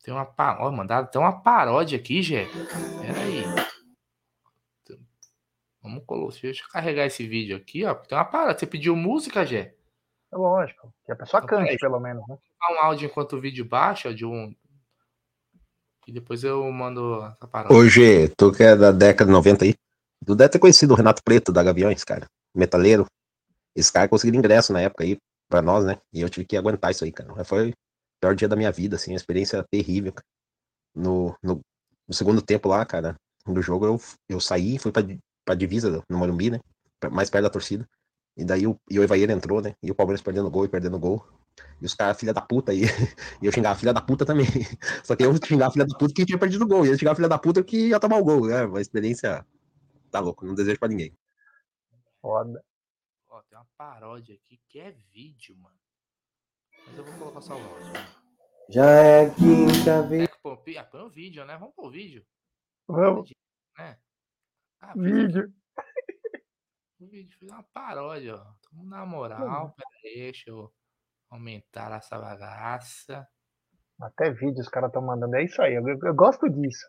[0.01, 2.45] tem uma ó, mandado, tem uma paródia aqui, Gé.
[2.45, 3.43] Pera aí.
[5.81, 6.37] Vamos colocar.
[6.41, 7.93] Deixa eu carregar esse vídeo aqui, ó.
[7.95, 8.59] Tem uma paródia.
[8.59, 9.73] Você pediu música, Gé?
[10.31, 10.93] É lógico.
[11.05, 12.37] Que a pessoa então, cante, pelo menos, né?
[12.71, 14.53] um áudio enquanto o vídeo baixa de um.
[16.07, 17.75] E depois eu mando essa paródia.
[17.77, 19.75] Hoje, tu que é da década de 90 aí.
[20.25, 23.05] Tu deve ter conhecido o Renato Preto da Gaviões, cara metaleiro.
[23.75, 25.17] Esse cara conseguiu ingresso na época aí
[25.49, 25.99] pra nós, né?
[26.13, 27.43] E eu tive que aguentar isso aí, cara.
[27.43, 27.73] Foi o
[28.21, 30.13] pior dia da minha vida, assim, uma experiência terrível.
[30.93, 31.61] No, no,
[32.07, 35.03] no segundo tempo lá, cara, do jogo, eu, eu saí, fui pra,
[35.45, 36.59] pra divisa no Morumbi, né?
[37.11, 37.87] Mais perto da torcida.
[38.37, 39.75] E daí o, e o Evair entrou, né?
[39.81, 41.25] E o Palmeiras perdendo gol e perdendo gol.
[41.81, 42.83] E os caras, filha da puta, e,
[43.41, 44.45] e eu xingava filha da puta também.
[45.03, 46.85] Só que eu xingava filha da puta que tinha perdido o gol.
[46.85, 48.49] E eu xingava filha da puta que ia tomar o gol.
[48.49, 49.45] É uma experiência.
[50.09, 51.15] Tá louco, não desejo pra ninguém.
[52.21, 52.63] Foda.
[53.29, 55.75] Ó, tem uma paródia aqui que é vídeo, mano.
[56.87, 57.93] Mas eu vou colocar só o áudio.
[58.69, 60.29] Já é quinta vez.
[60.29, 61.57] É, ah, põe o vídeo, né?
[61.57, 62.25] Vamos pôr o vídeo.
[62.87, 63.29] Vamos.
[63.77, 63.97] Né?
[64.81, 65.53] Ah, Vídeo.
[66.99, 68.53] O vídeo fiz uma paródia, ó.
[68.71, 70.71] Então, na moral, pera aí, deixa eu
[71.29, 73.27] aumentar essa bagaça.
[73.99, 75.35] Até vídeo os caras estão mandando.
[75.35, 76.87] É isso aí, eu, eu gosto disso.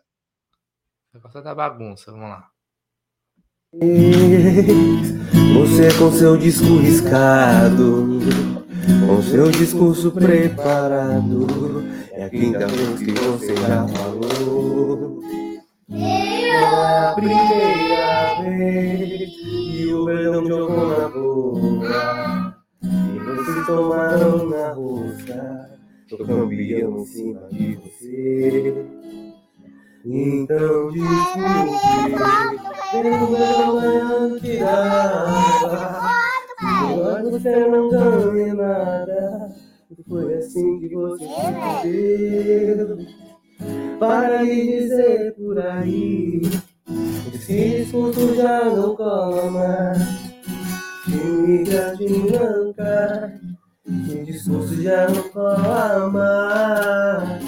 [1.11, 2.49] Você gosta da bagunça, vamos lá.
[5.55, 8.19] Você com seu disco riscado,
[9.07, 11.47] com seu discurso preparado.
[12.11, 15.21] É a quinta vez que você já falou.
[15.89, 22.63] É a primeira vez que o perdão jogou na boca.
[22.83, 25.79] E vocês tomaram na roça.
[26.09, 28.85] Tô campeão em cima de você.
[30.05, 31.41] Então desculpe,
[32.93, 36.01] eu não ganhando tirava.
[36.59, 39.55] Agora você não ganha nada.
[40.07, 42.97] Foi assim que você entendeu.
[43.99, 46.41] Para de dizer por aí.
[47.33, 49.97] Esse discurso já não cola mais.
[51.07, 53.39] Liga de manca.
[53.85, 57.43] Esse discurso já não cola mais.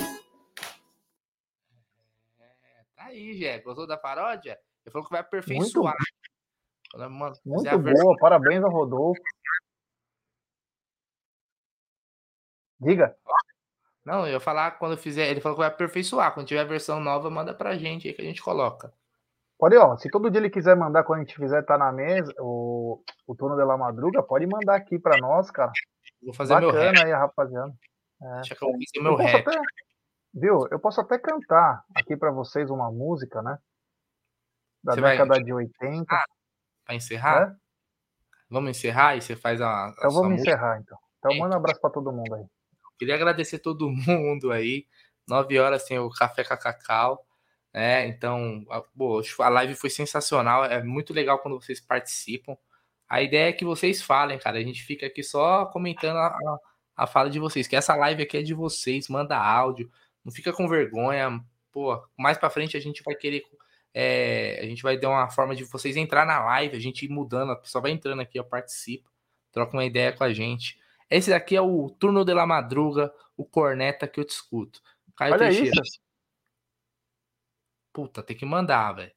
[2.95, 3.59] Tá aí, Jé.
[3.59, 4.59] Gostou da paródia?
[4.85, 5.95] Ele falou que vai aperfeiçoar.
[7.43, 9.21] Muito a versão- boa, parabéns ao Rodolfo.
[12.79, 13.15] Diga.
[14.05, 15.27] Não, eu ia falar quando eu fizer.
[15.27, 16.33] Ele falou que vai aperfeiçoar.
[16.33, 18.93] Quando tiver a versão nova, manda pra gente aí que a gente coloca.
[19.57, 22.31] Pode, ó, se todo dia ele quiser mandar quando a gente fizer tá na mesa,
[22.39, 25.71] o, o turno da madruga, pode mandar aqui pra nós, cara.
[26.21, 27.05] Vou fazer meu Bacana rap.
[27.05, 27.73] aí, rapaziada.
[28.21, 28.35] É.
[28.35, 29.47] Deixa eu fazer meu Eu rap.
[29.47, 29.61] até-
[30.33, 30.67] viu?
[30.69, 33.57] Eu posso até cantar aqui pra vocês uma música, né?
[34.83, 36.05] Da Você vai- década de 80.
[36.13, 36.23] Ah,
[36.85, 37.47] pra encerrar?
[37.49, 37.55] né?
[38.49, 39.67] Vamos encerrar e você faz a.
[39.87, 40.51] a Então vamos música?
[40.51, 40.97] encerrar, então.
[41.17, 42.45] Então manda um abraço pra todo mundo aí.
[42.97, 44.87] Queria agradecer todo mundo aí.
[45.27, 47.25] Nove horas tem o Café com Cacau.
[47.73, 48.07] Né?
[48.07, 48.83] Então, a,
[49.45, 50.65] a live foi sensacional.
[50.65, 52.57] É muito legal quando vocês participam.
[53.07, 54.57] A ideia é que vocês falem, cara.
[54.57, 56.59] A gente fica aqui só comentando a, a,
[56.97, 57.67] a fala de vocês.
[57.67, 59.09] Que essa live aqui é de vocês.
[59.09, 59.91] Manda áudio.
[60.23, 61.39] Não fica com vergonha.
[61.71, 63.43] Pô, mais pra frente a gente vai querer.
[63.93, 67.09] é, a gente vai dar uma forma de vocês entrar na live, a gente ir
[67.09, 69.09] mudando, a pessoa vai entrando aqui, ó, participa,
[69.51, 70.79] troca uma ideia com a gente.
[71.09, 74.81] Esse daqui é o Turno de la Madruga, o corneta que eu te escuto.
[75.15, 75.81] Caio Olha Teixeira.
[75.83, 75.99] isso.
[77.93, 79.13] Puta, tem que mandar, velho.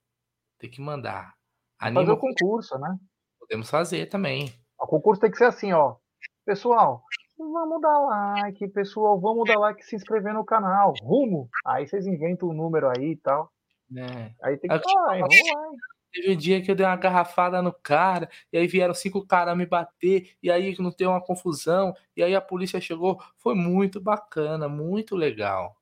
[0.59, 1.35] Tem que mandar.
[1.81, 2.97] Fazer Anima o concurso, né?
[3.39, 4.53] Podemos fazer também.
[4.79, 5.97] O concurso tem que ser assim, ó.
[6.45, 7.03] Pessoal,
[7.37, 10.95] vamos dar like, pessoal, vamos dar like se inscrever no canal.
[11.03, 11.49] Rumo.
[11.67, 13.51] Aí vocês inventam o número aí e tal.
[13.97, 14.33] É.
[14.43, 15.71] Aí tem É que eu vamos lá.
[16.13, 19.57] Teve um dia que eu dei uma garrafada no cara, e aí vieram cinco caras
[19.57, 23.23] me bater, e aí não tem uma confusão, e aí a polícia chegou.
[23.37, 25.77] Foi muito bacana, muito legal,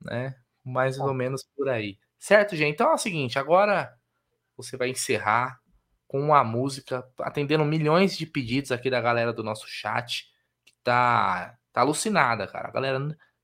[0.00, 0.36] né?
[0.64, 1.98] Mais ou menos por aí.
[2.18, 2.74] Certo, gente?
[2.74, 3.96] Então é o seguinte, agora
[4.56, 5.60] você vai encerrar
[6.06, 10.26] com uma música, atendendo milhões de pedidos aqui da galera do nosso chat,
[10.64, 12.68] que tá, tá alucinada, cara.
[12.68, 13.00] A galera,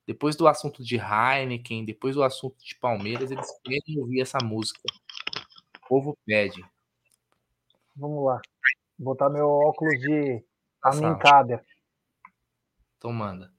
[0.06, 4.80] depois do assunto de Heineken, depois do assunto de Palmeiras, eles querem ouvir essa música.
[5.88, 6.62] O povo pede.
[7.96, 8.40] Vamos lá.
[8.98, 10.44] Vou botar meu óculos de
[10.82, 11.06] Passa.
[11.06, 11.64] Amincader.
[12.98, 13.50] Então manda.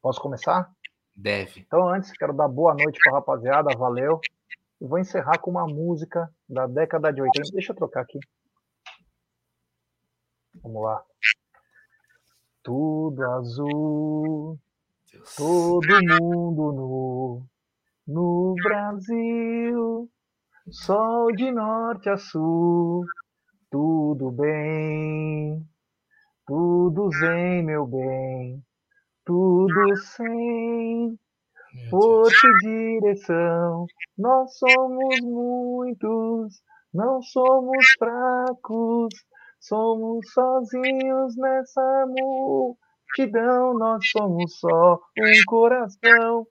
[0.00, 0.72] Posso começar?
[1.14, 1.60] Deve.
[1.60, 4.20] Então, antes, quero dar boa noite pra rapaziada, valeu.
[4.80, 7.50] E vou encerrar com uma música da década de 80.
[7.52, 8.18] Deixa eu trocar aqui.
[10.54, 11.04] Vamos lá.
[12.62, 14.58] Tudo azul,
[15.36, 17.46] todo mundo nu,
[18.06, 20.08] no Brasil,
[20.70, 23.04] sol de norte a sul,
[23.70, 25.66] tudo bem,
[26.46, 28.62] tudo zen, meu bem,
[29.24, 31.18] tudo sem
[31.90, 32.58] força e
[33.00, 33.86] direção.
[34.16, 36.62] Nós somos muitos,
[36.92, 39.08] não somos fracos,
[39.58, 43.74] somos sozinhos nessa multidão.
[43.78, 46.46] Nós somos só um coração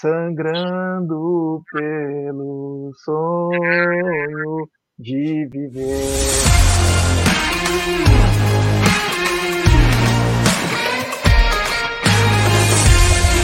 [0.00, 4.68] sangrando pelo sonho
[4.98, 6.46] de viver.